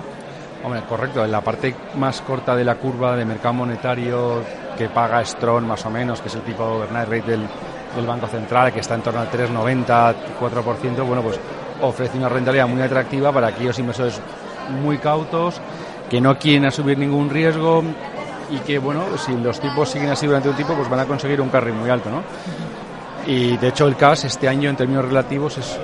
Hombre, 0.64 0.80
correcto. 0.88 1.24
En 1.24 1.30
la 1.30 1.42
parte 1.42 1.74
más 1.96 2.22
corta 2.22 2.56
de 2.56 2.64
la 2.64 2.76
curva 2.76 3.16
de 3.16 3.24
mercado 3.24 3.54
monetario 3.54 4.42
que 4.78 4.88
paga 4.88 5.24
Strong 5.24 5.64
más 5.64 5.84
o 5.84 5.90
menos, 5.90 6.20
que 6.20 6.28
es 6.28 6.34
el 6.34 6.40
tipo 6.40 6.64
de 6.64 6.70
overnight 6.70 7.08
rate 7.08 7.30
del, 7.30 7.46
del 7.94 8.06
Banco 8.06 8.26
Central, 8.26 8.72
que 8.72 8.80
está 8.80 8.94
en 8.94 9.02
torno 9.02 9.20
al 9.20 9.30
3,90, 9.30 10.14
4%, 10.40 11.06
bueno, 11.06 11.22
pues 11.22 11.38
ofrece 11.82 12.16
una 12.16 12.28
rentabilidad 12.28 12.66
muy 12.66 12.80
atractiva 12.82 13.30
para 13.30 13.48
aquellos 13.48 13.78
inversores 13.78 14.20
muy 14.70 14.98
cautos, 14.98 15.60
que 16.10 16.20
no 16.20 16.38
quieren 16.38 16.66
asumir 16.66 16.98
ningún 16.98 17.30
riesgo 17.30 17.82
y 18.50 18.58
que, 18.58 18.78
bueno, 18.78 19.04
si 19.16 19.34
los 19.36 19.58
tipos 19.60 19.88
siguen 19.88 20.10
así 20.10 20.26
durante 20.26 20.48
un 20.48 20.56
tiempo, 20.56 20.74
pues 20.74 20.88
van 20.88 21.00
a 21.00 21.06
conseguir 21.06 21.40
un 21.40 21.48
carry 21.48 21.72
muy 21.72 21.90
alto, 21.90 22.10
¿no? 22.10 22.22
Y 23.26 23.56
de 23.56 23.68
hecho 23.68 23.86
el 23.86 23.96
CAS 23.96 24.24
este 24.24 24.48
año 24.48 24.68
en 24.68 24.76
términos 24.76 25.04
relativos 25.04 25.56
es 25.58 25.78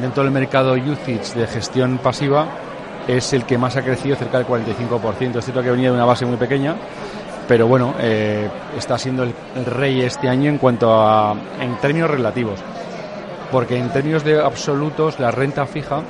dentro 0.00 0.22
del 0.22 0.32
mercado 0.32 0.74
usage 0.74 1.38
de 1.38 1.46
gestión 1.46 1.98
pasiva 1.98 2.46
es 3.06 3.32
el 3.32 3.44
que 3.44 3.58
más 3.58 3.76
ha 3.76 3.82
crecido 3.82 4.16
cerca 4.16 4.38
del 4.38 4.46
45%. 4.46 5.38
Es 5.38 5.44
cierto 5.44 5.62
que 5.62 5.70
venía 5.70 5.90
de 5.90 5.94
una 5.94 6.04
base 6.04 6.24
muy 6.24 6.36
pequeña, 6.36 6.74
pero 7.46 7.66
bueno, 7.66 7.94
eh, 8.00 8.48
está 8.78 8.96
siendo 8.98 9.24
el, 9.24 9.34
el, 9.56 9.66
rey 9.66 10.00
este 10.02 10.28
año 10.28 10.48
en 10.50 10.58
cuanto 10.58 10.92
a 10.92 11.34
en 11.60 11.76
términos 11.76 12.10
relativos, 12.10 12.60
porque 13.50 13.76
en 13.76 13.90
términos 13.90 14.24
de 14.24 14.40
absolutos 14.40 15.20
la 15.20 15.30
renta 15.30 15.66
fija 15.66 16.00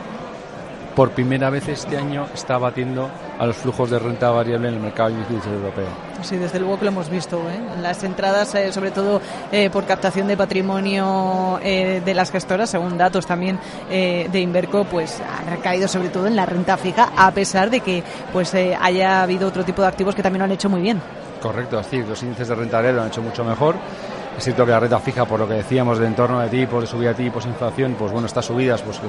por 0.95 1.11
primera 1.11 1.51
vez 1.51 1.69
este 1.69 1.97
año 1.97 2.27
está 2.33 2.59
batiendo 2.59 3.11
a 3.39 3.47
los 3.47 3.57
flujos 3.57 3.91
de 3.91 3.99
renta 3.99 4.31
variable 4.31 4.69
en 4.69 4.75
el 4.75 4.81
mercado 4.81 5.11
europeo. 5.11 5.87
Sí, 6.23 6.37
desde 6.37 6.59
luego 6.61 6.79
que 6.79 6.85
lo 6.85 6.91
hemos 6.93 7.11
visto. 7.11 7.39
¿eh? 7.39 7.61
Las 7.83 8.03
entradas, 8.05 8.55
eh, 8.55 8.73
sobre 8.73 8.91
todo 8.91 9.21
eh, 9.53 9.71
por 9.71 9.85
captación 9.85 10.29
de 10.29 10.37
patrimonio 10.37 11.59
eh, 11.63 12.01
de 12.05 12.15
las 12.15 12.31
gestoras, 12.31 12.71
según 12.71 12.97
datos 12.97 13.27
también 13.27 13.59
de 13.89 14.41
Inverco, 14.41 14.85
pues 14.85 15.21
han 15.21 15.57
recaído 15.57 15.89
sobre 15.89 16.09
todo 16.09 16.27
en 16.27 16.37
la 16.37 16.47
renta 16.47 16.77
fija, 16.77 17.13
a 17.17 17.31
pesar 17.33 17.71
de 17.71 17.81
que 17.81 18.03
pues 18.33 18.55
haya 18.55 19.23
habido 19.23 19.49
otro 19.49 19.65
tipo 19.65 19.83
de 19.83 19.89
activos 19.89 20.15
que 20.15 20.23
también 20.23 20.41
lo 20.41 20.45
han 20.45 20.53
hecho 20.53 20.69
muy 20.69 20.81
bien. 20.81 21.01
Correcto, 21.41 21.79
es 21.79 21.91
decir, 21.91 22.07
los 22.09 22.23
índices 22.23 22.49
de 22.49 22.55
renta 22.55 22.79
variable 22.79 22.97
lo 22.97 23.03
han 23.03 23.09
hecho 23.09 23.23
mucho 23.23 23.45
mejor 23.45 23.77
es 24.37 24.45
cierto 24.45 24.65
que 24.65 24.73
la 24.73 24.81
renta 24.81 24.99
fija, 24.99 25.25
por 25.25 25.41
lo 25.41 25.49
que 25.49 25.55
decíamos 25.55 25.99
de 25.99 26.07
entorno 26.07 26.41
de 26.41 26.49
tipos, 26.49 26.83
de 26.83 26.87
subida 26.87 27.11
de 27.11 27.25
tipos, 27.25 27.47
inflación, 27.47 27.95
pues 27.99 28.13
bueno, 28.13 28.27
estas 28.27 28.45
subidas 28.45 28.83
pues 28.83 29.01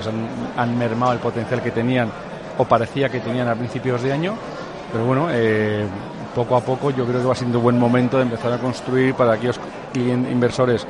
han 0.57 0.77
mermado 0.77 1.13
el 1.13 1.19
potencial 1.19 1.61
que 1.61 1.71
tenían 1.71 2.09
o 2.57 2.65
parecía 2.65 3.09
que 3.09 3.19
tenían 3.19 3.47
a 3.47 3.55
principios 3.55 4.01
de 4.01 4.13
año. 4.13 4.35
Pero 4.91 5.05
bueno, 5.05 5.27
eh, 5.31 5.85
poco 6.33 6.55
a 6.55 6.61
poco 6.61 6.91
yo 6.91 7.05
creo 7.05 7.21
que 7.21 7.27
va 7.27 7.35
siendo 7.35 7.59
un 7.59 7.63
buen 7.63 7.79
momento 7.79 8.17
de 8.17 8.23
empezar 8.23 8.53
a 8.53 8.57
construir 8.57 9.13
para 9.13 9.33
aquellos 9.33 9.59
inversores 9.95 10.85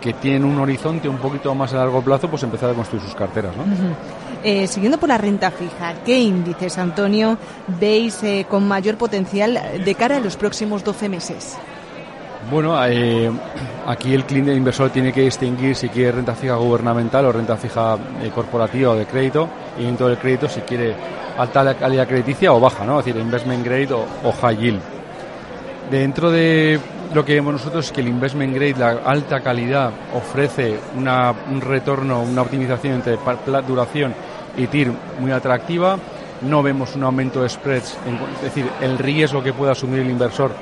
que 0.00 0.12
tienen 0.12 0.44
un 0.44 0.58
horizonte 0.58 1.08
un 1.08 1.16
poquito 1.16 1.54
más 1.54 1.72
a 1.72 1.78
largo 1.78 2.02
plazo, 2.02 2.28
pues 2.28 2.42
empezar 2.42 2.70
a 2.70 2.74
construir 2.74 3.02
sus 3.02 3.14
carteras. 3.14 3.56
¿no? 3.56 3.64
Eh, 4.42 4.66
siguiendo 4.66 4.98
por 4.98 5.08
la 5.08 5.16
renta 5.16 5.50
fija, 5.50 5.94
¿qué 6.04 6.18
índices, 6.18 6.76
Antonio, 6.76 7.38
veis 7.80 8.22
eh, 8.22 8.46
con 8.48 8.68
mayor 8.68 8.96
potencial 8.96 9.58
de 9.82 9.94
cara 9.94 10.18
a 10.18 10.20
los 10.20 10.36
próximos 10.36 10.84
12 10.84 11.08
meses? 11.08 11.56
Bueno, 12.50 12.76
eh, 12.86 13.30
aquí 13.86 14.12
el 14.12 14.24
cliente 14.24 14.54
inversor 14.54 14.90
tiene 14.90 15.12
que 15.12 15.22
distinguir 15.22 15.74
si 15.74 15.88
quiere 15.88 16.12
renta 16.12 16.34
fija 16.34 16.56
gubernamental 16.56 17.24
o 17.24 17.32
renta 17.32 17.56
fija 17.56 17.96
eh, 18.22 18.30
corporativa 18.34 18.90
o 18.90 18.94
de 18.94 19.06
crédito 19.06 19.48
y 19.78 19.84
dentro 19.84 20.08
del 20.08 20.18
crédito 20.18 20.48
si 20.48 20.60
quiere 20.60 20.94
alta 21.38 21.74
calidad 21.74 22.06
crediticia 22.06 22.52
o 22.52 22.60
baja, 22.60 22.84
¿no? 22.84 23.00
Es 23.00 23.06
decir, 23.06 23.20
investment 23.20 23.64
grade 23.64 23.88
o, 23.92 24.32
high 24.42 24.56
yield. 24.56 24.80
Dentro 25.90 26.30
de 26.30 26.78
lo 27.14 27.24
que 27.24 27.34
vemos 27.34 27.54
nosotros 27.54 27.86
es 27.86 27.92
que 27.92 28.02
el 28.02 28.08
investment 28.08 28.54
grade, 28.54 28.74
la 28.78 28.90
alta 29.04 29.40
calidad, 29.40 29.90
ofrece 30.14 30.78
una, 30.96 31.32
un 31.50 31.60
retorno, 31.60 32.22
una 32.22 32.42
optimización 32.42 32.94
entre 32.94 33.18
duración 33.66 34.14
y 34.56 34.66
TIR 34.66 34.92
muy 35.18 35.32
atractiva. 35.32 35.96
No 36.42 36.62
vemos 36.62 36.94
un 36.94 37.04
aumento 37.04 37.42
de 37.42 37.48
spreads, 37.48 37.96
es 38.36 38.42
decir, 38.42 38.66
el 38.82 38.98
riesgo 38.98 39.42
que 39.42 39.52
puede 39.52 39.72
asumir 39.72 40.00
el 40.00 40.10
inversor 40.10 40.52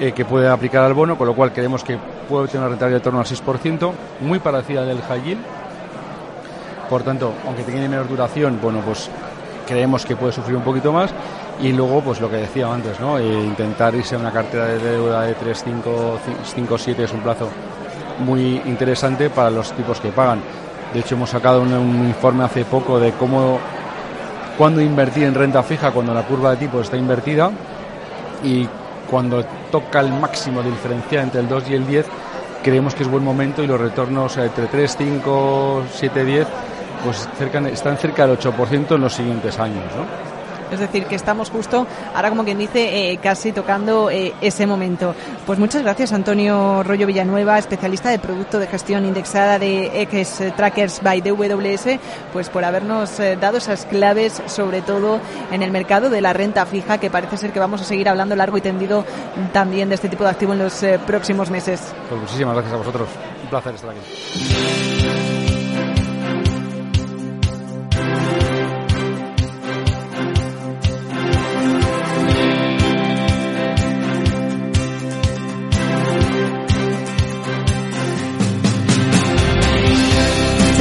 eh, 0.00 0.12
que 0.12 0.24
puede 0.24 0.48
aplicar 0.48 0.84
al 0.84 0.94
bono, 0.94 1.16
con 1.16 1.26
lo 1.26 1.34
cual 1.34 1.52
creemos 1.52 1.84
que 1.84 1.98
puede 2.28 2.48
tener 2.48 2.60
una 2.60 2.70
rentabilidad 2.70 3.00
de 3.00 3.04
torno 3.04 3.20
al 3.20 3.26
6%, 3.26 3.92
muy 4.20 4.38
parecida 4.38 4.84
del 4.84 5.02
high 5.02 5.22
yield. 5.22 5.42
Por 6.88 7.02
tanto, 7.02 7.32
aunque 7.46 7.62
tiene 7.62 7.88
menor 7.88 8.08
duración, 8.08 8.58
bueno, 8.60 8.80
pues 8.80 9.10
creemos 9.66 10.04
que 10.04 10.16
puede 10.16 10.32
sufrir 10.32 10.56
un 10.56 10.62
poquito 10.62 10.92
más. 10.92 11.10
Y 11.60 11.72
luego 11.72 12.00
pues 12.00 12.20
lo 12.20 12.30
que 12.30 12.36
decía 12.36 12.72
antes 12.72 12.98
no 12.98 13.18
eh, 13.18 13.24
intentar 13.24 13.94
irse 13.94 14.14
a 14.14 14.18
una 14.18 14.32
cartera 14.32 14.66
de 14.66 14.78
deuda 14.78 15.22
de 15.22 15.34
3, 15.34 15.62
5, 15.64 16.18
5, 16.54 16.78
7 16.78 17.04
es 17.04 17.12
un 17.12 17.20
plazo 17.20 17.48
muy 18.18 18.60
interesante 18.64 19.30
para 19.30 19.50
los 19.50 19.72
tipos 19.72 20.00
que 20.00 20.10
pagan. 20.10 20.40
De 20.92 21.00
hecho 21.00 21.14
hemos 21.14 21.30
sacado 21.30 21.62
un, 21.62 22.06
informe 22.06 22.44
hace 22.44 22.64
poco 22.64 22.98
de 22.98 23.12
cómo 23.12 23.58
cuándo 24.58 24.80
invertir 24.80 25.24
en 25.24 25.34
renta 25.34 25.62
fija 25.62 25.90
cuando 25.92 26.12
la 26.12 26.22
curva 26.22 26.50
de 26.50 26.56
tipo 26.56 26.80
está 26.80 26.96
invertida 26.96 27.50
y 28.44 28.68
cuando 29.12 29.44
toca 29.70 30.00
el 30.00 30.10
máximo 30.10 30.62
de 30.62 30.70
diferencial 30.70 31.24
entre 31.24 31.42
el 31.42 31.48
2 31.48 31.68
y 31.68 31.74
el 31.74 31.86
10 31.86 32.06
creemos 32.62 32.94
que 32.94 33.02
es 33.02 33.10
buen 33.10 33.22
momento 33.22 33.62
y 33.62 33.66
los 33.66 33.78
retornos 33.78 34.38
entre 34.38 34.68
3, 34.68 34.96
5, 34.96 35.82
7, 35.92 36.24
10 36.24 36.46
pues 37.04 37.28
están 37.72 37.98
cerca 37.98 38.26
del 38.26 38.38
8% 38.38 38.94
en 38.94 39.00
los 39.02 39.12
siguientes 39.12 39.58
años 39.58 39.84
¿no? 39.94 40.31
Es 40.72 40.80
decir, 40.80 41.04
que 41.04 41.14
estamos 41.14 41.50
justo 41.50 41.86
ahora, 42.14 42.30
como 42.30 42.44
quien 42.44 42.58
dice, 42.58 43.12
eh, 43.12 43.18
casi 43.22 43.52
tocando 43.52 44.10
eh, 44.10 44.32
ese 44.40 44.66
momento. 44.66 45.14
Pues 45.46 45.58
muchas 45.58 45.82
gracias, 45.82 46.12
Antonio 46.12 46.82
Rollo 46.82 47.06
Villanueva, 47.06 47.58
especialista 47.58 48.08
de 48.10 48.18
producto 48.18 48.58
de 48.58 48.66
gestión 48.66 49.04
indexada 49.04 49.58
de 49.58 50.02
X 50.02 50.42
Trackers 50.56 51.02
by 51.02 51.20
DWS, 51.20 51.98
pues 52.32 52.48
por 52.48 52.64
habernos 52.64 53.20
eh, 53.20 53.36
dado 53.40 53.58
esas 53.58 53.84
claves, 53.84 54.42
sobre 54.46 54.80
todo 54.80 55.20
en 55.50 55.62
el 55.62 55.70
mercado 55.70 56.08
de 56.10 56.20
la 56.20 56.32
renta 56.32 56.64
fija, 56.64 56.98
que 56.98 57.10
parece 57.10 57.36
ser 57.36 57.52
que 57.52 57.60
vamos 57.60 57.82
a 57.82 57.84
seguir 57.84 58.08
hablando 58.08 58.34
largo 58.34 58.56
y 58.56 58.60
tendido 58.62 59.04
también 59.52 59.88
de 59.88 59.96
este 59.96 60.08
tipo 60.08 60.24
de 60.24 60.30
activo 60.30 60.54
en 60.54 60.60
los 60.60 60.84
próximos 61.06 61.50
meses. 61.50 61.80
Pues 62.08 62.20
muchísimas 62.20 62.54
gracias 62.54 62.74
a 62.74 62.78
vosotros. 62.78 63.08
Un 63.42 63.48
placer 63.50 63.74
estar 63.74 63.90
aquí. 63.90 65.41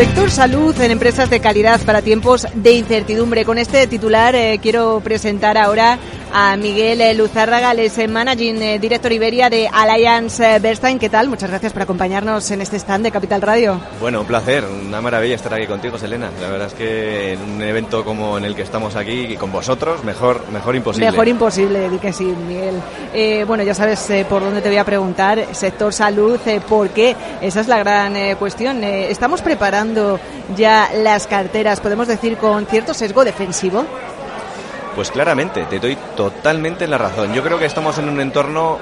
Sector 0.02 0.32
salud 0.32 0.82
en 0.82 0.90
empresas 0.90 1.30
de 1.30 1.40
calidad 1.40 1.80
para 1.82 2.02
tiempos 2.02 2.48
de 2.56 2.72
incertidumbre. 2.72 3.46
Con 3.46 3.60
este 3.60 3.86
titular 3.86 4.34
eh, 4.34 4.58
quiero 4.60 5.00
presentar 5.02 5.60
ahora 5.60 6.00
a 6.34 6.56
Miguel 6.56 7.02
eh, 7.02 7.14
Luzárraga, 7.14 7.74
es 7.74 7.98
Managing 8.10 8.62
eh, 8.62 8.80
Director 8.80 9.12
Iberia 9.12 9.50
de 9.50 9.70
Alliance 9.72 10.60
Bernstein. 10.60 11.00
¿Qué 11.00 11.10
tal? 11.10 11.28
Muchas 11.30 11.50
gracias 11.50 11.74
por 11.74 11.82
acompañarnos 11.82 12.50
en 12.52 12.62
este 12.62 12.78
stand 12.78 13.04
de 13.04 13.12
Capital 13.12 13.42
Radio. 13.42 13.80
Bueno, 14.00 14.22
un 14.22 14.28
placer, 14.28 14.64
una 14.66 15.02
maravilla 15.02 15.36
estar 15.36 15.54
aquí 15.54 15.68
contigo, 15.68 15.98
Selena. 15.98 16.30
La 16.42 16.50
verdad 16.50 16.68
es 16.68 16.74
que 16.74 17.34
en 17.34 17.42
un 17.42 17.62
evento 17.62 18.04
como 18.04 18.38
en 18.38 18.46
el 18.46 18.56
que 18.56 18.62
estamos 18.62 18.96
aquí 18.96 19.36
con 19.36 19.52
vosotros, 19.52 20.04
mejor, 20.04 20.42
mejor 20.52 20.76
imposible. 20.76 21.12
Mejor 21.12 21.28
imposible, 21.28 21.90
di 21.90 21.98
que 21.98 22.14
sí, 22.14 22.26
Miguel. 22.26 22.82
Eh, 23.14 23.44
bueno, 23.48 23.64
ya 23.64 23.74
sabes 23.74 24.10
eh, 24.10 24.26
por 24.28 24.42
dónde 24.42 24.62
te 24.62 24.70
voy 24.70 24.78
a 24.78 24.86
preguntar. 24.86 25.46
Sector 25.52 25.94
salud, 25.94 26.40
eh, 26.46 26.62
¿por 26.68 26.90
qué? 26.90 27.16
Esa 27.42 27.62
es 27.62 27.68
la 27.68 27.80
gran 27.80 28.16
eh, 28.16 28.36
cuestión. 28.38 28.84
Eh, 28.84 29.12
¿Estamos 29.12 29.42
preparando 29.42 30.20
ya 30.56 30.90
las 30.96 31.28
carteras, 31.28 31.80
podemos 31.80 32.08
decir, 32.08 32.38
con 32.38 32.66
cierto 32.66 32.94
sesgo 32.94 33.24
defensivo? 33.24 33.86
Pues 34.96 35.10
claramente, 35.10 35.66
te 35.70 35.80
doy 35.80 35.98
totalmente 36.18 36.88
la 36.88 36.98
razón. 36.98 37.34
Yo 37.34 37.44
creo 37.44 37.58
que 37.58 37.66
estamos 37.66 37.98
en 37.98 38.10
un 38.10 38.20
entorno 38.20 38.78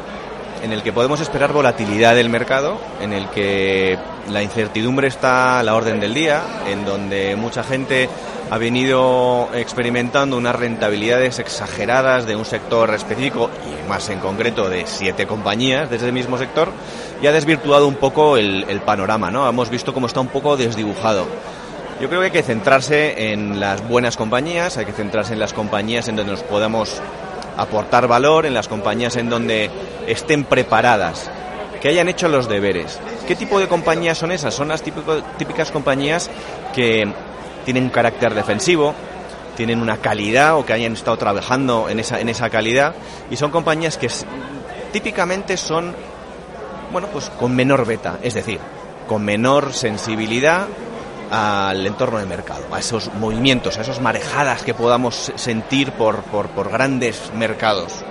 en 0.63 0.73
el 0.73 0.83
que 0.83 0.91
podemos 0.91 1.21
esperar 1.21 1.53
volatilidad 1.53 2.15
del 2.15 2.29
mercado, 2.29 2.77
en 2.99 3.13
el 3.13 3.29
que 3.29 3.97
la 4.29 4.41
incertidumbre 4.41 5.07
está 5.07 5.59
a 5.59 5.63
la 5.63 5.75
orden 5.75 5.99
del 5.99 6.13
día, 6.13 6.41
en 6.67 6.83
donde 6.83 7.35
mucha 7.35 7.63
gente 7.63 8.09
ha 8.49 8.57
venido 8.57 9.49
experimentando 9.53 10.35
unas 10.35 10.55
rentabilidades 10.55 11.37
exageradas 11.39 12.25
de 12.25 12.35
un 12.35 12.45
sector 12.45 12.93
específico 12.93 13.49
y 13.67 13.87
más 13.87 14.09
en 14.09 14.19
concreto 14.19 14.69
de 14.69 14.85
siete 14.87 15.27
compañías 15.27 15.89
de 15.89 15.97
ese 15.97 16.11
mismo 16.11 16.37
sector 16.37 16.71
y 17.21 17.27
ha 17.27 17.31
desvirtuado 17.31 17.87
un 17.87 17.95
poco 17.95 18.37
el, 18.37 18.65
el 18.67 18.81
panorama, 18.81 19.29
¿no? 19.29 19.47
Hemos 19.47 19.69
visto 19.69 19.93
cómo 19.93 20.07
está 20.07 20.19
un 20.19 20.29
poco 20.29 20.57
desdibujado. 20.57 21.27
Yo 21.99 22.07
creo 22.07 22.21
que 22.21 22.27
hay 22.27 22.31
que 22.31 22.43
centrarse 22.43 23.33
en 23.33 23.59
las 23.59 23.85
buenas 23.85 24.15
compañías, 24.15 24.77
hay 24.77 24.85
que 24.85 24.93
centrarse 24.93 25.33
en 25.33 25.39
las 25.39 25.51
compañías 25.51 26.07
en 26.07 26.15
donde 26.15 26.31
nos 26.31 26.43
podamos 26.43 27.01
aportar 27.57 28.07
valor, 28.07 28.45
en 28.45 28.53
las 28.53 28.69
compañías 28.69 29.17
en 29.17 29.29
donde 29.29 29.69
estén 30.07 30.45
preparadas, 30.45 31.29
que 31.81 31.89
hayan 31.89 32.07
hecho 32.07 32.29
los 32.29 32.47
deberes. 32.47 32.97
¿Qué 33.27 33.35
tipo 33.35 33.59
de 33.59 33.67
compañías 33.67 34.17
son 34.17 34.31
esas? 34.31 34.53
Son 34.53 34.69
las 34.69 34.81
típico, 34.81 35.21
típicas 35.37 35.71
compañías 35.71 36.29
que 36.73 37.05
tienen 37.65 37.83
un 37.83 37.89
carácter 37.89 38.33
defensivo, 38.33 38.95
tienen 39.57 39.81
una 39.81 39.97
calidad 39.97 40.55
o 40.55 40.65
que 40.65 40.71
hayan 40.71 40.93
estado 40.93 41.17
trabajando 41.17 41.89
en 41.89 41.99
esa, 41.99 42.21
en 42.21 42.29
esa 42.29 42.49
calidad 42.49 42.95
y 43.29 43.35
son 43.35 43.51
compañías 43.51 43.97
que 43.97 44.07
típicamente 44.93 45.57
son, 45.57 45.93
bueno, 46.93 47.09
pues 47.11 47.29
con 47.29 47.53
menor 47.53 47.85
beta, 47.85 48.19
es 48.23 48.35
decir, 48.35 48.59
con 49.05 49.25
menor 49.25 49.73
sensibilidad 49.73 50.65
al 51.31 51.85
entorno 51.85 52.19
de 52.19 52.25
mercado, 52.25 52.63
a 52.71 52.79
esos 52.79 53.13
movimientos, 53.15 53.77
a 53.77 53.81
esas 53.81 54.01
marejadas 54.01 54.63
que 54.63 54.73
podamos 54.73 55.31
sentir 55.35 55.91
por, 55.91 56.23
por, 56.23 56.71
grandes 56.71 57.31
mercados. 57.35 58.03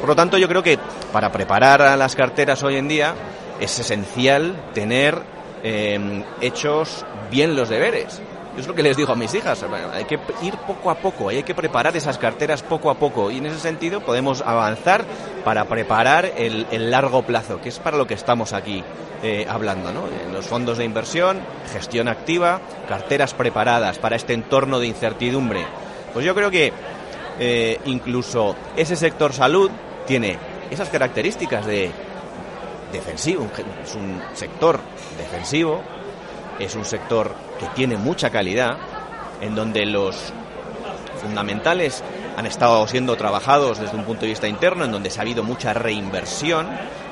Por 0.00 0.08
lo 0.08 0.16
tanto, 0.16 0.38
yo 0.38 0.48
creo 0.48 0.62
que 0.62 0.78
para 1.12 1.30
preparar 1.30 1.82
a 1.82 1.96
las 1.96 2.16
carteras 2.16 2.62
hoy 2.62 2.76
en 2.76 2.88
día 2.88 3.14
es 3.60 3.78
esencial 3.78 4.56
tener 4.74 5.22
eh, 5.62 6.24
hechos 6.40 7.04
bien 7.30 7.54
los 7.54 7.68
deberes. 7.68 8.20
Es 8.58 8.66
lo 8.66 8.74
que 8.74 8.82
les 8.82 8.96
digo 8.96 9.12
a 9.12 9.16
mis 9.16 9.32
hijas, 9.34 9.64
hay 9.94 10.04
que 10.04 10.18
ir 10.42 10.56
poco 10.58 10.90
a 10.90 10.96
poco, 10.96 11.28
hay 11.28 11.42
que 11.44 11.54
preparar 11.54 11.96
esas 11.96 12.18
carteras 12.18 12.62
poco 12.62 12.90
a 12.90 12.94
poco 12.94 13.30
y 13.30 13.38
en 13.38 13.46
ese 13.46 13.60
sentido 13.60 14.00
podemos 14.00 14.42
avanzar 14.42 15.04
para 15.44 15.66
preparar 15.66 16.32
el, 16.36 16.90
largo 16.90 17.22
plazo, 17.22 17.60
que 17.60 17.68
es 17.68 17.78
para 17.78 17.96
lo 17.96 18.06
que 18.06 18.14
estamos 18.14 18.52
aquí 18.52 18.82
eh, 19.22 19.46
hablando, 19.48 19.92
¿no? 19.92 20.06
En 20.08 20.32
los 20.32 20.46
fondos 20.46 20.78
de 20.78 20.84
inversión, 20.84 21.38
gestión 21.72 22.08
activa, 22.08 22.60
carteras 22.88 23.34
preparadas 23.34 23.98
para 23.98 24.16
este 24.16 24.34
entorno 24.34 24.80
de 24.80 24.88
incertidumbre. 24.88 25.64
Pues 26.12 26.24
yo 26.24 26.34
creo 26.34 26.50
que 26.50 26.72
eh, 27.38 27.78
incluso 27.84 28.56
ese 28.76 28.96
sector 28.96 29.32
salud 29.32 29.70
tiene 30.06 30.36
esas 30.70 30.88
características 30.88 31.66
de 31.66 31.90
defensivo, 32.92 33.48
es 33.82 33.94
un 33.94 34.20
sector 34.34 34.80
defensivo, 35.16 35.80
es 36.58 36.74
un 36.74 36.84
sector 36.84 37.32
que 37.60 37.66
tiene 37.74 37.98
mucha 37.98 38.30
calidad, 38.30 38.78
en 39.42 39.54
donde 39.54 39.84
los 39.84 40.32
fundamentales 41.20 42.02
han 42.36 42.46
estado 42.46 42.88
siendo 42.88 43.16
trabajados 43.16 43.78
desde 43.78 43.96
un 43.96 44.04
punto 44.04 44.22
de 44.22 44.28
vista 44.28 44.48
interno, 44.48 44.86
en 44.86 44.92
donde 44.92 45.10
se 45.10 45.18
ha 45.18 45.22
habido 45.22 45.42
mucha 45.42 45.74
reinversión, 45.74 46.66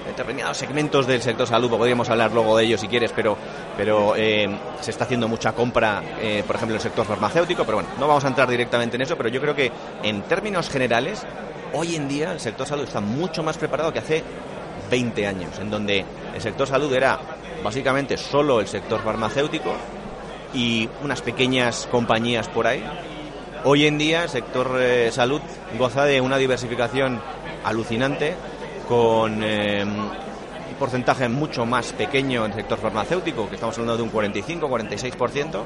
determinados 0.07 0.57
segmentos 0.57 1.07
del 1.07 1.21
sector 1.21 1.47
salud, 1.47 1.69
podríamos 1.69 2.09
hablar 2.09 2.33
luego 2.33 2.57
de 2.57 2.65
ellos 2.65 2.81
si 2.81 2.89
quieres, 2.89 3.13
pero, 3.15 3.37
pero 3.77 4.15
eh, 4.17 4.49
se 4.81 4.91
está 4.91 5.05
haciendo 5.05 5.29
mucha 5.29 5.53
compra, 5.53 6.03
eh, 6.19 6.43
por 6.47 6.57
ejemplo, 6.57 6.75
en 6.75 6.79
el 6.79 6.83
sector 6.83 7.05
farmacéutico, 7.05 7.65
pero 7.65 7.79
bueno, 7.79 7.91
no 8.01 8.09
vamos 8.09 8.25
a 8.25 8.29
entrar 8.29 8.49
directamente 8.49 8.97
en 8.97 9.03
eso, 9.03 9.17
pero 9.17 9.29
yo 9.29 9.41
creo 9.41 9.55
que 9.55 9.71
en 10.03 10.23
términos 10.23 10.71
generales, 10.71 11.27
hoy 11.75 11.95
en 11.95 12.09
día 12.09 12.33
el 12.33 12.41
sector 12.41 12.67
salud 12.67 12.85
está 12.85 13.01
mucho 13.01 13.43
más 13.43 13.59
preparado 13.59 13.93
que 13.93 13.99
hace 13.99 14.25
20 14.91 15.27
años, 15.27 15.59
en 15.59 15.71
donde 15.71 16.05
el 16.35 16.41
sector 16.41 16.67
salud 16.67 16.91
era 16.95 17.19
básicamente 17.63 18.17
solo 18.17 18.61
el 18.61 18.67
sector 18.67 19.03
farmacéutico 19.03 19.75
y 20.55 20.89
unas 21.03 21.23
pequeñas 21.23 21.89
compañías 21.91 22.49
por 22.49 22.67
ahí. 22.67 22.85
Hoy 23.65 23.87
en 23.87 23.99
día 23.99 24.25
el 24.25 24.29
sector 24.29 24.77
eh, 24.81 25.11
salud 25.13 25.41
goza 25.79 26.05
de 26.05 26.21
una 26.21 26.37
diversificación 26.37 27.21
alucinante 27.65 28.35
con 28.89 29.43
eh, 29.43 29.85
porcentaje 30.79 31.29
mucho 31.29 31.67
más 31.67 31.93
pequeño 31.93 32.45
en 32.45 32.53
el 32.53 32.57
sector 32.57 32.79
farmacéutico, 32.79 33.49
que 33.49 33.57
estamos 33.57 33.77
hablando 33.79 33.97
de 33.97 34.03
un 34.05 34.13
45-46%, 34.13 35.63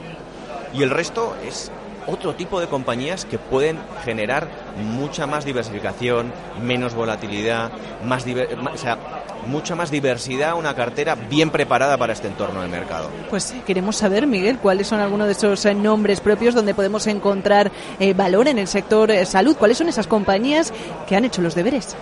y 0.75 0.83
el 0.83 0.91
resto 0.91 1.37
es 1.47 1.71
otro 2.07 2.35
tipo 2.35 2.61
de 2.61 2.67
compañías 2.67 3.25
que 3.25 3.39
pueden 3.39 3.79
generar 4.05 4.49
mucha 4.77 5.27
más 5.27 5.45
diversificación, 5.45 6.33
menos 6.63 6.95
volatilidad, 6.95 7.71
más 8.05 8.25
o 8.27 8.77
sea, 8.77 8.99
mucha 9.47 9.75
más 9.75 9.91
diversidad, 9.91 10.55
una 10.55 10.75
cartera 10.75 11.15
bien 11.15 11.51
preparada 11.51 11.97
para 11.97 12.13
este 12.13 12.29
entorno 12.29 12.63
de 12.63 12.69
mercado. 12.69 13.11
Pues 13.31 13.55
queremos 13.67 13.97
saber, 13.97 14.27
Miguel, 14.27 14.59
cuáles 14.59 14.87
son 14.87 15.01
algunos 15.01 15.27
de 15.27 15.33
esos 15.33 15.65
eh, 15.65 15.75
nombres 15.75 16.21
propios 16.21 16.55
donde 16.55 16.75
podemos 16.75 17.07
encontrar 17.07 17.71
eh, 17.99 18.15
valor 18.15 18.49
en 18.49 18.59
el 18.59 18.69
sector 18.69 19.11
eh, 19.11 19.27
salud. 19.27 19.57
¿Cuáles 19.57 19.79
son 19.79 19.89
esas 19.89 20.07
compañías 20.07 20.73
que 21.09 21.17
han 21.17 21.25
hecho 21.25 21.43
los 21.43 21.55
deberes? 21.55 21.97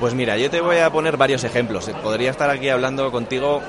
Pues 0.00 0.14
mira, 0.14 0.36
yo 0.36 0.50
te 0.50 0.60
voy 0.60 0.78
a 0.78 0.90
poner 0.90 1.16
varios 1.16 1.44
ejemplos. 1.44 1.88
Podría 2.02 2.30
estar 2.30 2.50
aquí 2.50 2.68
hablando 2.68 3.10
contigo 3.12 3.60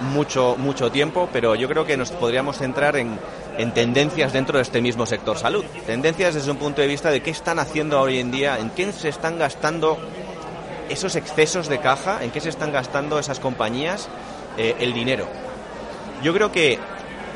mucho, 0.00 0.56
mucho 0.56 0.90
tiempo, 0.90 1.28
pero 1.30 1.54
yo 1.54 1.68
creo 1.68 1.84
que 1.84 1.98
nos 1.98 2.10
podríamos 2.10 2.56
centrar 2.56 2.96
en, 2.96 3.18
en 3.58 3.74
tendencias 3.74 4.32
dentro 4.32 4.56
de 4.56 4.62
este 4.62 4.80
mismo 4.80 5.04
sector 5.04 5.36
salud. 5.36 5.64
Tendencias 5.84 6.34
desde 6.34 6.50
un 6.50 6.56
punto 6.56 6.80
de 6.80 6.86
vista 6.86 7.10
de 7.10 7.20
qué 7.20 7.30
están 7.30 7.58
haciendo 7.58 8.00
hoy 8.00 8.20
en 8.20 8.30
día, 8.30 8.58
en 8.58 8.70
qué 8.70 8.90
se 8.92 9.08
están 9.08 9.38
gastando 9.38 9.98
esos 10.88 11.16
excesos 11.16 11.68
de 11.68 11.80
caja, 11.80 12.22
en 12.22 12.30
qué 12.30 12.40
se 12.40 12.48
están 12.48 12.72
gastando 12.72 13.18
esas 13.18 13.40
compañías 13.40 14.08
eh, 14.56 14.76
el 14.78 14.94
dinero. 14.94 15.26
Yo 16.22 16.32
creo 16.32 16.52
que 16.52 16.78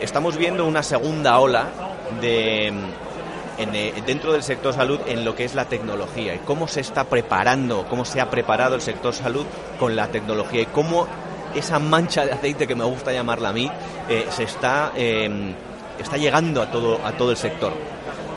estamos 0.00 0.36
viendo 0.36 0.64
una 0.64 0.82
segunda 0.84 1.38
ola 1.38 1.66
de, 2.20 2.68
eh, 3.58 4.02
dentro 4.06 4.32
del 4.32 4.44
sector 4.44 4.72
salud 4.72 5.00
en 5.06 5.24
lo 5.24 5.34
que 5.34 5.44
es 5.44 5.54
la 5.54 5.64
tecnología 5.64 6.34
y 6.36 6.38
cómo 6.38 6.68
se 6.68 6.80
está 6.80 7.04
preparando, 7.04 7.84
cómo 7.90 8.04
se 8.04 8.20
ha 8.20 8.30
preparado 8.30 8.76
el 8.76 8.80
sector 8.80 9.12
salud 9.12 9.44
con 9.78 9.96
la 9.96 10.06
tecnología 10.08 10.62
y 10.62 10.66
cómo 10.66 11.08
esa 11.54 11.80
mancha 11.80 12.24
de 12.24 12.32
aceite 12.32 12.66
que 12.66 12.74
me 12.76 12.84
gusta 12.84 13.12
llamarla 13.12 13.50
a 13.50 13.52
mí 13.52 13.70
eh, 14.08 14.26
se 14.30 14.44
está, 14.44 14.92
está 16.02 16.16
llegando 16.16 16.62
a 16.62 16.70
todo, 16.70 17.04
a 17.04 17.12
todo 17.12 17.30
el 17.30 17.36
sector. 17.36 17.72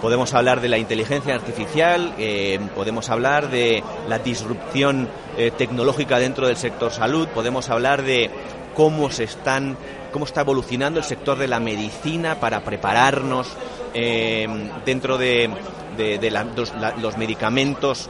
Podemos 0.02 0.34
hablar 0.34 0.62
de 0.62 0.70
la 0.70 0.78
inteligencia 0.78 1.34
artificial, 1.34 2.14
eh, 2.20 2.60
podemos 2.76 3.10
hablar 3.10 3.50
de 3.50 3.84
la 4.08 4.20
disrupción 4.20 5.08
eh, 5.38 5.52
tecnológica 5.58 6.20
dentro 6.20 6.48
del 6.48 6.58
sector 6.58 6.92
salud, 6.92 7.28
podemos 7.30 7.70
hablar 7.70 8.04
de 8.04 8.30
cómo 8.76 9.10
se 9.10 9.24
están, 9.24 9.78
cómo 10.12 10.26
está 10.26 10.42
evolucionando 10.42 11.00
el 11.00 11.06
sector 11.06 11.40
de 11.40 11.48
la 11.48 11.60
medicina 11.60 12.36
para 12.40 12.62
prepararnos 12.62 13.48
eh, 13.94 14.48
dentro 14.86 15.18
de, 15.18 15.50
los 17.02 17.18
medicamentos 17.18 18.10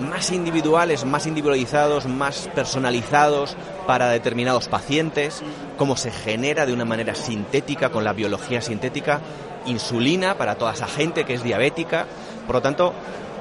más 0.00 0.30
individuales, 0.32 1.04
más 1.04 1.26
individualizados, 1.26 2.06
más 2.06 2.48
personalizados 2.54 3.56
para 3.86 4.08
determinados 4.08 4.68
pacientes, 4.68 5.42
cómo 5.76 5.96
se 5.96 6.10
genera 6.10 6.66
de 6.66 6.72
una 6.72 6.84
manera 6.84 7.14
sintética, 7.14 7.90
con 7.90 8.04
la 8.04 8.12
biología 8.12 8.60
sintética, 8.60 9.20
insulina 9.66 10.36
para 10.36 10.56
toda 10.56 10.72
esa 10.72 10.86
gente 10.86 11.24
que 11.24 11.34
es 11.34 11.42
diabética. 11.42 12.06
Por 12.46 12.56
lo 12.56 12.62
tanto, 12.62 12.94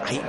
hay, 0.05 0.21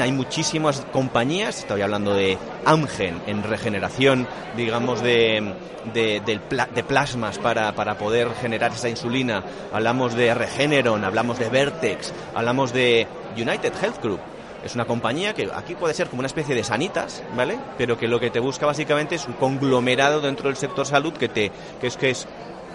hay 0.00 0.12
muchísimas 0.12 0.80
compañías, 0.92 1.60
estoy 1.60 1.82
hablando 1.82 2.14
de 2.14 2.38
Amgen 2.64 3.20
en 3.26 3.42
regeneración, 3.42 4.26
digamos, 4.56 5.02
de, 5.02 5.54
de, 5.92 6.84
plasmas 6.86 7.38
para, 7.38 7.74
para, 7.74 7.98
poder 7.98 8.28
generar 8.40 8.72
esa 8.72 8.88
insulina, 8.88 9.42
hablamos 9.72 10.14
de 10.14 10.34
Regeneron, 10.34 11.04
hablamos 11.04 11.38
de 11.38 11.48
Vertex, 11.48 12.12
hablamos 12.34 12.72
de 12.72 13.06
United 13.36 13.72
Health 13.82 14.02
Group. 14.02 14.33
Es 14.64 14.74
una 14.74 14.86
compañía 14.86 15.34
que 15.34 15.50
aquí 15.54 15.74
puede 15.74 15.94
ser 15.94 16.08
como 16.08 16.20
una 16.20 16.26
especie 16.26 16.54
de 16.54 16.64
sanitas, 16.64 17.22
¿vale? 17.36 17.58
Pero 17.76 17.98
que 17.98 18.08
lo 18.08 18.18
que 18.18 18.30
te 18.30 18.40
busca 18.40 18.66
básicamente 18.66 19.16
es 19.16 19.26
un 19.26 19.34
conglomerado 19.34 20.20
dentro 20.20 20.48
del 20.48 20.56
sector 20.56 20.86
salud 20.86 21.12
que 21.12 21.28
te 21.28 21.52
que 21.80 21.86
es 21.86 21.96
que 21.96 22.10
es 22.10 22.26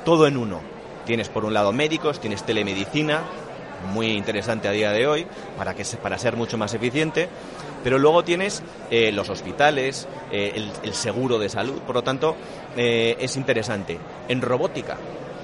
todo 0.06 0.28
en 0.28 0.38
uno 0.38 0.62
Tienes 1.10 1.30
por 1.30 1.44
un 1.44 1.56
lado 1.56 1.72
médicos, 1.72 2.20
tienes 2.20 2.44
telemedicina, 2.44 3.24
muy 3.92 4.12
interesante 4.12 4.68
a 4.68 4.72
día 4.72 4.92
de 4.92 5.08
hoy, 5.08 5.26
para, 5.58 5.74
que, 5.74 5.84
para 5.98 6.20
ser 6.20 6.36
mucho 6.36 6.56
más 6.56 6.76
eficiente, 6.76 7.28
pero 7.84 7.98
luego 7.98 8.24
tienes 8.24 8.62
eh, 8.92 9.12
los 9.12 9.30
hospitales, 9.30 10.08
eh, 10.32 10.70
el, 10.84 10.94
seguro 10.94 11.40
de 11.40 11.50
salud, 11.50 11.80
por 11.82 11.96
lo 11.96 12.04
tanto 12.04 12.36
eh, 12.78 13.16
es 13.20 13.38
interesante. 13.38 13.98
En 14.28 14.42
robótica, 14.42 14.98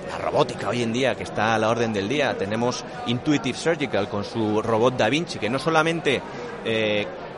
la 0.10 0.18
robótica 0.18 0.70
hoy 0.70 0.84
en 0.84 0.94
día 0.94 1.16
que 1.16 1.24
está 1.24 1.56
a 1.56 1.60
la 1.60 1.70
orden 1.70 1.94
del 1.94 2.08
día, 2.08 2.38
tenemos 2.38 2.84
Intuitive 3.08 3.58
Surgical 3.58 4.10
con 4.10 4.24
su 4.24 4.62
robot 4.62 4.98
Da 4.98 5.10
Vinci, 5.10 5.40
que 5.40 5.50
no 5.50 5.60
solamente 5.60 6.22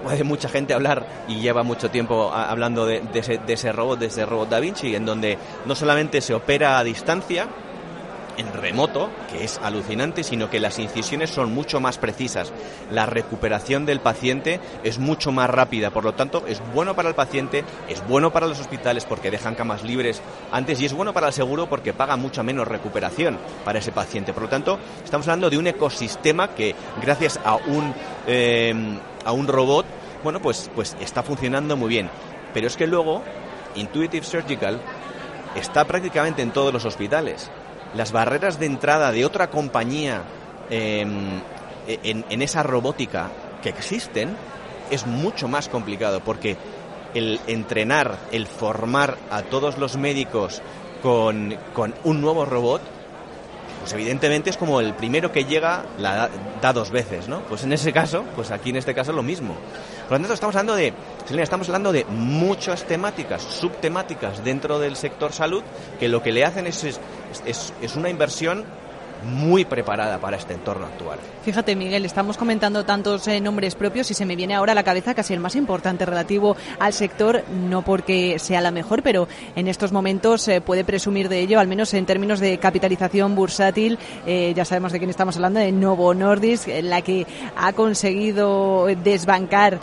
puede 0.03 0.23
mucha 0.23 0.47
gente 0.47 0.73
hablar 0.73 1.05
y 1.27 1.39
lleva 1.39 1.63
mucho 1.63 1.89
tiempo 1.89 2.31
hablando 2.31 2.85
de, 2.85 3.01
ese, 3.13 3.39
de 3.39 3.53
ese 3.53 3.71
robot, 3.71 3.99
de 3.99 4.05
ese 4.07 4.25
robot 4.25 4.49
Da 4.49 4.59
Vinci, 4.59 4.95
en 4.95 5.05
donde 5.05 5.37
no 5.65 5.75
solamente 5.75 6.21
se 6.21 6.33
opera 6.33 6.79
a 6.79 6.83
distancia, 6.83 7.47
en 8.37 8.53
remoto, 8.53 9.09
que 9.31 9.43
es 9.43 9.59
alucinante, 9.63 10.23
sino 10.23 10.49
que 10.49 10.59
las 10.59 10.79
incisiones 10.79 11.29
son 11.29 11.53
mucho 11.53 11.79
más 11.79 11.97
precisas. 11.97 12.53
La 12.91 13.05
recuperación 13.05 13.85
del 13.85 13.99
paciente 13.99 14.59
es 14.83 14.99
mucho 14.99 15.31
más 15.31 15.49
rápida, 15.49 15.89
por 15.89 16.03
lo 16.03 16.13
tanto 16.13 16.45
es 16.47 16.61
bueno 16.73 16.95
para 16.95 17.09
el 17.09 17.15
paciente, 17.15 17.63
es 17.89 18.05
bueno 18.07 18.31
para 18.31 18.47
los 18.47 18.59
hospitales 18.59 19.05
porque 19.05 19.31
dejan 19.31 19.55
camas 19.55 19.83
libres 19.83 20.21
antes 20.51 20.79
y 20.81 20.85
es 20.85 20.93
bueno 20.93 21.13
para 21.13 21.27
el 21.27 21.33
seguro 21.33 21.67
porque 21.67 21.93
paga 21.93 22.15
mucha 22.15 22.43
menos 22.43 22.67
recuperación 22.67 23.37
para 23.65 23.79
ese 23.79 23.91
paciente. 23.91 24.33
Por 24.33 24.43
lo 24.43 24.49
tanto, 24.49 24.79
estamos 25.03 25.27
hablando 25.27 25.49
de 25.49 25.57
un 25.57 25.67
ecosistema 25.67 26.49
que 26.49 26.75
gracias 27.01 27.39
a 27.43 27.55
un, 27.55 27.93
eh, 28.27 28.73
a 29.25 29.31
un 29.31 29.47
robot, 29.47 29.85
bueno, 30.23 30.41
pues, 30.41 30.69
pues 30.75 30.95
está 30.99 31.23
funcionando 31.23 31.75
muy 31.75 31.89
bien. 31.89 32.09
Pero 32.53 32.67
es 32.67 32.77
que 32.77 32.87
luego 32.87 33.23
Intuitive 33.75 34.25
Surgical 34.25 34.79
está 35.55 35.85
prácticamente 35.85 36.41
en 36.41 36.51
todos 36.51 36.73
los 36.73 36.85
hospitales 36.85 37.49
las 37.97 38.11
barreras 38.11 38.59
de 38.59 38.67
entrada 38.67 39.11
de 39.11 39.25
otra 39.25 39.49
compañía 39.49 40.21
em, 40.69 41.41
en, 41.87 42.41
esa 42.41 42.63
robótica 42.63 43.31
que 43.61 43.69
existen 43.69 44.35
es 44.91 45.07
mucho 45.07 45.47
más 45.47 45.67
complicado 45.67 46.21
porque 46.21 46.55
el 47.13 47.39
entrenar, 47.47 48.17
el 48.31 48.45
formar 48.45 49.17
a 49.31 49.41
todos 49.41 49.77
los 49.77 49.97
médicos 49.97 50.61
con, 51.01 51.57
con 51.73 51.95
un 52.03 52.21
nuevo 52.21 52.45
robot, 52.45 52.81
pues 53.79 53.93
evidentemente 53.93 54.49
es 54.49 54.57
como 54.57 54.81
el 54.81 54.93
primero 54.93 55.31
que 55.31 55.45
llega 55.45 55.85
la 55.97 56.29
da, 56.61 56.73
dos 56.73 56.91
veces, 56.91 57.27
¿no? 57.27 57.41
Pues 57.43 57.63
en 57.63 57.71
ese 57.71 57.93
caso, 57.93 58.25
pues 58.35 58.51
aquí 58.51 58.71
en 58.71 58.75
este 58.75 58.93
caso 58.93 59.13
lo 59.13 59.23
mismo. 59.23 59.55
Por 60.03 60.13
lo 60.13 60.17
tanto, 60.17 60.33
estamos 60.33 60.55
hablando 60.55 60.75
de, 60.75 60.93
estamos 61.41 61.69
hablando 61.69 61.91
de 61.91 62.05
muchas 62.05 62.83
temáticas, 62.83 63.41
subtemáticas 63.41 64.43
dentro 64.43 64.79
del 64.79 64.95
sector 64.95 65.31
salud 65.31 65.63
que 65.99 66.09
lo 66.09 66.21
que 66.21 66.31
le 66.31 66.43
hacen 66.43 66.67
es, 66.67 66.99
es 67.45 67.95
una 67.95 68.09
inversión 68.09 68.65
muy 69.23 69.65
preparada 69.65 70.19
para 70.19 70.37
este 70.37 70.53
entorno 70.53 70.85
actual. 70.85 71.19
Fíjate, 71.43 71.75
Miguel, 71.75 72.05
estamos 72.05 72.37
comentando 72.37 72.83
tantos 72.83 73.27
eh, 73.27 73.39
nombres 73.39 73.75
propios 73.75 74.11
y 74.11 74.13
se 74.13 74.25
me 74.25 74.35
viene 74.35 74.55
ahora 74.55 74.73
a 74.73 74.75
la 74.75 74.83
cabeza 74.83 75.13
casi 75.13 75.33
el 75.33 75.39
más 75.39 75.55
importante 75.55 76.05
relativo 76.05 76.55
al 76.79 76.93
sector, 76.93 77.43
no 77.49 77.81
porque 77.81 78.37
sea 78.39 78.61
la 78.61 78.71
mejor, 78.71 79.03
pero 79.03 79.27
en 79.55 79.67
estos 79.67 79.91
momentos 79.91 80.41
se 80.41 80.61
puede 80.61 80.83
presumir 80.83 81.29
de 81.29 81.39
ello, 81.39 81.59
al 81.59 81.67
menos 81.67 81.93
en 81.93 82.05
términos 82.05 82.39
de 82.39 82.57
capitalización 82.57 83.35
bursátil. 83.35 83.97
Eh, 84.25 84.53
ya 84.55 84.65
sabemos 84.65 84.91
de 84.91 84.99
quién 84.99 85.09
estamos 85.09 85.35
hablando, 85.35 85.59
de 85.59 85.71
Novo 85.71 86.13
Nordisk, 86.13 86.67
la 86.83 87.01
que 87.01 87.25
ha 87.55 87.73
conseguido 87.73 88.87
desbancar 89.03 89.79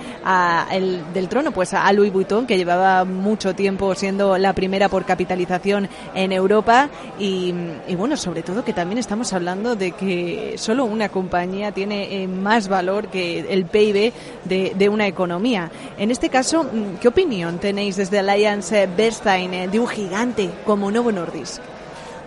el, 0.70 1.02
del 1.12 1.28
trono 1.28 1.52
pues 1.52 1.74
a 1.74 1.92
Louis 1.92 2.12
Vuitton, 2.12 2.46
que 2.46 2.56
llevaba 2.56 3.04
mucho 3.04 3.54
tiempo 3.54 3.94
siendo 3.94 4.38
la 4.38 4.52
primera 4.52 4.88
por 4.88 5.04
capitalización 5.04 5.88
en 6.14 6.32
Europa 6.32 6.88
y 7.18 7.52
bueno, 7.96 8.16
sobre 8.16 8.42
todo 8.42 8.64
que 8.64 8.72
también 8.72 8.98
estamos 8.98 9.23
hablando 9.32 9.76
de 9.76 9.92
que 9.92 10.54
solo 10.58 10.84
una 10.84 11.08
compañía 11.08 11.72
tiene 11.72 12.22
eh, 12.22 12.28
más 12.28 12.68
valor 12.68 13.08
que 13.08 13.40
el 13.40 13.64
PIB 13.64 14.12
de, 14.44 14.88
una 14.88 15.06
economía. 15.06 15.70
En 15.98 16.10
este 16.10 16.28
caso, 16.28 16.64
mm, 16.64 16.96
¿qué 17.00 17.08
opinión 17.08 17.58
tenéis 17.58 17.96
desde 17.96 18.18
Alliance 18.18 18.88
Bernstein 18.96 19.54
eh, 19.54 19.68
de 19.68 19.80
un 19.80 19.88
gigante 19.88 20.50
como 20.66 20.90
Novo 20.90 21.10
Nordisk? 21.10 21.73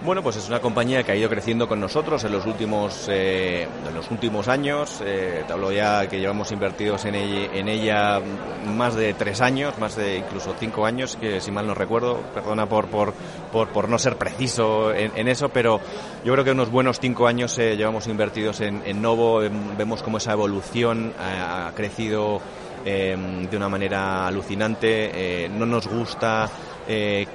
Bueno, 0.06 0.22
pues 0.22 0.36
es 0.36 0.48
una 0.48 0.60
compañía 0.60 1.04
que 1.04 1.12
ha 1.12 1.16
ido 1.16 1.28
creciendo 1.28 1.68
con 1.68 1.80
nosotros 1.80 2.24
en 2.24 2.32
los 2.32 2.45
últimos, 2.45 3.08
eh, 3.10 3.68
en 3.88 3.95
los 3.95 4.10
últimos 4.12 4.48
años. 4.48 5.02
Eh, 5.04 5.43
te 5.45 5.52
hablo 5.52 5.72
ya 5.72 6.08
que 6.08 6.20
llevamos 6.20 6.52
invertidos 6.52 7.06
en 7.06 7.16
ella, 7.16 8.20
en 8.20 8.78
más 8.78 8.95
de 8.95 9.16
tres 9.16 9.41
años, 9.41 9.78
más 9.80 9.95
de 9.95 10.18
incluso 10.18 10.54
cinco 10.60 10.86
años, 10.86 11.18
que 11.20 11.41
si 11.41 11.52
mal 11.52 11.66
no 11.66 11.74
recuerdo, 11.74 12.22
perdona 12.34 12.68
por, 12.68 12.88
por, 12.88 13.14
por, 13.52 13.70
por 13.70 13.89
no 13.89 13.98
ser 13.98 14.18
preciso 14.18 14.93
en, 14.93 15.28
eso, 15.28 15.50
pero 15.50 15.82
yo 16.24 16.32
creo 16.32 16.45
que 16.45 16.52
unos 16.52 16.70
buenos 16.70 17.00
cinco 17.00 17.28
años 17.28 17.58
eh, 17.58 17.76
llevamos 17.76 18.08
invertidos 18.08 18.62
en, 18.62 18.84
en 18.86 19.02
Novo. 19.02 19.39
Vemos 19.78 20.04
cómo 20.04 20.20
esa 20.20 20.32
evolución 20.32 21.14
ha, 21.20 21.72
crecido 21.76 22.39
de 22.86 23.50
una 23.58 23.68
manera 23.68 24.28
alucinante. 24.28 25.50
no 25.50 25.66
nos 25.66 25.88
gusta 25.88 26.50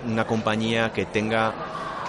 una 0.07 0.27
compañía 0.27 0.91
que 0.93 1.05
tenga 1.05 1.53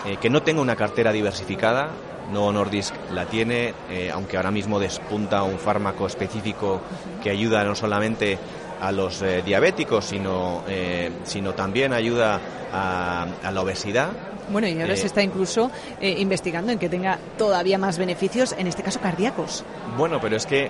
eh, 0.05 0.17
que 0.21 0.29
no 0.29 0.41
tenga 0.43 0.61
una 0.61 0.75
cartera 0.75 1.11
diversificada. 1.11 1.89
No 2.31 2.51
Nordisk 2.51 2.93
la 3.11 3.25
tiene, 3.25 3.73
eh, 3.89 4.09
aunque 4.11 4.37
ahora 4.37 4.49
mismo 4.51 4.79
despunta 4.79 5.43
un 5.43 5.59
fármaco 5.59 6.07
específico 6.07 6.79
que 7.21 7.29
ayuda 7.29 7.63
no 7.65 7.75
solamente 7.75 8.37
a 8.81 8.91
los 8.93 9.21
eh, 9.21 9.41
diabéticos, 9.43 10.05
sino, 10.05 10.63
eh, 10.67 11.11
sino 11.25 11.53
también 11.53 11.91
ayuda 11.93 12.39
a, 12.73 13.27
a 13.43 13.51
la 13.51 13.61
obesidad. 13.61 14.09
Bueno, 14.49 14.67
y 14.67 14.79
ahora 14.79 14.93
Eh, 14.93 14.97
se 14.97 15.07
está 15.07 15.21
incluso 15.21 15.69
investigando 16.01 16.71
en 16.71 16.79
que 16.79 16.89
tenga 16.89 17.17
todavía 17.37 17.77
más 17.77 17.97
beneficios, 17.97 18.53
en 18.57 18.67
este 18.67 18.83
caso 18.83 18.99
cardíacos. 18.99 19.63
Bueno, 19.97 20.19
pero 20.21 20.35
es 20.37 20.45
que 20.45 20.69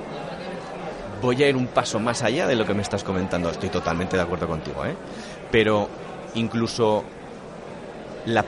voy 1.21 1.41
a 1.43 1.49
ir 1.49 1.55
un 1.55 1.67
paso 1.67 1.99
más 1.99 2.21
allá 2.23 2.45
de 2.47 2.55
lo 2.55 2.65
que 2.65 2.73
me 2.73 2.81
estás 2.81 3.03
comentando. 3.03 3.49
Estoy 3.49 3.69
totalmente 3.69 4.15
de 4.17 4.21
acuerdo 4.23 4.47
contigo, 4.47 4.85
¿eh? 4.85 4.95
Pero 5.51 5.87
incluso 6.35 7.03
la- 8.25 8.45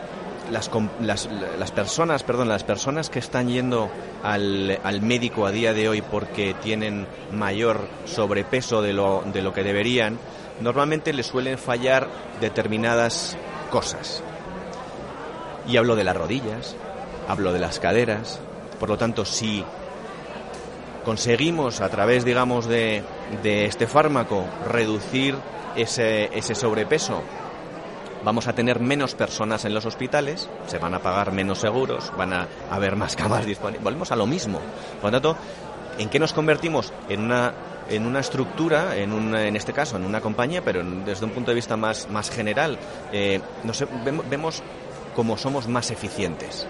las, 0.51 0.69
las- 1.01 1.29
las 1.57 1.71
personas, 1.71 2.23
perdón, 2.23 2.47
las 2.49 2.63
personas 2.63 3.09
que 3.09 3.19
están 3.19 3.47
yendo 3.49 3.89
al, 4.23 4.79
al 4.83 5.01
médico 5.01 5.45
a 5.45 5.51
día 5.51 5.73
de 5.73 5.89
hoy 5.89 6.01
porque 6.01 6.53
tienen 6.61 7.07
mayor 7.31 7.87
sobrepeso 8.05 8.81
de 8.81 8.93
lo, 8.93 9.23
de 9.33 9.41
lo 9.41 9.53
que 9.53 9.63
deberían, 9.63 10.17
normalmente 10.61 11.13
les 11.13 11.25
suelen 11.27 11.57
fallar 11.57 12.07
determinadas 12.41 13.37
cosas. 13.71 14.21
Y 15.67 15.77
hablo 15.77 15.95
de 15.95 16.03
las 16.03 16.15
rodillas, 16.15 16.75
hablo 17.27 17.51
de 17.51 17.59
las 17.59 17.79
caderas. 17.79 18.39
Por 18.79 18.89
lo 18.89 18.97
tanto, 18.97 19.25
si 19.25 19.63
conseguimos 21.03 21.81
a 21.81 21.89
través, 21.89 22.25
digamos, 22.25 22.65
de, 22.67 23.03
de 23.43 23.65
este 23.65 23.87
fármaco 23.87 24.45
reducir 24.69 25.35
ese, 25.75 26.29
ese 26.37 26.55
sobrepeso, 26.55 27.21
vamos 28.25 28.47
a 28.47 28.53
tener 28.53 28.81
menos 28.81 29.15
personas 29.15 29.63
en 29.63 29.73
los 29.73 29.85
hospitales, 29.85 30.49
se 30.67 30.77
van 30.79 30.93
a 30.95 30.99
pagar 30.99 31.31
menos 31.31 31.59
seguros, 31.59 32.11
van 32.17 32.33
a 32.33 32.47
haber 32.69 32.97
más 32.97 33.15
camas 33.15 33.45
disponibles. 33.45 33.83
Volvemos 33.83 34.11
a 34.11 34.17
lo 34.17 34.25
mismo. 34.27 34.59
Por 35.01 35.11
lo 35.13 35.21
tanto, 35.21 35.37
¿en 35.97 36.09
qué 36.09 36.19
nos 36.19 36.33
convertimos? 36.33 36.91
En 37.07 37.21
una 37.21 37.53
en 37.87 38.07
una 38.07 38.19
estructura, 38.19 38.97
en, 38.97 39.13
una, 39.13 39.47
en 39.47 39.55
este 39.55 39.71
caso 39.71 39.95
en 39.95 40.05
una 40.05 40.19
compañía, 40.19 40.63
pero 40.65 40.81
en- 40.81 41.05
desde 41.05 41.23
un 41.23 41.29
punto 41.31 41.51
de 41.51 41.55
vista 41.55 41.77
más, 41.77 42.09
más 42.09 42.31
general, 42.31 42.79
eh, 43.13 43.39
nos- 43.63 43.85
vemos 44.27 44.63
cómo 45.15 45.37
somos 45.37 45.67
más 45.67 45.91
eficientes. 45.91 46.65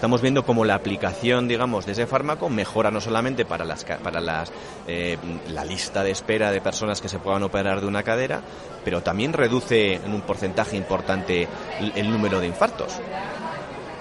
Estamos 0.00 0.22
viendo 0.22 0.46
cómo 0.46 0.64
la 0.64 0.76
aplicación, 0.76 1.46
digamos, 1.46 1.84
de 1.84 1.92
ese 1.92 2.06
fármaco 2.06 2.48
mejora 2.48 2.90
no 2.90 3.02
solamente 3.02 3.44
para 3.44 3.66
las 3.66 3.84
para 3.84 4.22
las 4.22 4.50
eh, 4.88 5.18
la 5.48 5.62
lista 5.62 6.02
de 6.02 6.10
espera 6.10 6.50
de 6.50 6.62
personas 6.62 7.02
que 7.02 7.10
se 7.10 7.18
puedan 7.18 7.42
operar 7.42 7.82
de 7.82 7.86
una 7.86 8.02
cadera, 8.02 8.40
pero 8.82 9.02
también 9.02 9.34
reduce 9.34 9.96
en 9.96 10.14
un 10.14 10.22
porcentaje 10.22 10.78
importante 10.78 11.46
el, 11.94 12.10
número 12.10 12.40
de 12.40 12.46
infartos. 12.46 12.94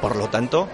Por 0.02 0.16
lo 0.16 0.30
tanto, 0.30 0.70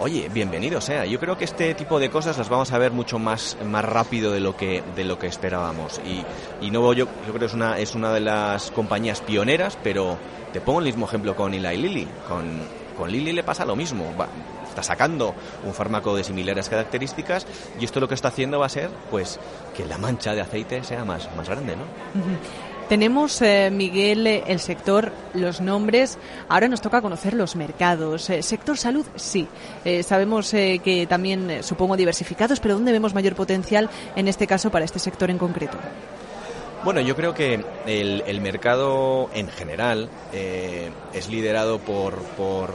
oye, 0.00 0.28
bienvenido 0.28 0.80
sea. 0.80 1.06
Yo 1.06 1.20
creo 1.20 1.38
que 1.38 1.44
este 1.44 1.72
tipo 1.74 2.00
de 2.00 2.10
cosas 2.10 2.36
las 2.36 2.48
vamos 2.48 2.72
a 2.72 2.78
ver 2.78 2.90
mucho 2.90 3.20
más, 3.20 3.56
más 3.64 3.84
rápido 3.84 4.32
de 4.32 4.40
lo 4.40 4.56
que, 4.56 4.82
de 4.96 5.04
lo 5.04 5.20
que 5.20 5.28
esperábamos. 5.28 6.00
Y, 6.04 6.66
y 6.66 6.72
Novo 6.72 6.94
yo, 6.94 7.04
yo 7.04 7.28
creo 7.28 7.38
que 7.38 7.46
es 7.46 7.54
una, 7.54 7.78
es 7.78 7.94
una 7.94 8.12
de 8.12 8.22
las 8.22 8.72
compañías 8.72 9.20
pioneras, 9.20 9.78
pero 9.84 10.18
te 10.52 10.60
pongo 10.60 10.80
el 10.80 10.86
mismo 10.86 11.06
ejemplo 11.06 11.36
con 11.36 11.54
Eli 11.54 11.76
Lilly. 11.76 12.08
Con, 12.26 12.58
con 12.98 13.08
Lilly 13.08 13.32
le 13.32 13.44
pasa 13.44 13.64
lo 13.64 13.76
mismo. 13.76 14.12
Está 14.74 14.82
sacando 14.82 15.34
un 15.64 15.72
fármaco 15.72 16.16
de 16.16 16.24
similares 16.24 16.68
características 16.68 17.46
y 17.80 17.84
esto 17.84 18.00
lo 18.00 18.08
que 18.08 18.14
está 18.14 18.28
haciendo 18.28 18.58
va 18.58 18.66
a 18.66 18.70
ser 18.70 18.90
pues 19.10 19.38
que 19.76 19.86
la 19.86 19.98
mancha 19.98 20.34
de 20.34 20.40
aceite 20.40 20.82
sea 20.82 21.04
más, 21.04 21.28
más 21.36 21.48
grande, 21.48 21.76
¿no? 21.76 21.84
Tenemos, 22.88 23.40
eh, 23.40 23.70
Miguel, 23.72 24.26
eh, 24.26 24.44
el 24.46 24.60
sector, 24.60 25.10
los 25.32 25.62
nombres. 25.62 26.18
Ahora 26.48 26.68
nos 26.68 26.82
toca 26.82 27.00
conocer 27.00 27.32
los 27.32 27.56
mercados. 27.56 28.28
Eh, 28.28 28.42
sector 28.42 28.76
salud, 28.76 29.06
sí. 29.16 29.48
Eh, 29.86 30.02
sabemos 30.02 30.50
que 30.50 31.06
también, 31.08 31.62
supongo, 31.62 31.96
diversificados, 31.96 32.60
pero 32.60 32.74
¿dónde 32.74 32.92
vemos 32.92 33.14
mayor 33.14 33.34
potencial 33.34 33.88
en 34.16 34.28
este 34.28 34.46
caso 34.46 34.70
para 34.70 34.84
este 34.84 34.98
sector 34.98 35.30
en 35.30 35.38
concreto? 35.38 35.78
Bueno, 36.84 37.00
yo 37.00 37.16
creo 37.16 37.32
que 37.32 37.64
el, 37.86 38.22
el 38.26 38.40
mercado 38.42 39.30
en 39.32 39.48
general 39.48 40.10
es 40.32 41.28
liderado 41.30 41.78
por, 41.78 42.18
por, 42.36 42.70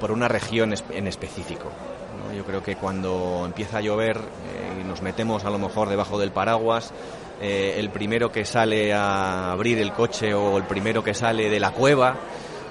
por 0.00 0.12
una 0.12 0.28
región 0.28 0.74
en 0.90 1.06
específico. 1.06 1.70
¿no? 2.18 2.34
Yo 2.34 2.44
creo 2.44 2.62
que 2.62 2.76
cuando 2.76 3.42
empieza 3.44 3.78
a 3.78 3.80
llover 3.80 4.16
eh, 4.16 4.80
y 4.80 4.84
nos 4.84 5.02
metemos 5.02 5.44
a 5.44 5.50
lo 5.50 5.58
mejor 5.58 5.88
debajo 5.88 6.18
del 6.18 6.30
paraguas, 6.30 6.92
eh, 7.40 7.74
el 7.78 7.90
primero 7.90 8.32
que 8.32 8.44
sale 8.44 8.94
a 8.94 9.52
abrir 9.52 9.78
el 9.78 9.92
coche 9.92 10.32
o 10.34 10.56
el 10.56 10.64
primero 10.64 11.04
que 11.04 11.14
sale 11.14 11.50
de 11.50 11.60
la 11.60 11.70
cueva, 11.70 12.16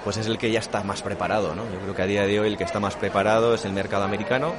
pues 0.02 0.16
es 0.16 0.26
el 0.26 0.38
que 0.38 0.50
ya 0.50 0.60
está 0.60 0.82
más 0.82 1.02
preparado. 1.02 1.54
¿no? 1.54 1.64
Yo 1.72 1.78
creo 1.80 1.94
que 1.94 2.02
a 2.02 2.06
día 2.06 2.26
de 2.26 2.40
hoy 2.40 2.48
el 2.48 2.56
que 2.56 2.64
está 2.64 2.80
más 2.80 2.96
preparado 2.96 3.54
es 3.54 3.64
el 3.64 3.72
mercado 3.72 4.04
americano, 4.04 4.52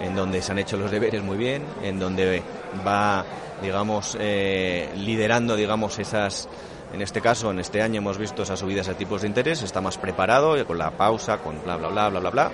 en 0.00 0.14
donde 0.14 0.42
se 0.42 0.52
han 0.52 0.58
hecho 0.58 0.76
los 0.76 0.90
deberes 0.90 1.22
muy 1.22 1.36
bien, 1.36 1.64
en 1.82 1.98
donde 1.98 2.42
va, 2.86 3.24
digamos, 3.62 4.16
eh, 4.20 4.90
liderando, 4.96 5.56
digamos, 5.56 5.98
esas, 5.98 6.48
en 6.94 7.02
este 7.02 7.20
caso, 7.20 7.50
en 7.50 7.58
este 7.58 7.82
año 7.82 7.98
hemos 7.98 8.18
visto 8.18 8.44
esas 8.44 8.60
subidas 8.60 8.86
de 8.86 8.94
tipos 8.94 9.22
de 9.22 9.28
interés, 9.28 9.62
está 9.62 9.80
más 9.80 9.98
preparado 9.98 10.64
con 10.64 10.78
la 10.78 10.92
pausa, 10.92 11.38
con 11.38 11.60
bla, 11.64 11.76
bla, 11.76 11.88
bla, 11.88 12.08
bla, 12.08 12.20
bla, 12.20 12.30
bla, 12.30 12.52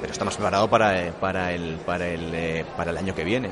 pero 0.00 0.12
está 0.12 0.24
más 0.24 0.34
preparado 0.34 0.68
para, 0.68 1.00
eh, 1.00 1.12
para, 1.18 1.52
el, 1.52 1.76
para, 1.76 2.08
el, 2.08 2.34
eh, 2.34 2.64
para 2.76 2.90
el 2.90 2.98
año 2.98 3.14
que 3.14 3.22
viene. 3.22 3.50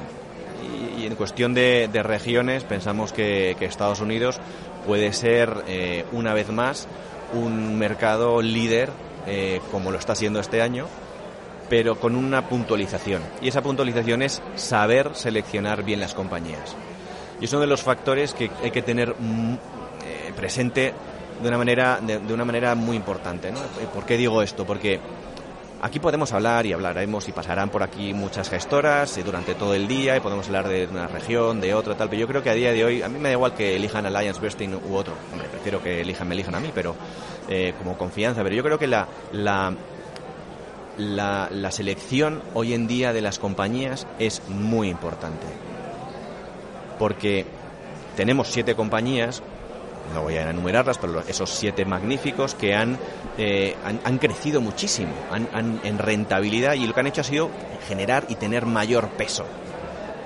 Y, 0.98 1.06
en 1.06 1.14
cuestión 1.14 1.54
de, 1.54 1.88
regiones, 2.02 2.64
pensamos 2.64 3.12
que, 3.12 3.54
que 3.58 3.66
Estados 3.66 4.00
Unidos 4.00 4.40
puede 4.84 5.12
ser, 5.12 5.64
eh, 5.68 6.04
una 6.10 6.34
vez 6.34 6.50
más, 6.50 6.88
un 7.32 7.78
mercado 7.78 8.42
líder, 8.42 8.90
como 9.70 9.92
lo 9.92 9.98
está 9.98 10.16
siendo 10.16 10.40
este 10.40 10.60
año, 10.60 10.86
pero 11.68 12.00
con 12.00 12.16
una 12.16 12.48
puntualización. 12.48 13.22
Y 13.40 13.46
esa 13.48 13.62
puntualización 13.62 14.22
es 14.22 14.42
saber 14.56 15.14
seleccionar 15.14 15.84
bien 15.84 16.00
las 16.00 16.14
compañías. 16.14 16.74
Y 17.40 17.44
es 17.44 17.52
uno 17.52 17.60
de 17.60 17.68
los 17.68 17.82
factores 17.82 18.34
que 18.34 18.50
hay 18.62 18.72
que 18.72 18.82
tener 18.82 19.14
presente 20.32 20.92
de 21.42 21.48
una 21.48 21.58
manera, 21.58 22.00
de, 22.00 22.32
una 22.32 22.44
manera 22.44 22.74
muy 22.74 22.96
importante. 22.96 23.50
¿no? 23.50 23.60
¿Por 23.94 24.04
qué 24.04 24.16
digo 24.16 24.42
esto? 24.42 24.66
Porque 24.66 25.00
aquí 25.82 25.98
podemos 25.98 26.32
hablar 26.32 26.66
y 26.66 26.72
hablaremos 26.72 27.28
y 27.28 27.32
pasarán 27.32 27.70
por 27.70 27.82
aquí 27.82 28.12
muchas 28.12 28.50
gestoras 28.50 29.16
eh, 29.16 29.22
durante 29.22 29.54
todo 29.54 29.74
el 29.74 29.88
día 29.88 30.16
y 30.16 30.20
podemos 30.20 30.46
hablar 30.46 30.68
de 30.68 30.86
una 30.86 31.06
región, 31.06 31.60
de 31.60 31.74
otra, 31.74 31.96
tal. 31.96 32.08
Pero 32.08 32.20
yo 32.20 32.28
creo 32.28 32.42
que 32.42 32.50
a 32.50 32.54
día 32.54 32.72
de 32.72 32.84
hoy, 32.84 33.02
a 33.02 33.08
mí 33.08 33.18
me 33.18 33.30
da 33.30 33.32
igual 33.32 33.54
que 33.54 33.76
elijan 33.76 34.06
Alliance 34.06 34.40
Bursting 34.40 34.74
u 34.74 34.94
otro. 34.94 35.14
Hombre, 35.32 35.48
prefiero 35.48 35.82
que 35.82 36.00
elijan, 36.00 36.28
me 36.28 36.34
elijan 36.34 36.54
a 36.54 36.60
mí, 36.60 36.70
pero 36.74 36.94
eh, 37.48 37.74
como 37.78 37.96
confianza. 37.96 38.42
Pero 38.42 38.54
yo 38.54 38.62
creo 38.62 38.78
que 38.78 38.86
la, 38.86 39.06
la 40.98 41.70
selección 41.70 42.42
hoy 42.54 42.74
en 42.74 42.86
día 42.86 43.12
de 43.12 43.22
las 43.22 43.38
compañías 43.38 44.06
es 44.18 44.42
muy 44.48 44.88
importante. 44.90 45.46
Porque 46.98 47.46
tenemos 48.16 48.48
siete 48.48 48.74
compañías, 48.74 49.42
no 50.14 50.22
voy 50.22 50.36
a 50.36 50.50
enumerarlas, 50.50 50.98
pero 50.98 51.22
esos 51.26 51.50
siete 51.50 51.84
magníficos 51.84 52.54
que 52.54 52.74
han, 52.74 52.98
eh, 53.38 53.76
han, 54.04 54.18
crecido 54.18 54.60
muchísimo 54.60 55.12
han- 55.30 55.80
en 55.84 55.98
rentabilidad 55.98 56.74
y 56.74 56.86
lo 56.86 56.94
que 56.94 57.00
han 57.00 57.06
hecho 57.06 57.20
ha 57.20 57.24
sido 57.24 57.50
generar 57.88 58.24
y 58.28 58.34
tener 58.34 58.66
mayor 58.66 59.08
peso. 59.10 59.44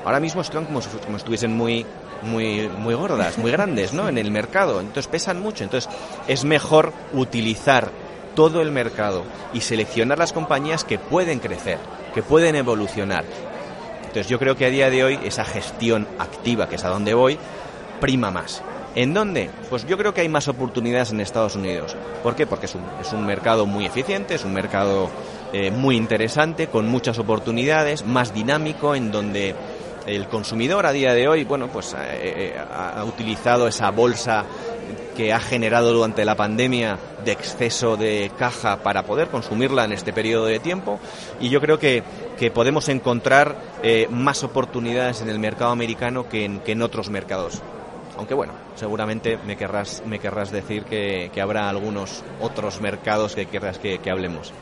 Ahora 0.04 0.20
mismo 0.20 0.42
están 0.42 0.66
como 0.66 0.80
como 1.04 1.16
estuviesen 1.16 1.56
muy, 1.56 1.86
muy, 2.22 2.68
muy 2.78 2.94
gordas, 2.94 3.38
muy 3.38 3.50
grandes, 3.50 3.92
¿no? 3.94 4.08
En 4.08 4.18
el 4.18 4.30
mercado. 4.30 4.80
Entonces 4.80 5.06
pesan 5.06 5.40
mucho. 5.40 5.64
Entonces 5.64 5.90
es 6.28 6.44
mejor 6.44 6.92
utilizar 7.12 7.90
todo 8.34 8.60
el 8.60 8.70
mercado 8.70 9.24
y 9.54 9.60
seleccionar 9.60 10.18
las 10.18 10.32
compañías 10.32 10.84
que 10.84 10.98
pueden 10.98 11.38
crecer, 11.38 11.78
que 12.14 12.22
pueden 12.22 12.54
evolucionar. 12.54 13.24
Entonces 14.00 14.28
yo 14.28 14.38
creo 14.38 14.56
que 14.56 14.66
a 14.66 14.70
día 14.70 14.90
de 14.90 15.04
hoy 15.04 15.18
esa 15.24 15.44
gestión 15.44 16.06
activa, 16.18 16.68
que 16.68 16.76
es 16.76 16.84
a 16.84 16.88
donde 16.88 17.14
voy, 17.14 17.38
prima 18.00 18.30
más. 18.30 18.62
¿En 18.94 19.12
dónde? 19.12 19.50
Pues 19.70 19.86
yo 19.86 19.98
creo 19.98 20.14
que 20.14 20.20
hay 20.20 20.28
más 20.28 20.46
oportunidades 20.46 21.10
en 21.10 21.20
Estados 21.20 21.56
Unidos. 21.56 21.96
¿Por 22.22 22.36
qué? 22.36 22.46
Porque 22.46 22.66
es 22.66 22.74
un, 22.74 22.82
es 23.00 23.12
un 23.12 23.26
mercado 23.26 23.66
muy 23.66 23.86
eficiente, 23.86 24.36
es 24.36 24.44
un 24.44 24.52
mercado 24.52 25.10
eh, 25.52 25.70
muy 25.70 25.96
interesante, 25.96 26.68
con 26.68 26.88
muchas 26.88 27.18
oportunidades, 27.18 28.04
más 28.06 28.32
dinámico, 28.32 28.94
en 28.94 29.10
donde 29.10 29.56
el 30.06 30.28
consumidor 30.28 30.86
a 30.86 30.92
día 30.92 31.14
de 31.14 31.28
hoy, 31.28 31.44
bueno, 31.44 31.68
pues 31.68 31.94
eh, 31.94 31.96
eh, 32.12 32.54
ha, 32.58 33.02
utilizado 33.04 33.66
esa 33.66 33.90
bolsa 33.90 34.44
que 35.16 35.32
ha 35.32 35.40
generado 35.40 35.92
durante 35.92 36.24
la 36.24 36.34
pandemia 36.34 36.98
de 37.24 37.32
exceso 37.32 37.96
de 37.96 38.30
caja 38.36 38.82
para 38.82 39.04
poder 39.04 39.28
consumirla 39.28 39.84
en 39.84 39.92
este 39.92 40.12
periodo 40.12 40.46
de 40.46 40.58
tiempo 40.58 40.98
y 41.40 41.48
yo 41.48 41.60
creo 41.60 41.78
que, 41.78 42.02
que 42.38 42.50
podemos 42.50 42.88
encontrar 42.88 43.56
eh, 43.82 44.08
más 44.10 44.42
oportunidades 44.42 45.22
en 45.22 45.28
el 45.28 45.38
mercado 45.38 45.70
americano 45.70 46.28
que 46.28 46.44
en, 46.44 46.60
que 46.60 46.72
en 46.72 46.82
otros 46.82 47.10
mercados. 47.10 47.62
Aunque 48.18 48.34
bueno, 48.34 48.52
seguramente 48.74 49.38
me 49.46 49.56
querrás, 49.56 50.02
me 50.06 50.18
querrás 50.18 50.50
decir 50.50 50.84
que, 50.84 51.30
habrá 51.40 51.68
algunos 51.68 52.22
otros 52.40 52.80
mercados 52.80 53.34
que 53.34 53.46
querrás 53.46 53.78
que, 53.78 53.98
hablemos. 54.10 54.52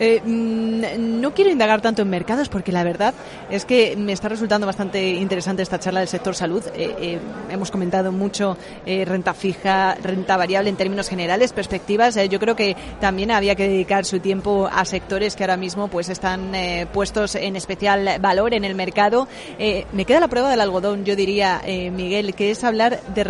Eh, 0.00 0.20
mm, 0.24 1.20
no 1.20 1.32
quiero 1.32 1.50
indagar 1.50 1.80
tanto 1.80 2.02
en 2.02 2.10
mercados 2.10 2.48
porque 2.48 2.72
la 2.72 2.82
verdad 2.82 3.14
es 3.50 3.64
que 3.64 3.94
me 3.96 4.12
está 4.12 4.28
resultando 4.28 4.66
bastante 4.66 5.10
interesante 5.10 5.62
esta 5.62 5.78
charla 5.78 6.00
del 6.00 6.08
sector 6.08 6.34
salud. 6.34 6.64
Eh, 6.74 6.94
eh, 6.98 7.18
hemos 7.50 7.70
comentado 7.70 8.10
mucho 8.10 8.56
renta 8.84 9.34
fija, 9.34 9.94
renta 10.02 10.36
variable 10.36 10.70
en 10.70 10.76
términos 10.76 11.08
generales, 11.08 11.52
perspectivas. 11.52 12.18
Yo 12.28 12.40
creo 12.40 12.56
que 12.56 12.76
también 13.00 13.30
había 13.30 13.54
que 13.54 13.68
dedicar 13.68 14.04
su 14.04 14.18
tiempo 14.18 14.68
a 14.72 14.84
sectores 14.84 15.36
que 15.36 15.44
ahora 15.44 15.56
mismo 15.56 15.88
pues 15.88 16.08
están 16.08 16.52
puestos 16.92 17.34
en 17.34 17.56
especial 17.56 18.18
valor 18.20 18.54
en 18.54 18.64
el 18.64 18.74
mercado. 18.74 19.28
Me 19.58 20.04
queda 20.04 20.20
la 20.20 20.28
prueba 20.28 20.50
del 20.50 20.60
algodón, 20.60 21.04
yo 21.04 21.14
diría, 21.14 21.62
Miguel, 21.66 22.34
que 22.34 22.50
es 22.50 22.64
hablar 22.64 23.00
de 23.14 23.24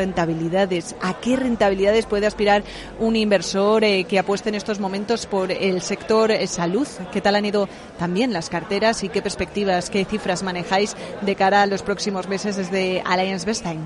¿A 1.00 1.14
qué 1.20 1.36
rentabilidades 1.36 2.06
puede 2.06 2.26
aspirar 2.26 2.62
un 2.98 3.16
inversor 3.16 3.84
eh, 3.84 4.04
que 4.04 4.18
apueste 4.18 4.48
en 4.48 4.54
estos 4.54 4.80
momentos 4.80 5.26
por 5.26 5.50
el 5.50 5.82
sector 5.82 6.30
eh, 6.30 6.46
salud? 6.46 6.86
¿Qué 7.12 7.20
tal 7.20 7.36
han 7.36 7.44
ido 7.44 7.68
también 7.98 8.32
las 8.32 8.48
carteras 8.48 9.04
y 9.04 9.08
qué 9.08 9.22
perspectivas, 9.22 9.90
qué 9.90 10.04
cifras 10.04 10.42
manejáis 10.42 10.96
de 11.20 11.34
cara 11.36 11.62
a 11.62 11.66
los 11.66 11.82
próximos 11.82 12.28
meses 12.28 12.56
desde 12.56 13.02
Allianz 13.04 13.44
Bestein? 13.44 13.80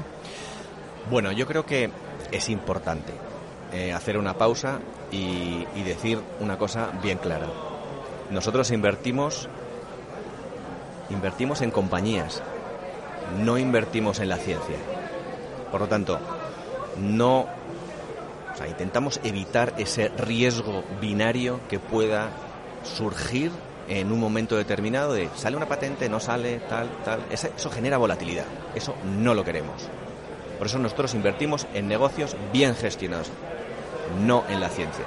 Bueno, 1.11 1.32
yo 1.32 1.47
creo 1.47 1.66
que 1.66 1.90
es 2.32 2.49
importante 2.49 3.12
eh, 3.72 3.92
hacer 3.92 4.18
una 4.18 4.34
pausa 4.34 4.80
y, 5.11 5.66
y 5.74 5.82
decir 5.84 6.18
una 6.40 6.59
cosa 6.59 6.90
bien 7.03 7.18
clara. 7.18 7.47
Nosotros 8.30 8.70
invertimos 8.70 9.49
invertimos 11.11 11.62
en 11.62 11.70
compañías, 11.70 12.42
no 13.38 13.59
invertimos 13.59 14.20
en 14.20 14.28
la 14.28 14.36
ciencia. 14.36 14.76
Por 15.70 15.80
lo 15.80 15.88
tanto, 15.88 16.18
no 16.98 17.46
intentamos 18.68 19.20
evitar 19.24 19.74
ese 19.78 20.08
riesgo 20.08 20.82
binario 21.00 21.60
que 21.68 21.78
pueda 21.78 22.30
surgir 22.84 23.50
en 23.88 24.10
un 24.10 24.18
momento 24.18 24.56
determinado 24.56 25.12
de 25.12 25.28
sale 25.36 25.56
una 25.56 25.66
patente, 25.66 26.08
no 26.08 26.20
sale, 26.20 26.60
tal, 26.68 26.88
tal. 27.04 27.20
Eso, 27.30 27.48
eso 27.56 27.70
genera 27.70 27.98
volatilidad. 27.98 28.46
Eso 28.74 28.94
no 29.04 29.34
lo 29.34 29.44
queremos. 29.44 29.88
Por 30.58 30.66
eso 30.66 30.78
nosotros 30.78 31.14
invertimos 31.14 31.66
en 31.74 31.86
negocios 31.86 32.36
bien 32.52 32.74
gestionados, 32.74 33.30
no 34.24 34.44
en 34.48 34.60
la 34.60 34.68
ciencia. 34.68 35.04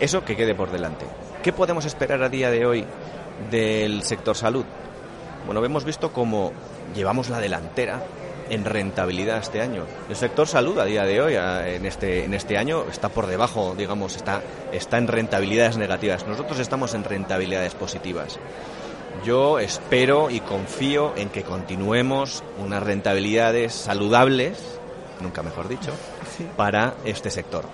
Eso 0.00 0.24
que 0.24 0.36
quede 0.36 0.54
por 0.54 0.70
delante. 0.72 1.04
¿Qué 1.42 1.52
podemos 1.52 1.84
esperar 1.84 2.22
a 2.22 2.28
día 2.28 2.50
de 2.50 2.66
hoy 2.66 2.84
del 3.50 4.02
sector 4.02 4.36
salud? 4.36 4.64
Bueno, 5.46 5.64
hemos 5.64 5.84
visto 5.84 6.12
cómo 6.12 6.52
llevamos 6.94 7.28
la 7.28 7.38
delantera 7.40 8.02
en 8.52 8.66
rentabilidad 8.66 9.38
este 9.38 9.62
año. 9.62 9.86
El 10.10 10.14
sector 10.14 10.46
salud 10.46 10.78
a 10.78 10.84
día 10.84 11.04
de 11.04 11.22
hoy, 11.22 11.34
en 11.34 11.86
este, 11.86 12.24
en 12.24 12.34
este 12.34 12.58
año, 12.58 12.84
está 12.90 13.08
por 13.08 13.26
debajo, 13.26 13.74
digamos, 13.76 14.14
está, 14.14 14.42
está 14.72 14.98
en 14.98 15.08
rentabilidades 15.08 15.78
negativas. 15.78 16.26
Nosotros 16.26 16.58
estamos 16.58 16.92
en 16.92 17.02
rentabilidades 17.02 17.74
positivas. 17.74 18.38
Yo 19.24 19.58
espero 19.58 20.28
y 20.28 20.40
confío 20.40 21.14
en 21.16 21.30
que 21.30 21.44
continuemos 21.44 22.44
unas 22.58 22.82
rentabilidades 22.82 23.72
saludables, 23.72 24.58
nunca 25.20 25.42
mejor 25.42 25.68
dicho, 25.68 25.92
sí. 26.36 26.46
para 26.54 26.94
este 27.06 27.30
sector. 27.30 27.64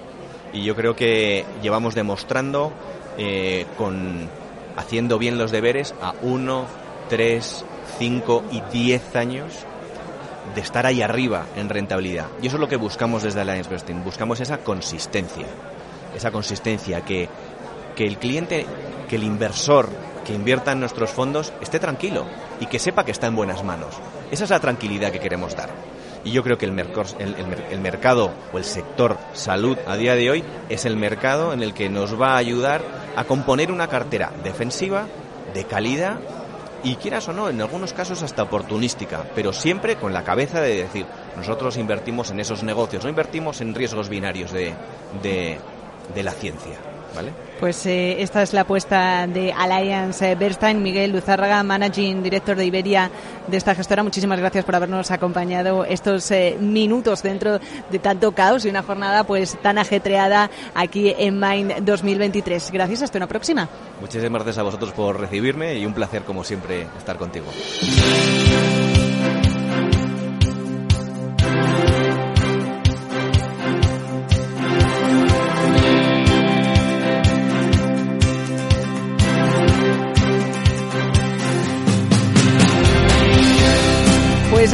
Y 0.52 0.62
yo 0.62 0.76
creo 0.76 0.94
que 0.94 1.44
llevamos 1.60 1.96
demostrando 1.96 2.72
eh, 3.18 3.66
con 3.76 4.28
haciendo 4.76 5.18
bien 5.18 5.38
los 5.38 5.50
deberes 5.50 5.92
a 6.00 6.14
uno, 6.22 6.66
tres, 7.08 7.64
cinco 7.98 8.44
y 8.52 8.60
diez 8.72 9.16
años 9.16 9.66
de 10.54 10.60
estar 10.60 10.86
ahí 10.86 11.02
arriba 11.02 11.46
en 11.56 11.68
rentabilidad. 11.68 12.26
Y 12.42 12.46
eso 12.46 12.56
es 12.56 12.60
lo 12.60 12.68
que 12.68 12.76
buscamos 12.76 13.22
desde 13.22 13.40
Alliance 13.40 13.68
Investing. 13.68 14.04
Buscamos 14.04 14.40
esa 14.40 14.58
consistencia. 14.58 15.46
Esa 16.14 16.30
consistencia 16.30 17.02
que, 17.02 17.28
que 17.94 18.06
el 18.06 18.18
cliente, 18.18 18.66
que 19.08 19.16
el 19.16 19.24
inversor 19.24 19.88
que 20.24 20.34
invierta 20.34 20.72
en 20.72 20.80
nuestros 20.80 21.10
fondos 21.10 21.52
esté 21.60 21.78
tranquilo 21.78 22.26
y 22.60 22.66
que 22.66 22.78
sepa 22.78 23.04
que 23.04 23.12
está 23.12 23.26
en 23.26 23.36
buenas 23.36 23.64
manos. 23.64 23.94
Esa 24.30 24.44
es 24.44 24.50
la 24.50 24.60
tranquilidad 24.60 25.10
que 25.10 25.20
queremos 25.20 25.56
dar. 25.56 25.70
Y 26.24 26.32
yo 26.32 26.42
creo 26.42 26.58
que 26.58 26.66
el, 26.66 26.72
merc 26.72 26.94
el, 27.18 27.34
el, 27.34 27.46
el, 27.70 27.80
mercado 27.80 28.32
o 28.52 28.58
el 28.58 28.64
sector 28.64 29.16
salud 29.32 29.78
a 29.86 29.96
día 29.96 30.16
de 30.16 30.30
hoy 30.30 30.44
es 30.68 30.84
el 30.84 30.96
mercado 30.96 31.52
en 31.52 31.62
el 31.62 31.72
que 31.72 31.88
nos 31.88 32.20
va 32.20 32.32
a 32.32 32.38
ayudar 32.38 32.82
a 33.16 33.24
componer 33.24 33.72
una 33.72 33.88
cartera 33.88 34.32
defensiva, 34.42 35.06
de 35.54 35.64
calidad 35.64 36.18
y 36.84 36.96
quieras 36.96 37.28
o 37.28 37.32
no, 37.32 37.48
en 37.48 37.60
algunos 37.60 37.92
casos 37.92 38.22
hasta 38.22 38.42
oportunística, 38.44 39.24
pero 39.34 39.52
siempre 39.52 39.96
con 39.96 40.12
la 40.12 40.24
cabeza 40.24 40.60
de 40.60 40.82
decir, 40.84 41.06
nosotros 41.36 41.76
invertimos 41.76 42.30
en 42.30 42.40
esos 42.40 42.62
negocios, 42.62 43.04
no 43.04 43.10
invertimos 43.10 43.60
en 43.60 43.74
riesgos 43.74 44.08
binarios 44.08 44.52
de, 44.52 44.74
de, 45.22 45.58
de 46.14 46.22
la 46.22 46.32
ciencia. 46.32 46.97
¿Vale? 47.14 47.32
Pues 47.58 47.86
eh, 47.86 48.22
esta 48.22 48.42
es 48.42 48.52
la 48.52 48.60
apuesta 48.60 49.26
de 49.26 49.52
Alliance 49.52 50.34
Bernstein. 50.36 50.82
Miguel 50.82 51.10
Luzárraga, 51.10 51.62
Managing 51.62 52.22
Director 52.22 52.56
de 52.56 52.66
Iberia 52.66 53.10
de 53.48 53.56
esta 53.56 53.74
gestora. 53.74 54.02
Muchísimas 54.02 54.38
gracias 54.38 54.64
por 54.64 54.76
habernos 54.76 55.10
acompañado 55.10 55.84
estos 55.84 56.30
eh, 56.30 56.56
minutos 56.60 57.22
dentro 57.22 57.58
de 57.90 57.98
tanto 57.98 58.32
caos 58.32 58.64
y 58.64 58.68
una 58.68 58.82
jornada 58.82 59.24
pues 59.24 59.58
tan 59.60 59.78
ajetreada 59.78 60.50
aquí 60.74 61.14
en 61.18 61.40
Mind 61.40 61.84
2023. 61.84 62.70
Gracias, 62.70 63.02
hasta 63.02 63.18
una 63.18 63.26
próxima. 63.26 63.68
Muchísimas 64.00 64.42
gracias 64.42 64.58
a 64.58 64.62
vosotros 64.62 64.92
por 64.92 65.18
recibirme 65.18 65.74
y 65.78 65.84
un 65.84 65.94
placer 65.94 66.22
como 66.22 66.44
siempre 66.44 66.86
estar 66.98 67.16
contigo. 67.16 67.46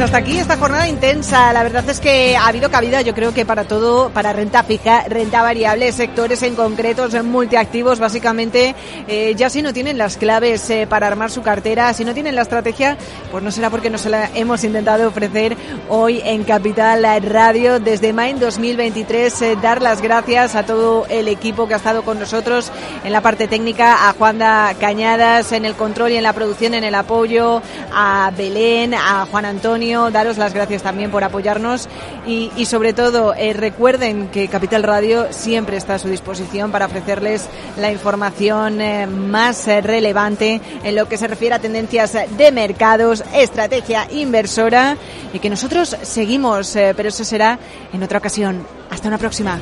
Hasta 0.05 0.17
aquí 0.17 0.37
esta 0.37 0.57
jornada 0.57 0.87
intensa. 0.87 1.51
La 1.51 1.63
verdad 1.63 1.89
es 1.89 1.99
que 1.99 2.37
ha 2.37 2.45
habido 2.45 2.69
cabida, 2.69 3.01
yo 3.01 3.15
creo 3.15 3.33
que 3.33 3.43
para 3.43 3.63
todo, 3.63 4.09
para 4.09 4.33
renta 4.33 4.61
fija, 4.61 5.03
renta 5.07 5.41
variable, 5.41 5.91
sectores 5.91 6.43
en 6.43 6.53
concretos, 6.53 7.15
en 7.15 7.25
multiactivos, 7.25 7.97
básicamente, 7.97 8.75
eh, 9.07 9.33
ya 9.35 9.49
si 9.49 9.63
no 9.63 9.73
tienen 9.73 9.97
las 9.97 10.17
claves 10.17 10.69
eh, 10.69 10.85
para 10.87 11.07
armar 11.07 11.31
su 11.31 11.41
cartera, 11.41 11.91
si 11.93 12.05
no 12.05 12.13
tienen 12.13 12.35
la 12.35 12.43
estrategia, 12.43 12.97
pues 13.31 13.43
no 13.43 13.49
será 13.49 13.71
porque 13.71 13.89
no 13.89 13.97
se 13.97 14.11
la 14.11 14.29
hemos 14.35 14.63
intentado 14.63 15.07
ofrecer 15.07 15.57
hoy 15.89 16.21
en 16.23 16.43
Capital 16.43 17.03
Radio 17.23 17.79
desde 17.79 18.13
Main 18.13 18.39
2023. 18.39 19.41
Eh, 19.41 19.57
dar 19.59 19.81
las 19.81 20.03
gracias 20.03 20.53
a 20.55 20.67
todo 20.67 21.07
el 21.09 21.27
equipo 21.27 21.67
que 21.67 21.73
ha 21.73 21.77
estado 21.77 22.03
con 22.03 22.19
nosotros 22.19 22.71
en 23.03 23.11
la 23.11 23.21
parte 23.21 23.47
técnica, 23.47 24.07
a 24.07 24.13
Juanda 24.13 24.71
Cañadas 24.79 25.51
en 25.51 25.65
el 25.65 25.73
control 25.73 26.11
y 26.11 26.17
en 26.17 26.23
la 26.23 26.33
producción, 26.33 26.75
en 26.75 26.83
el 26.83 26.93
apoyo, 26.93 27.63
a 27.91 28.31
Belén, 28.37 28.93
a 28.93 29.25
Juan 29.25 29.45
Antonio 29.45 29.94
Daros 29.95 30.37
las 30.37 30.53
gracias 30.53 30.83
también 30.83 31.09
por 31.09 31.23
apoyarnos 31.23 31.87
y, 32.27 32.51
y 32.57 32.65
sobre 32.65 32.91
todo 32.91 33.33
eh, 33.33 33.53
recuerden 33.53 34.27
que 34.27 34.49
Capital 34.49 34.83
Radio 34.83 35.31
siempre 35.31 35.77
está 35.77 35.95
a 35.95 35.99
su 35.99 36.09
disposición 36.09 36.71
para 36.71 36.85
ofrecerles 36.85 37.47
la 37.77 37.91
información 37.91 38.81
eh, 38.81 39.07
más 39.07 39.67
eh, 39.67 39.79
relevante 39.79 40.61
en 40.83 40.95
lo 40.95 41.07
que 41.07 41.17
se 41.17 41.27
refiere 41.27 41.55
a 41.55 41.59
tendencias 41.59 42.13
de 42.37 42.51
mercados, 42.51 43.23
estrategia 43.33 44.07
inversora 44.11 44.97
y 45.33 45.39
que 45.39 45.49
nosotros 45.49 45.95
seguimos, 46.01 46.73
pero 46.73 47.09
eso 47.09 47.23
será 47.23 47.57
en 47.93 48.03
otra 48.03 48.19
ocasión. 48.19 48.65
Hasta 48.89 49.07
una 49.07 49.17
próxima. 49.17 49.59